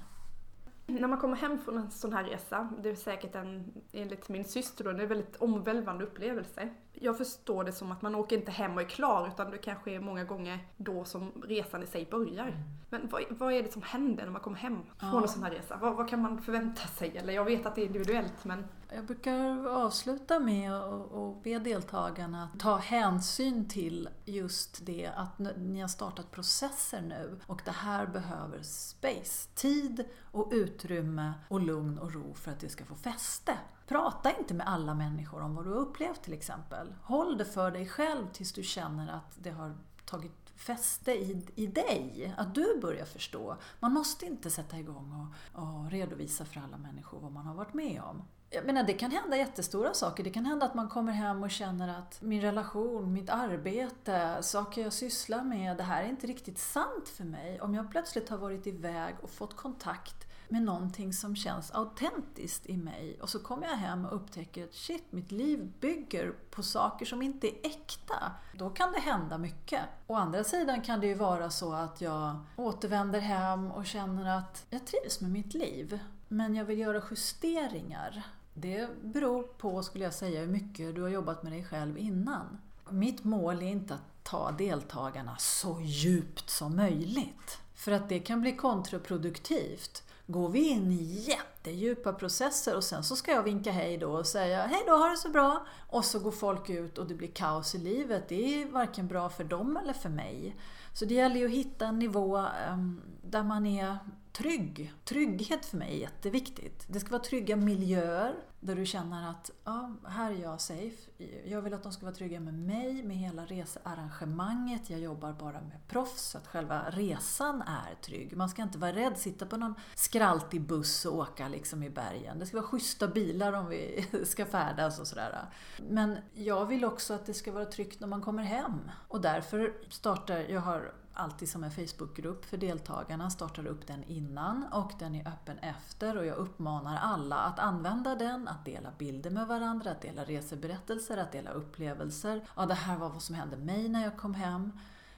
När 0.88 1.08
man 1.08 1.20
kommer 1.20 1.36
hem 1.38 1.60
från 1.60 1.78
en 1.78 1.92
sån 1.92 2.14
här 2.14 2.24
resa, 2.24 2.70
det 2.84 2.90
är 2.90 2.96
säkert 2.96 3.36
en, 3.36 3.74
enligt 3.92 4.30
min 4.30 4.46
syster 4.46 4.84
då, 4.84 4.90
en 4.90 5.08
väldigt 5.08 5.36
omvälvande 5.36 6.04
upplevelse. 6.04 6.70
Jag 6.94 7.18
förstår 7.18 7.64
det 7.64 7.72
som 7.72 7.92
att 7.92 8.02
man 8.02 8.16
åker 8.16 8.38
inte 8.38 8.52
hem 8.52 8.76
och 8.76 8.82
är 8.82 8.86
klar, 8.86 9.28
utan 9.28 9.52
det 9.52 9.58
kanske 9.58 9.92
är 9.92 10.00
många 10.00 10.24
gånger 10.24 10.68
då 10.78 11.06
som 11.06 11.32
resan 11.44 11.84
i 11.84 11.88
sig 11.88 12.08
börjar. 12.12 12.48
Mm. 12.48 12.60
Men 12.90 13.10
vad, 13.10 13.24
vad, 13.30 13.54
är 13.54 13.64
det 13.64 13.72
som 13.72 13.82
händer 13.82 14.24
när 14.24 14.32
man 14.32 14.42
kommer 14.42 14.58
hem 14.58 14.80
från 14.98 15.10
ja. 15.14 15.22
en 15.22 15.28
sån 15.28 15.44
här 15.44 15.52
resa? 15.52 15.78
Vad, 15.82 15.96
vad, 15.96 16.10
kan 16.10 16.22
man 16.22 16.42
förvänta 16.42 16.88
sig? 16.88 17.18
Eller 17.18 17.34
jag 17.34 17.46
vet 17.46 17.66
att 17.66 17.76
det 17.76 17.82
är 17.82 17.86
individuellt, 17.86 18.46
men... 18.46 18.66
Jag 18.96 19.06
brukar 19.06 19.68
avsluta 19.68 20.40
med 20.40 20.74
att 20.74 21.44
be 21.44 21.60
deltagarna 21.60 22.50
ta 22.60 22.78
hänsyn 22.78 23.70
till 23.70 24.10
just 24.26 24.86
det 24.86 25.12
att 25.16 25.40
ni 25.58 25.82
har 25.82 25.88
startat 25.88 26.32
processer 26.32 27.02
nu 27.02 27.40
och 27.48 27.62
det 27.66 27.72
här 27.72 28.06
behöver 28.06 28.62
space, 28.62 29.50
tid 29.56 30.06
och 30.32 30.50
utrymme 30.52 31.34
och 31.48 31.62
lugn 31.62 31.98
och 31.98 32.14
ro 32.14 32.34
för 32.34 32.52
att 32.52 32.60
det 32.60 32.70
ska 32.70 32.86
få 32.86 32.96
fäste. 32.96 33.58
Prata 33.92 34.38
inte 34.38 34.54
med 34.54 34.68
alla 34.68 34.94
människor 34.94 35.42
om 35.42 35.56
vad 35.56 35.66
du 35.66 35.70
har 35.70 35.78
upplevt 35.78 36.22
till 36.22 36.34
exempel. 36.34 36.94
Håll 37.04 37.38
det 37.38 37.46
för 37.46 37.72
dig 37.72 37.88
själv 37.88 38.28
tills 38.34 38.54
du 38.54 38.64
känner 38.64 39.14
att 39.14 39.36
det 39.44 39.50
har 39.50 39.78
tagit 40.06 40.52
fäste 40.56 41.12
i, 41.12 41.46
i 41.56 41.68
dig, 41.68 42.34
att 42.38 42.56
du 42.56 42.80
börjar 42.82 43.06
förstå. 43.06 43.58
Man 43.80 43.94
måste 43.94 44.26
inte 44.26 44.50
sätta 44.50 44.80
igång 44.80 45.32
och, 45.54 45.62
och 45.64 45.92
redovisa 45.92 46.46
för 46.46 46.60
alla 46.60 46.78
människor 46.78 47.20
vad 47.20 47.32
man 47.32 47.46
har 47.46 47.54
varit 47.54 47.74
med 47.74 48.02
om. 48.02 48.24
Jag 48.50 48.66
menar, 48.66 48.84
det 48.84 48.94
kan 48.94 49.12
hända 49.12 49.38
jättestora 49.38 49.94
saker. 49.94 50.24
Det 50.24 50.30
kan 50.30 50.46
hända 50.46 50.66
att 50.66 50.74
man 50.74 50.90
kommer 50.90 51.12
hem 51.12 51.44
och 51.44 51.52
känner 51.52 52.00
att 52.00 52.22
min 52.22 52.42
relation, 52.42 53.14
mitt 53.14 53.30
arbete, 53.30 54.38
saker 54.44 54.82
jag 54.82 54.94
sysslar 54.94 55.44
med, 55.44 55.78
det 55.78 55.84
här 55.84 56.04
är 56.04 56.10
inte 56.10 56.28
riktigt 56.28 56.60
sant 56.60 57.10
för 57.10 57.24
mig. 57.24 57.62
Om 57.62 57.76
jag 57.76 57.92
plötsligt 57.92 58.30
har 58.30 58.38
varit 58.38 58.68
iväg 58.68 59.16
och 59.22 59.30
fått 59.30 59.56
kontakt 59.56 60.31
med 60.52 60.62
någonting 60.62 61.14
som 61.14 61.36
känns 61.36 61.72
autentiskt 61.72 62.66
i 62.66 62.78
mig 62.78 63.18
och 63.22 63.30
så 63.30 63.40
kommer 63.40 63.68
jag 63.68 63.76
hem 63.76 64.06
och 64.06 64.16
upptäcker 64.16 64.64
att 64.64 64.74
shit, 64.74 65.12
mitt 65.12 65.32
liv 65.32 65.72
bygger 65.80 66.34
på 66.50 66.64
saker 66.64 67.06
som 67.06 67.22
inte 67.22 67.48
är 67.48 67.56
äkta. 67.64 68.32
Då 68.54 68.70
kan 68.70 68.92
det 68.92 69.00
hända 69.00 69.38
mycket. 69.38 69.82
Å 70.08 70.16
andra 70.16 70.44
sidan 70.44 70.82
kan 70.82 71.00
det 71.00 71.08
ju 71.08 71.16
vara 71.16 71.50
så 71.50 71.74
att 71.74 72.02
jag 72.02 72.36
återvänder 72.56 73.20
hem 73.20 73.72
och 73.72 73.86
känner 73.86 74.38
att 74.38 74.66
jag 74.70 74.88
trivs 74.88 75.22
med 75.22 75.32
mitt 75.32 75.54
liv, 75.54 76.00
men 76.28 76.56
jag 76.56 76.66
vill 76.66 76.80
göra 76.80 77.04
justeringar. 77.10 78.24
Det 78.54 78.90
beror 79.04 79.44
på, 79.44 79.84
skulle 79.84 80.04
jag 80.04 80.14
säga, 80.14 80.40
hur 80.40 80.48
mycket 80.48 80.96
du 80.96 81.02
har 81.02 81.10
jobbat 81.10 81.44
med 81.44 81.52
dig 81.52 81.64
själv 81.64 81.98
innan. 81.98 82.58
Mitt 82.90 83.24
mål 83.24 83.62
är 83.62 83.68
inte 83.68 83.94
att 83.94 84.24
ta 84.24 84.52
deltagarna 84.52 85.38
så 85.40 85.82
djupt 85.82 86.50
som 86.50 86.76
möjligt. 86.76 87.62
För 87.76 87.92
att 87.92 88.10
det 88.10 88.20
kan 88.20 88.42
bli 88.42 88.56
kontraproduktivt 88.56 90.04
går 90.28 90.50
vi 90.50 90.70
in 90.70 90.92
i 90.92 91.04
jättedjupa 91.04 92.14
processer 92.14 92.76
och 92.76 92.84
sen 92.84 93.04
så 93.04 93.16
ska 93.16 93.32
jag 93.32 93.44
vinka 93.44 93.72
hej 93.72 93.98
då 93.98 94.12
och 94.12 94.28
säga 94.28 94.66
hej 94.66 94.84
då, 94.88 94.92
ha 94.92 95.10
det 95.10 95.18
så 95.18 95.30
bra. 95.30 95.66
Och 95.90 96.06
så 96.06 96.20
går 96.20 96.32
folk 96.32 96.70
ut 96.70 96.98
och 96.98 97.08
det 97.08 97.16
blir 97.16 97.32
kaos 97.32 97.76
i 97.76 97.78
livet. 97.78 98.30
Det 98.30 98.62
är 98.62 98.66
varken 98.66 99.08
bra 99.08 99.30
för 99.30 99.44
dem 99.44 99.78
eller 99.78 99.94
för 99.94 100.10
mig. 100.10 100.56
Så 100.94 101.06
det 101.06 101.14
gäller 101.14 101.36
ju 101.36 101.46
att 101.46 101.52
hitta 101.52 101.86
en 101.88 102.00
nivå 102.00 102.38
ehm, 102.38 103.02
där 103.22 103.44
man 103.44 103.66
är 103.66 103.98
trygg. 104.32 104.94
Trygghet 105.04 105.66
för 105.66 105.78
mig 105.78 105.94
är 105.94 106.00
jätteviktigt. 106.00 106.86
Det 106.88 107.00
ska 107.00 107.10
vara 107.10 107.24
trygga 107.24 107.56
miljöer 107.56 108.36
där 108.62 108.76
du 108.76 108.86
känner 108.86 109.30
att 109.30 109.52
ja, 109.64 109.92
här 110.08 110.32
är 110.32 110.36
jag 110.36 110.62
safe. 110.62 111.12
Jag 111.46 111.62
vill 111.62 111.74
att 111.74 111.84
de 111.84 111.92
ska 111.92 112.06
vara 112.06 112.16
trygga 112.16 112.40
med 112.40 112.54
mig, 112.54 113.04
med 113.04 113.18
hela 113.18 113.46
researrangemanget. 113.46 114.90
Jag 114.90 115.00
jobbar 115.00 115.34
bara 115.34 115.62
med 115.62 115.88
proffs 115.88 116.22
så 116.22 116.38
att 116.38 116.48
själva 116.48 116.84
resan 116.90 117.62
är 117.62 117.96
trygg. 118.02 118.38
Man 118.38 118.50
ska 118.50 118.62
inte 118.62 118.78
vara 118.78 118.94
rädd, 118.94 119.18
sitta 119.18 119.46
på 119.46 119.58
någon 119.58 119.76
skraltig 119.96 120.62
buss 120.62 121.06
och 121.06 121.16
åka 121.16 121.48
liksom 121.48 121.84
i 121.84 121.90
bergen. 121.90 122.40
Det 122.40 122.46
ska 122.46 122.58
vara 122.58 122.68
schyssta 122.68 123.08
bilar 123.08 123.54
om 123.54 123.70
vi 123.70 124.06
ska 124.26 124.46
färdas 124.46 125.00
och 125.00 125.08
sådär. 125.08 125.46
Men 125.90 126.18
jag 126.34 126.66
vill 126.66 126.86
också 126.86 127.14
att 127.14 127.26
det 127.26 127.34
ska 127.34 127.52
vara 127.52 127.66
tryggt 127.66 128.00
när 128.00 128.08
man 128.08 128.22
kommer 128.22 128.44
hem. 128.44 128.92
Och 129.08 129.22
därför 129.22 129.74
startar, 129.90 130.40
jag 130.40 130.62
har 130.62 130.94
alltid 131.14 131.50
som 131.50 131.64
en 131.64 131.72
Facebookgrupp 131.72 132.46
för 132.46 132.58
deltagarna, 132.58 133.30
startar 133.30 133.66
upp 133.66 133.88
den 133.88 134.04
innan 134.04 134.66
och 134.72 134.92
den 135.00 135.16
är 135.16 135.28
öppen 135.28 135.60
efter 135.60 136.18
och 136.18 136.26
jag 136.26 136.38
uppmanar 136.38 137.00
alla 137.02 137.36
att 137.36 137.60
använda 137.60 138.16
den, 138.16 138.50
att 138.52 138.66
dela 138.66 138.92
bilder 138.98 139.30
med 139.30 139.48
varandra, 139.48 139.92
att 139.92 140.02
dela 140.02 140.24
reseberättelser, 140.24 141.18
att 141.18 141.32
dela 141.32 141.52
upplevelser. 141.52 142.46
Ja, 142.56 142.66
det 142.66 142.74
här 142.74 142.98
var 142.98 143.10
vad 143.10 143.22
som 143.22 143.36
hände 143.36 143.58
mig 143.58 143.90
när 143.90 144.04
jag 144.04 144.18
kom 144.18 144.34
hem. 144.34 144.72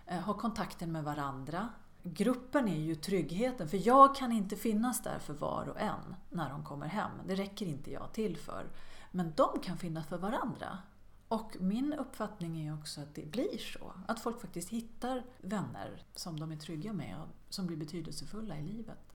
Eh, 0.05 0.19
ha 0.19 0.33
kontakten 0.33 0.91
med 0.91 1.03
varandra. 1.03 1.69
Gruppen 2.03 2.67
är 2.67 2.79
ju 2.79 2.95
tryggheten, 2.95 3.69
för 3.69 3.87
jag 3.87 4.15
kan 4.15 4.31
inte 4.31 4.55
finnas 4.55 5.03
där 5.03 5.19
för 5.19 5.33
var 5.33 5.69
och 5.69 5.81
en 5.81 6.15
när 6.29 6.49
de 6.49 6.63
kommer 6.63 6.87
hem. 6.87 7.11
Det 7.27 7.35
räcker 7.35 7.65
inte 7.65 7.91
jag 7.91 8.13
till 8.13 8.37
för. 8.37 8.65
Men 9.11 9.33
de 9.35 9.59
kan 9.59 9.77
finnas 9.77 10.07
för 10.07 10.17
varandra. 10.17 10.77
Och 11.27 11.55
min 11.59 11.93
uppfattning 11.93 12.67
är 12.67 12.73
också 12.73 13.01
att 13.01 13.15
det 13.15 13.31
blir 13.31 13.57
så. 13.57 13.93
Att 14.07 14.19
folk 14.19 14.41
faktiskt 14.41 14.69
hittar 14.69 15.23
vänner 15.41 16.03
som 16.15 16.39
de 16.39 16.51
är 16.51 16.55
trygga 16.55 16.93
med 16.93 17.17
och 17.21 17.27
som 17.49 17.67
blir 17.67 17.77
betydelsefulla 17.77 18.57
i 18.57 18.61
livet. 18.61 19.12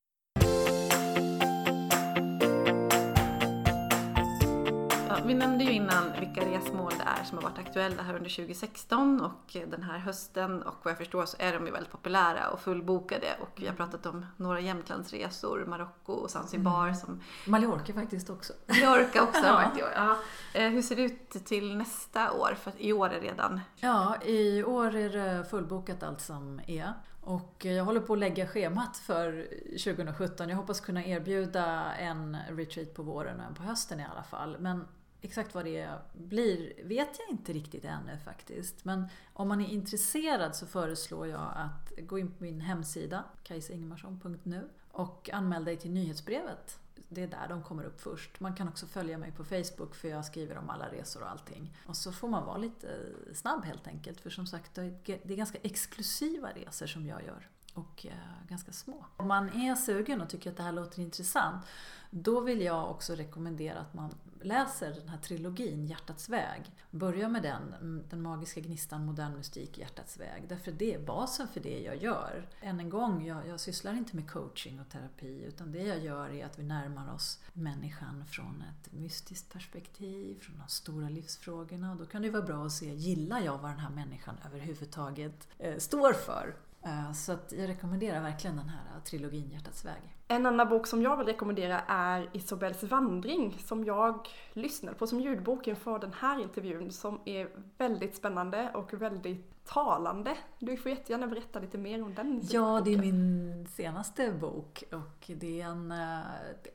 Vi 5.26 5.34
nämnde 5.34 5.64
ju 5.64 5.72
innan 5.72 6.12
vilka 6.20 6.40
resmål 6.40 6.92
det 6.98 7.04
är 7.20 7.24
som 7.24 7.38
har 7.38 7.42
varit 7.42 7.58
aktuella 7.58 8.02
här 8.02 8.14
under 8.14 8.30
2016 8.30 9.20
och 9.20 9.56
den 9.70 9.82
här 9.82 9.98
hösten 9.98 10.62
och 10.62 10.74
vad 10.82 10.90
jag 10.90 10.98
förstår 10.98 11.26
så 11.26 11.36
är 11.40 11.52
de 11.52 11.66
ju 11.66 11.72
väldigt 11.72 11.92
populära 11.92 12.48
och 12.48 12.60
fullbokade 12.60 13.26
och 13.40 13.50
vi 13.56 13.66
har 13.66 13.74
pratat 13.74 14.06
om 14.06 14.26
några 14.36 14.60
Jämtlandsresor, 14.60 15.64
Marocko 15.66 16.12
och 16.12 16.30
Zanzibar 16.30 16.82
mm. 16.82 16.94
som... 16.94 17.20
Mallorca 17.46 17.92
faktiskt 17.92 18.30
också. 18.30 18.52
Mallorca 18.66 19.22
också 19.22 19.40
har 19.40 19.52
varit 19.64 19.78
i 19.78 19.82
år. 19.82 19.92
Ja. 19.94 20.16
Eh, 20.54 20.68
hur 20.68 20.82
ser 20.82 20.96
det 20.96 21.02
ut 21.02 21.30
till 21.30 21.76
nästa 21.76 22.32
år? 22.32 22.56
För 22.62 22.72
i 22.78 22.92
år 22.92 23.10
är 23.10 23.20
redan... 23.20 23.60
Ja, 23.76 24.16
i 24.24 24.64
år 24.64 24.96
är 24.96 25.10
det 25.10 25.44
fullbokat 25.50 26.02
allt 26.02 26.20
som 26.20 26.60
är. 26.66 26.92
Och 27.20 27.64
jag 27.64 27.84
håller 27.84 28.00
på 28.00 28.12
att 28.12 28.18
lägga 28.18 28.46
schemat 28.46 28.96
för 28.96 29.46
2017. 29.84 30.48
Jag 30.48 30.56
hoppas 30.56 30.80
kunna 30.80 31.04
erbjuda 31.04 31.92
en 31.92 32.36
retreat 32.50 32.94
på 32.94 33.02
våren 33.02 33.40
och 33.40 33.46
en 33.46 33.54
på 33.54 33.62
hösten 33.62 34.00
i 34.00 34.06
alla 34.12 34.22
fall. 34.22 34.56
Men 34.58 34.84
Exakt 35.20 35.54
vad 35.54 35.64
det 35.64 35.88
blir 36.12 36.84
vet 36.84 37.18
jag 37.18 37.28
inte 37.30 37.52
riktigt 37.52 37.84
ännu 37.84 38.18
faktiskt. 38.24 38.84
Men 38.84 39.08
om 39.32 39.48
man 39.48 39.60
är 39.60 39.68
intresserad 39.68 40.56
så 40.56 40.66
föreslår 40.66 41.26
jag 41.26 41.52
att 41.54 42.06
gå 42.08 42.18
in 42.18 42.30
på 42.30 42.42
min 42.44 42.60
hemsida, 42.60 43.24
kajsaingemarsson.nu 43.42 44.68
och 44.90 45.30
anmäl 45.32 45.64
dig 45.64 45.76
till 45.76 45.90
nyhetsbrevet. 45.90 46.78
Det 47.08 47.22
är 47.22 47.26
där 47.26 47.46
de 47.48 47.62
kommer 47.62 47.84
upp 47.84 48.00
först. 48.00 48.40
Man 48.40 48.54
kan 48.54 48.68
också 48.68 48.86
följa 48.86 49.18
mig 49.18 49.32
på 49.32 49.44
Facebook 49.44 49.94
för 49.94 50.08
jag 50.08 50.24
skriver 50.24 50.58
om 50.58 50.70
alla 50.70 50.88
resor 50.92 51.22
och 51.22 51.30
allting. 51.30 51.76
Och 51.86 51.96
så 51.96 52.12
får 52.12 52.28
man 52.28 52.46
vara 52.46 52.58
lite 52.58 52.88
snabb 53.34 53.64
helt 53.64 53.86
enkelt 53.86 54.20
för 54.20 54.30
som 54.30 54.46
sagt 54.46 54.74
det 54.74 55.24
är 55.24 55.36
ganska 55.36 55.58
exklusiva 55.62 56.50
resor 56.52 56.86
som 56.86 57.06
jag 57.06 57.24
gör 57.24 57.48
och 57.78 58.06
eh, 58.06 58.48
ganska 58.48 58.72
små. 58.72 59.06
Om 59.16 59.28
man 59.28 59.48
är 59.48 59.74
sugen 59.74 60.20
och 60.20 60.28
tycker 60.28 60.50
att 60.50 60.56
det 60.56 60.62
här 60.62 60.72
låter 60.72 61.02
intressant 61.02 61.66
då 62.10 62.40
vill 62.40 62.60
jag 62.60 62.90
också 62.90 63.14
rekommendera 63.14 63.78
att 63.78 63.94
man 63.94 64.14
läser 64.40 64.94
den 64.94 65.08
här 65.08 65.18
trilogin 65.18 65.86
Hjärtats 65.86 66.28
väg. 66.28 66.62
Börja 66.90 67.28
med 67.28 67.42
den, 67.42 67.74
mm, 67.80 68.04
Den 68.10 68.22
magiska 68.22 68.60
gnistan, 68.60 69.04
modern 69.04 69.36
mystik, 69.36 69.78
Hjärtats 69.78 70.20
väg. 70.20 70.44
Därför 70.48 70.72
det 70.72 70.94
är 70.94 70.98
basen 70.98 71.48
för 71.48 71.60
det 71.60 71.80
jag 71.80 72.02
gör. 72.02 72.48
Än 72.60 72.80
en 72.80 72.90
gång, 72.90 73.26
jag, 73.26 73.46
jag 73.46 73.60
sysslar 73.60 73.92
inte 73.92 74.16
med 74.16 74.30
coaching 74.30 74.80
och 74.80 74.88
terapi 74.88 75.44
utan 75.44 75.72
det 75.72 75.82
jag 75.82 75.98
gör 75.98 76.30
är 76.30 76.46
att 76.46 76.58
vi 76.58 76.62
närmar 76.62 77.14
oss 77.14 77.40
människan 77.52 78.24
från 78.26 78.62
ett 78.70 78.92
mystiskt 78.92 79.52
perspektiv, 79.52 80.40
från 80.40 80.58
de 80.58 80.68
stora 80.68 81.08
livsfrågorna. 81.08 81.90
Och 81.90 81.96
då 81.96 82.06
kan 82.06 82.22
det 82.22 82.30
vara 82.30 82.42
bra 82.42 82.66
att 82.66 82.72
se, 82.72 82.94
gillar 82.94 83.40
jag 83.40 83.58
vad 83.58 83.70
den 83.70 83.80
här 83.80 83.90
människan 83.90 84.36
överhuvudtaget 84.46 85.48
eh, 85.58 85.78
står 85.78 86.12
för? 86.12 86.54
Eh, 86.82 87.12
så 87.12 87.32
att 87.32 87.52
jag 87.56 87.68
rekommenderar 87.68 88.20
verkligen 88.20 88.56
den 88.56 88.68
här 88.68 89.00
trilogin 89.04 89.50
Hjärtats 89.50 89.84
väg. 89.84 90.14
En 90.28 90.46
annan 90.46 90.68
bok 90.68 90.86
som 90.86 91.02
jag 91.02 91.16
vill 91.16 91.26
rekommendera 91.26 91.80
är 91.88 92.30
Isobels 92.32 92.82
vandring 92.82 93.58
som 93.64 93.84
jag 93.84 94.28
lyssnade 94.52 94.98
på 94.98 95.06
som 95.06 95.20
ljudbok 95.20 95.66
inför 95.66 95.98
den 95.98 96.12
här 96.12 96.42
intervjun 96.42 96.90
som 96.90 97.20
är 97.24 97.48
väldigt 97.78 98.16
spännande 98.16 98.70
och 98.74 99.02
väldigt 99.02 99.64
talande. 99.64 100.36
Du 100.58 100.76
får 100.76 100.90
jättegärna 100.90 101.26
berätta 101.26 101.58
lite 101.58 101.78
mer 101.78 102.02
om 102.02 102.14
den 102.14 102.40
Ja, 102.50 102.82
det 102.84 102.94
är 102.94 102.98
min 102.98 103.66
senaste 103.70 104.32
bok 104.32 104.84
och 104.92 105.30
det 105.36 105.60
är 105.60 105.66
en, 105.66 105.92
eh, 105.92 106.18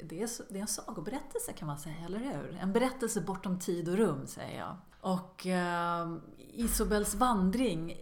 det 0.03 0.21
är, 0.21 0.53
det 0.53 0.57
är 0.57 0.61
en 0.61 0.67
sagoberättelse 0.67 1.53
kan 1.53 1.67
man 1.67 1.77
säga, 1.77 1.95
eller 2.05 2.19
hur? 2.19 2.57
En 2.61 2.73
berättelse 2.73 3.21
bortom 3.21 3.59
tid 3.59 3.89
och 3.89 3.97
rum, 3.97 4.27
säger 4.27 4.59
jag. 4.59 4.75
Och 5.01 5.45
uh, 5.45 6.17
Isobels 6.53 7.15
vandring 7.15 7.97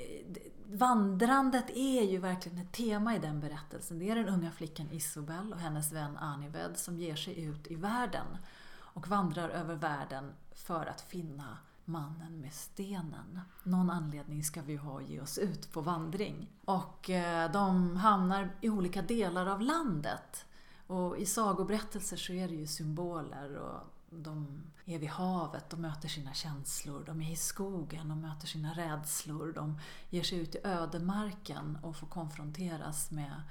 vandrandet 0.73 1.69
är 1.69 2.03
ju 2.03 2.17
verkligen 2.17 2.57
ett 2.57 2.71
tema 2.71 3.15
i 3.15 3.19
den 3.19 3.39
berättelsen. 3.39 3.99
Det 3.99 4.09
är 4.09 4.15
den 4.15 4.29
unga 4.29 4.51
flickan 4.51 4.91
Isobel 4.91 5.53
och 5.53 5.59
hennes 5.59 5.91
vän 5.91 6.17
Anived 6.17 6.77
som 6.77 6.97
ger 6.97 7.15
sig 7.15 7.43
ut 7.43 7.67
i 7.71 7.75
världen 7.75 8.37
och 8.77 9.07
vandrar 9.07 9.49
över 9.49 9.75
världen 9.75 10.33
för 10.51 10.85
att 10.85 11.01
finna 11.01 11.57
mannen 11.85 12.41
med 12.41 12.53
stenen. 12.53 13.41
Någon 13.63 13.89
anledning 13.89 14.43
ska 14.43 14.61
vi 14.61 14.71
ju 14.71 14.79
ha 14.79 14.97
att 14.97 15.09
ge 15.09 15.21
oss 15.21 15.37
ut 15.37 15.71
på 15.71 15.81
vandring. 15.81 16.49
Och 16.65 17.09
eh, 17.09 17.51
de 17.51 17.95
hamnar 17.95 18.49
i 18.61 18.69
olika 18.69 19.01
delar 19.01 19.45
av 19.45 19.61
landet. 19.61 20.45
Och 20.87 21.17
i 21.17 21.25
sagoberättelser 21.25 22.17
så 22.17 22.33
är 22.33 22.47
det 22.47 22.55
ju 22.55 22.67
symboler 22.67 23.55
och 23.55 23.90
de 24.11 24.63
är 24.85 24.99
vid 24.99 25.09
havet, 25.09 25.69
de 25.69 25.81
möter 25.81 26.09
sina 26.09 26.33
känslor. 26.33 27.03
De 27.05 27.21
är 27.21 27.31
i 27.31 27.35
skogen 27.35 28.09
de 28.09 28.21
möter 28.21 28.47
sina 28.47 28.73
rädslor. 28.73 29.53
De 29.55 29.79
ger 30.09 30.23
sig 30.23 30.37
ut 30.37 30.55
i 30.55 30.59
ödemarken 30.63 31.77
och 31.81 31.95
får 31.95 32.07
konfronteras 32.07 33.11
med 33.11 33.41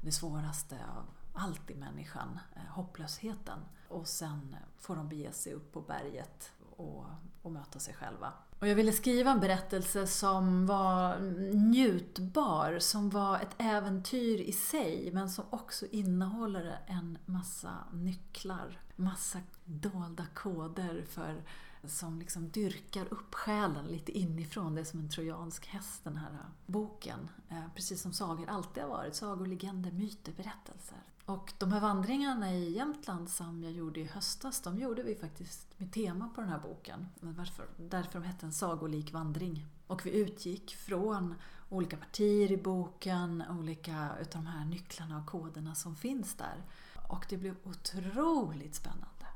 det 0.00 0.12
svåraste 0.12 0.74
av 0.74 1.04
allt 1.34 1.70
i 1.70 1.74
människan, 1.74 2.38
eh, 2.56 2.62
hopplösheten. 2.62 3.58
Och 3.88 4.08
sen 4.08 4.56
får 4.78 4.96
de 4.96 5.08
bege 5.08 5.32
sig 5.32 5.52
upp 5.52 5.72
på 5.72 5.80
berget 5.80 6.52
och, 6.76 7.04
och 7.42 7.52
möta 7.52 7.78
sig 7.78 7.94
själva. 7.94 8.32
Och 8.58 8.68
jag 8.68 8.74
ville 8.74 8.92
skriva 8.92 9.30
en 9.30 9.40
berättelse 9.40 10.06
som 10.06 10.66
var 10.66 11.18
njutbar, 11.54 12.78
som 12.78 13.10
var 13.10 13.40
ett 13.40 13.54
äventyr 13.58 14.40
i 14.40 14.52
sig, 14.52 15.10
men 15.12 15.30
som 15.30 15.44
också 15.50 15.86
innehåller 15.86 16.80
en 16.86 17.18
massa 17.26 17.74
nycklar, 17.92 18.78
massa 19.00 19.38
dolda 19.64 20.26
koder 20.34 21.04
för 21.08 21.42
som 21.84 22.18
liksom 22.18 22.48
dyrkar 22.48 23.12
upp 23.12 23.34
själen 23.34 23.86
lite 23.86 24.18
inifrån. 24.18 24.74
Det 24.74 24.80
är 24.80 24.84
som 24.84 25.00
en 25.00 25.08
trojansk 25.08 25.66
häst, 25.66 26.04
den 26.04 26.16
här 26.16 26.30
äh, 26.30 26.46
boken. 26.66 27.28
Eh, 27.48 27.64
precis 27.74 28.02
som 28.02 28.12
sagor 28.12 28.48
alltid 28.48 28.82
har 28.82 28.90
varit. 28.90 29.14
Sagor, 29.14 29.46
legender, 29.46 29.90
myter, 29.90 30.32
berättelser. 30.32 30.98
Och 31.24 31.52
de 31.58 31.72
här 31.72 31.80
vandringarna 31.80 32.52
i 32.52 32.72
Jämtland 32.72 33.30
som 33.30 33.62
jag 33.62 33.72
gjorde 33.72 34.00
i 34.00 34.04
höstas, 34.04 34.60
de 34.60 34.78
gjorde 34.78 35.02
vi 35.02 35.14
faktiskt 35.14 35.78
med 35.78 35.92
tema 35.92 36.28
på 36.34 36.40
den 36.40 36.50
här 36.50 36.58
boken. 36.58 37.06
Varför? 37.20 37.66
Därför 37.76 38.12
de 38.12 38.22
hette 38.22 38.46
En 38.46 38.52
sagolik 38.52 39.12
vandring. 39.12 39.66
Och 39.86 40.06
vi 40.06 40.10
utgick 40.10 40.74
från 40.76 41.34
olika 41.68 41.96
partier 41.96 42.52
i 42.52 42.56
boken, 42.56 43.44
olika 43.50 44.10
utav 44.20 44.42
de 44.42 44.46
här 44.46 44.64
nycklarna 44.64 45.18
och 45.18 45.26
koderna 45.26 45.74
som 45.74 45.96
finns 45.96 46.34
där. 46.34 46.64
Och 47.10 47.26
det 47.28 47.36
blev 47.36 47.56
otroligt 47.64 48.74
spännande. 48.74 49.26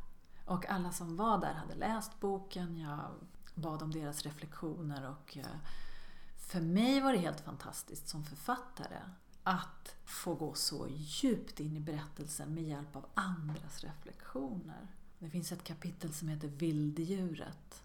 Och 0.45 0.66
alla 0.66 0.93
som 0.93 1.16
var 1.16 1.39
där 1.39 1.55
hade 1.55 1.75
läst 1.75 2.20
boken, 2.20 2.79
jag 2.79 3.11
bad 3.55 3.83
om 3.83 3.91
deras 3.91 4.22
reflektioner 4.22 5.11
och 5.11 5.37
eh, 5.37 5.57
för 6.37 6.61
mig 6.61 7.01
var 7.01 7.12
det 7.12 7.18
helt 7.18 7.41
fantastiskt 7.41 8.09
som 8.09 8.25
författare 8.25 8.99
att 9.43 9.97
få 10.05 10.35
gå 10.35 10.55
så 10.55 10.89
djupt 10.89 11.61
in 11.61 11.77
i 11.77 11.81
berättelsen 11.81 12.55
med 12.55 12.64
hjälp 12.64 12.97
av 12.97 13.07
andras 13.14 13.85
reflektioner. 13.85 14.89
Det 15.18 15.31
finns 15.31 15.53
ett 15.53 15.64
kapitel 15.64 16.12
som 16.12 16.29
heter 16.29 16.49
Vilddjuret. 16.49 17.83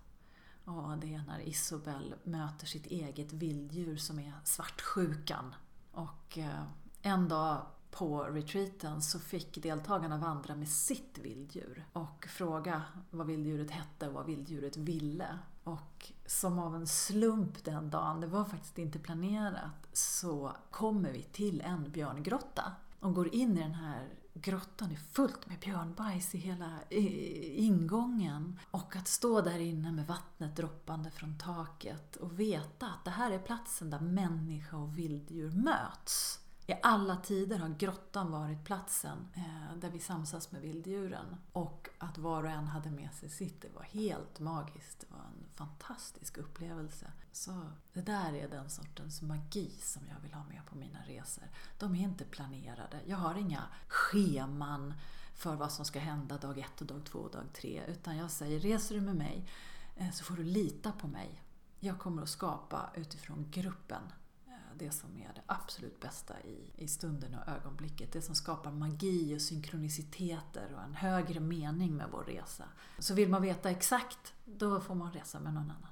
Och 0.66 0.98
det 0.98 1.14
är 1.14 1.24
när 1.28 1.40
Isobel 1.40 2.16
möter 2.24 2.68
sitt 2.68 2.86
eget 2.86 3.34
vilddjur 3.34 3.98
som 3.98 4.20
är 4.20 4.34
svartsjukan. 4.44 5.56
Och 5.92 6.38
eh, 6.38 6.64
en 7.02 7.28
dag 7.28 7.66
på 7.92 8.24
retreaten 8.24 9.02
så 9.02 9.20
fick 9.20 9.64
deltagarna 9.64 10.18
vandra 10.18 10.56
med 10.56 10.70
sitt 10.70 11.18
vilddjur 11.18 11.86
och 11.94 12.28
fråga 12.30 12.82
vad 13.10 13.28
vilddjuret 13.28 13.72
hette 13.72 14.08
och 14.08 14.14
vad 14.14 14.26
vilddjuret 14.26 14.78
ville. 14.78 15.40
Och 15.64 16.12
som 16.26 16.60
av 16.60 16.76
en 16.76 16.88
slump 16.88 17.64
den 17.64 17.90
dagen, 17.90 18.22
det 18.22 18.28
var 18.28 18.46
faktiskt 18.46 18.78
inte 18.78 19.00
planerat, 19.00 19.88
så 19.94 20.52
kommer 20.72 21.12
vi 21.12 21.24
till 21.24 21.62
en 21.62 21.92
björngrotta 21.92 22.72
och 23.00 23.14
går 23.14 23.36
in 23.36 23.58
i 23.58 23.62
den 23.62 23.74
här 23.74 24.10
grottan 24.34 24.92
är 24.92 24.96
fullt 24.96 25.48
med 25.48 25.60
björnbajs 25.60 26.36
i 26.36 26.38
hela 26.38 26.80
ingången. 26.90 28.60
Och 28.72 28.96
att 28.96 29.08
stå 29.08 29.42
där 29.42 29.60
inne 29.60 29.92
med 29.92 30.08
vattnet 30.08 30.56
droppande 30.56 31.12
från 31.12 31.38
taket 31.38 32.16
och 32.16 32.40
veta 32.40 32.86
att 32.86 33.06
det 33.06 33.12
här 33.12 33.32
är 33.32 33.40
platsen 33.40 33.90
där 33.90 34.00
människa 34.00 34.78
och 34.78 34.98
vilddjur 34.98 35.52
möts. 35.52 36.40
I 36.70 36.76
alla 36.84 37.16
tider 37.16 37.60
har 37.60 37.70
grottan 37.70 38.32
varit 38.32 38.64
platsen 38.64 39.28
eh, 39.36 39.78
där 39.78 39.90
vi 39.90 40.00
samsas 40.00 40.52
med 40.52 40.62
vilddjuren. 40.62 41.36
Och 41.52 41.90
att 41.98 42.18
var 42.18 42.44
och 42.44 42.50
en 42.50 42.68
hade 42.68 42.92
med 42.92 43.14
sig 43.14 43.30
sitt, 43.30 43.62
det 43.62 43.70
var 43.76 43.84
helt 43.84 44.40
magiskt. 44.40 45.00
Det 45.00 45.08
var 45.12 45.20
en 45.20 45.46
fantastisk 45.56 46.38
upplevelse. 46.38 47.12
Så 47.32 47.62
det 47.94 48.02
där 48.02 48.34
är 48.34 48.50
den 48.50 48.70
sortens 48.70 49.22
magi 49.22 49.72
som 49.82 50.02
jag 50.10 50.22
vill 50.22 50.34
ha 50.34 50.44
med 50.44 50.62
på 50.66 50.76
mina 50.76 51.00
resor. 51.08 51.44
De 51.80 51.96
är 51.96 52.00
inte 52.00 52.26
planerade. 52.26 53.00
Jag 53.06 53.18
har 53.18 53.36
inga 53.36 53.64
scheman 53.88 54.94
för 55.36 55.56
vad 55.56 55.72
som 55.72 55.86
ska 55.86 56.00
hända 56.00 56.38
dag 56.38 56.58
ett, 56.58 56.78
dag 56.78 57.06
två 57.06 57.20
och 57.20 57.32
dag 57.32 57.54
tre. 57.54 57.84
Utan 57.88 58.18
jag 58.18 58.32
säger, 58.32 58.60
reser 58.60 58.96
du 58.96 59.02
med 59.02 59.16
mig 59.16 59.50
eh, 59.96 60.12
så 60.12 60.24
får 60.24 60.36
du 60.36 60.44
lita 60.44 60.92
på 60.92 61.08
mig. 61.08 61.44
Jag 61.80 62.00
kommer 62.00 62.22
att 62.22 62.30
skapa 62.30 62.90
utifrån 62.96 63.52
gruppen 63.52 64.02
det 64.80 64.92
som 64.92 65.18
är 65.18 65.32
det 65.36 65.42
absolut 65.46 66.00
bästa 66.00 66.34
i, 66.42 66.84
i 66.84 66.88
stunden 66.88 67.36
och 67.36 67.52
ögonblicket. 67.52 68.12
Det 68.12 68.22
som 68.22 68.36
skapar 68.36 68.72
magi 68.72 69.36
och 69.36 69.42
synkroniciteter 69.42 70.74
och 70.76 70.84
en 70.84 70.94
högre 70.94 71.40
mening 71.40 71.96
med 71.98 72.08
vår 72.12 72.24
resa. 72.24 72.64
Så 73.00 73.14
vill 73.14 73.30
man 73.30 73.42
veta 73.42 73.70
exakt, 73.70 74.34
då 74.46 74.82
får 74.82 74.96
man 74.96 75.12
resa 75.12 75.40
med 75.40 75.54
någon 75.54 75.64
annan. 75.72 75.88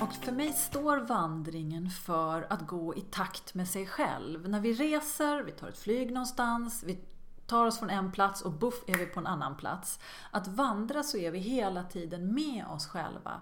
Och 0.00 0.14
för 0.14 0.32
mig 0.32 0.52
står 0.52 0.96
vandringen 0.96 1.90
för 1.90 2.46
att 2.50 2.66
gå 2.66 2.94
i 2.96 3.00
takt 3.00 3.54
med 3.54 3.68
sig 3.68 3.86
själv. 3.86 4.48
När 4.48 4.60
vi 4.60 4.72
reser, 4.72 5.42
vi 5.42 5.52
tar 5.52 5.68
ett 5.68 5.78
flyg 5.78 6.12
någonstans, 6.12 6.82
vi 6.86 6.98
tar 7.46 7.66
oss 7.66 7.78
från 7.78 7.90
en 7.90 8.12
plats 8.12 8.42
och 8.42 8.52
buff 8.52 8.84
är 8.86 8.98
vi 8.98 9.06
på 9.06 9.20
en 9.20 9.26
annan 9.26 9.56
plats. 9.56 9.98
Att 10.30 10.48
vandra 10.48 11.02
så 11.02 11.16
är 11.16 11.30
vi 11.30 11.38
hela 11.38 11.82
tiden 11.82 12.34
med 12.34 12.66
oss 12.66 12.86
själva. 12.86 13.40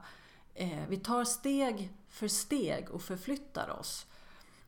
Eh, 0.55 0.83
vi 0.89 0.97
tar 0.97 1.25
steg 1.25 1.93
för 2.09 2.29
steg 2.29 2.91
och 2.91 3.03
förflyttar 3.03 3.71
oss. 3.81 4.07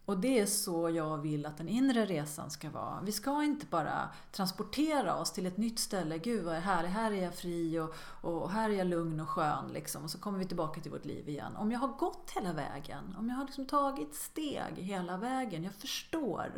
Och 0.06 0.18
det 0.18 0.38
är 0.38 0.46
så 0.46 0.90
jag 0.90 1.18
vill 1.18 1.46
att 1.46 1.58
den 1.58 1.68
inre 1.68 2.04
resan 2.04 2.50
ska 2.50 2.70
vara. 2.70 3.00
Vi 3.02 3.12
ska 3.12 3.42
inte 3.42 3.66
bara 3.66 4.08
transportera 4.32 5.16
oss 5.16 5.32
till 5.32 5.46
ett 5.46 5.56
nytt 5.56 5.78
ställe. 5.78 6.18
Gud 6.18 6.44
vad 6.44 6.54
är 6.54 6.60
här? 6.60 6.84
Här 6.84 7.12
är 7.12 7.22
jag 7.22 7.34
fri 7.34 7.78
och, 7.78 7.94
och 8.20 8.50
här 8.50 8.70
är 8.70 8.74
jag 8.74 8.86
lugn 8.86 9.20
och 9.20 9.28
skön. 9.28 9.72
Liksom. 9.72 10.04
Och 10.04 10.10
så 10.10 10.18
kommer 10.18 10.38
vi 10.38 10.44
tillbaka 10.44 10.80
till 10.80 10.90
vårt 10.90 11.04
liv 11.04 11.28
igen. 11.28 11.56
Om 11.56 11.72
jag 11.72 11.78
har 11.78 11.88
gått 11.88 12.32
hela 12.34 12.52
vägen, 12.52 13.16
om 13.18 13.28
jag 13.28 13.36
har 13.36 13.44
liksom 13.44 13.66
tagit 13.66 14.14
steg 14.14 14.74
hela 14.76 15.16
vägen, 15.16 15.64
jag 15.64 15.74
förstår. 15.74 16.52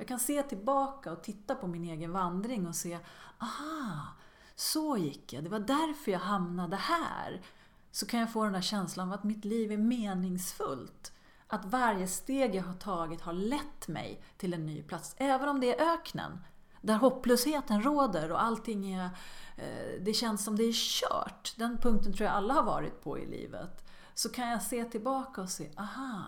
Jag 0.00 0.08
kan 0.08 0.18
se 0.18 0.42
tillbaka 0.42 1.12
och 1.12 1.22
titta 1.22 1.54
på 1.54 1.66
min 1.66 1.84
egen 1.84 2.12
vandring 2.12 2.66
och 2.66 2.74
se, 2.74 2.98
aha, 3.38 4.06
så 4.54 4.96
gick 4.96 5.32
jag. 5.32 5.44
Det 5.44 5.50
var 5.50 5.58
därför 5.58 6.12
jag 6.12 6.18
hamnade 6.18 6.76
här. 6.76 7.42
Så 7.90 8.06
kan 8.06 8.20
jag 8.20 8.32
få 8.32 8.44
den 8.44 8.52
där 8.52 8.60
känslan 8.60 9.08
av 9.08 9.14
att 9.14 9.24
mitt 9.24 9.44
liv 9.44 9.72
är 9.72 9.76
meningsfullt. 9.76 11.12
Att 11.46 11.64
varje 11.64 12.06
steg 12.06 12.54
jag 12.54 12.62
har 12.62 12.74
tagit 12.74 13.20
har 13.20 13.32
lett 13.32 13.88
mig 13.88 14.22
till 14.36 14.54
en 14.54 14.66
ny 14.66 14.82
plats. 14.82 15.14
Även 15.18 15.48
om 15.48 15.60
det 15.60 15.80
är 15.80 15.94
öknen, 15.94 16.38
där 16.80 16.96
hopplösheten 16.96 17.82
råder 17.82 18.32
och 18.32 18.42
allting 18.42 18.92
är... 18.92 19.10
Eh, 19.56 20.00
det 20.00 20.12
känns 20.12 20.44
som 20.44 20.56
det 20.56 20.64
är 20.64 20.72
kört. 20.72 21.54
Den 21.56 21.78
punkten 21.78 22.12
tror 22.12 22.26
jag 22.26 22.36
alla 22.36 22.54
har 22.54 22.64
varit 22.64 23.02
på 23.02 23.18
i 23.18 23.26
livet. 23.26 23.90
Så 24.14 24.28
kan 24.28 24.48
jag 24.48 24.62
se 24.62 24.84
tillbaka 24.84 25.40
och 25.40 25.50
se, 25.50 25.70
aha, 25.76 26.22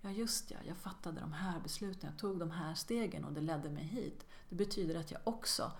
ja 0.00 0.10
just 0.10 0.50
ja, 0.50 0.56
jag 0.66 0.76
fattade 0.76 1.20
de 1.20 1.32
här 1.32 1.60
besluten, 1.60 2.10
jag 2.10 2.18
tog 2.18 2.38
de 2.38 2.50
här 2.50 2.74
stegen 2.74 3.24
och 3.24 3.32
det 3.32 3.40
ledde 3.40 3.70
mig 3.70 3.84
hit. 3.84 4.26
Det 4.48 4.56
betyder 4.56 5.00
att 5.00 5.10
jag 5.10 5.20
också 5.24 5.72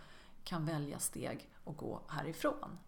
kan 0.45 0.67
välja 0.67 0.99
steg 0.99 1.49
och 1.65 1.77
gå 1.77 2.01
härifrån. 2.09 2.79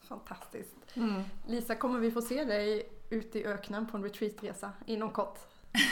Fantastiskt. 0.00 0.76
Mm. 0.94 1.22
Lisa, 1.46 1.74
kommer 1.74 1.98
vi 1.98 2.10
få 2.10 2.22
se 2.22 2.44
dig 2.44 2.92
ute 3.10 3.38
i 3.38 3.46
öknen 3.46 3.86
på 3.86 3.96
en 3.96 4.02
retreatresa 4.02 4.72
inom 4.86 5.10
kort? 5.10 5.38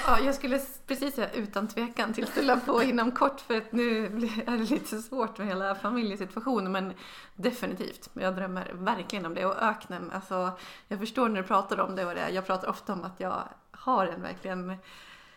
Ja, 0.07 0.19
jag 0.21 0.35
skulle 0.35 0.61
precis 0.87 1.15
säga 1.15 1.31
utan 1.31 1.69
tvekan 1.69 2.13
till 2.13 2.27
ställa 2.27 2.61
på 2.61 2.83
inom 2.83 3.13
kort 3.13 3.41
för 3.41 3.57
att 3.57 3.73
nu 3.73 4.07
är 4.47 4.59
det 4.59 4.71
lite 4.71 5.03
svårt 5.03 5.39
med 5.39 5.47
hela 5.47 5.75
familjesituationen 5.75 6.73
men 6.73 6.93
definitivt. 7.35 8.11
Jag 8.13 8.37
drömmer 8.37 8.73
verkligen 8.75 9.27
om 9.27 9.35
det 9.35 9.47
och 9.47 9.63
öknen, 9.63 10.11
alltså 10.11 10.59
jag 10.89 10.99
förstår 10.99 11.29
när 11.29 11.43
du 11.43 11.49
pratar 11.49 11.81
om 11.81 11.97
det 11.97 12.05
och 12.05 12.15
det. 12.15 12.31
Jag 12.31 12.47
pratar 12.47 12.69
ofta 12.69 12.93
om 12.93 13.05
att 13.05 13.21
jag 13.21 13.49
har 13.85 14.07
en 14.07 14.23
verkligen 14.23 14.77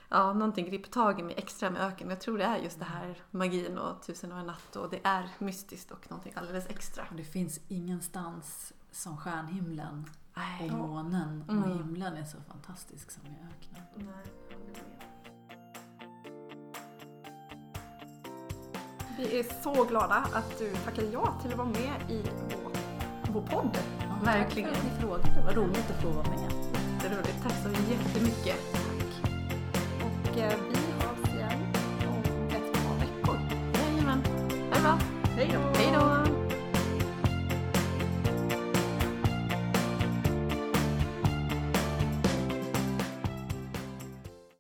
ja, 0.10 0.34
någonting 0.34 0.66
griper 0.66 0.89
tag 0.89 1.20
i 1.20 1.24
mig 1.24 1.36
extra 1.38 1.70
med 1.70 1.82
öken. 1.82 2.10
Jag 2.10 2.22
tror 2.22 2.38
det 2.38 2.43
är 2.43 2.58
just 2.58 2.80
det 2.80 2.86
här 2.86 3.18
magin 3.32 3.78
och 3.78 4.04
tusen 4.04 4.32
och 4.32 4.39
en 4.39 4.45
natt 4.45 4.76
och 4.76 4.89
det 4.89 5.00
är 5.04 5.30
mystiskt 5.39 5.91
och 5.91 6.10
någonting 6.12 6.34
alldeles 6.36 6.68
extra. 6.68 7.04
Det 7.18 7.24
finns 7.24 7.60
ingenstans 7.68 8.74
som 8.91 9.18
stjärnhimlen 9.18 10.06
och 10.62 10.78
månen 10.78 11.43
och 11.48 11.54
mm. 11.54 11.78
himlen 11.78 12.18
är 12.18 12.24
så 12.24 12.38
fantastisk 12.48 13.12
som 13.12 13.26
i 13.26 13.30
öknen. 13.30 14.10
Vi 19.18 19.39
är 19.39 19.64
så 19.64 19.84
glada 19.84 20.16
att 20.34 20.60
du 20.60 20.76
tackade 20.76 21.08
ja 21.08 21.39
till 21.41 21.52
att 21.52 21.58
vara 21.58 21.68
med 21.68 22.12
i 22.12 22.24
vår, 22.64 22.72
vår 23.34 23.41
podd. 23.41 23.78
Ja, 24.00 24.26
verkligen. 24.26 24.74
Tack 24.74 24.82
för 24.82 24.89
att 24.89 24.95
ni 24.95 25.02
frågade. 25.02 25.43
Vad 25.45 25.56
roligt 25.56 25.91
att 25.91 26.02
få 26.02 26.10
vara 26.10 26.30
med 26.30 26.57
jätteroligt. 27.04 27.43
Tack 27.43 27.54
så 27.64 27.70
jättemycket. 27.70 28.56
Tack. 28.74 29.22
Och, 30.04 30.38
eh, 30.38 30.66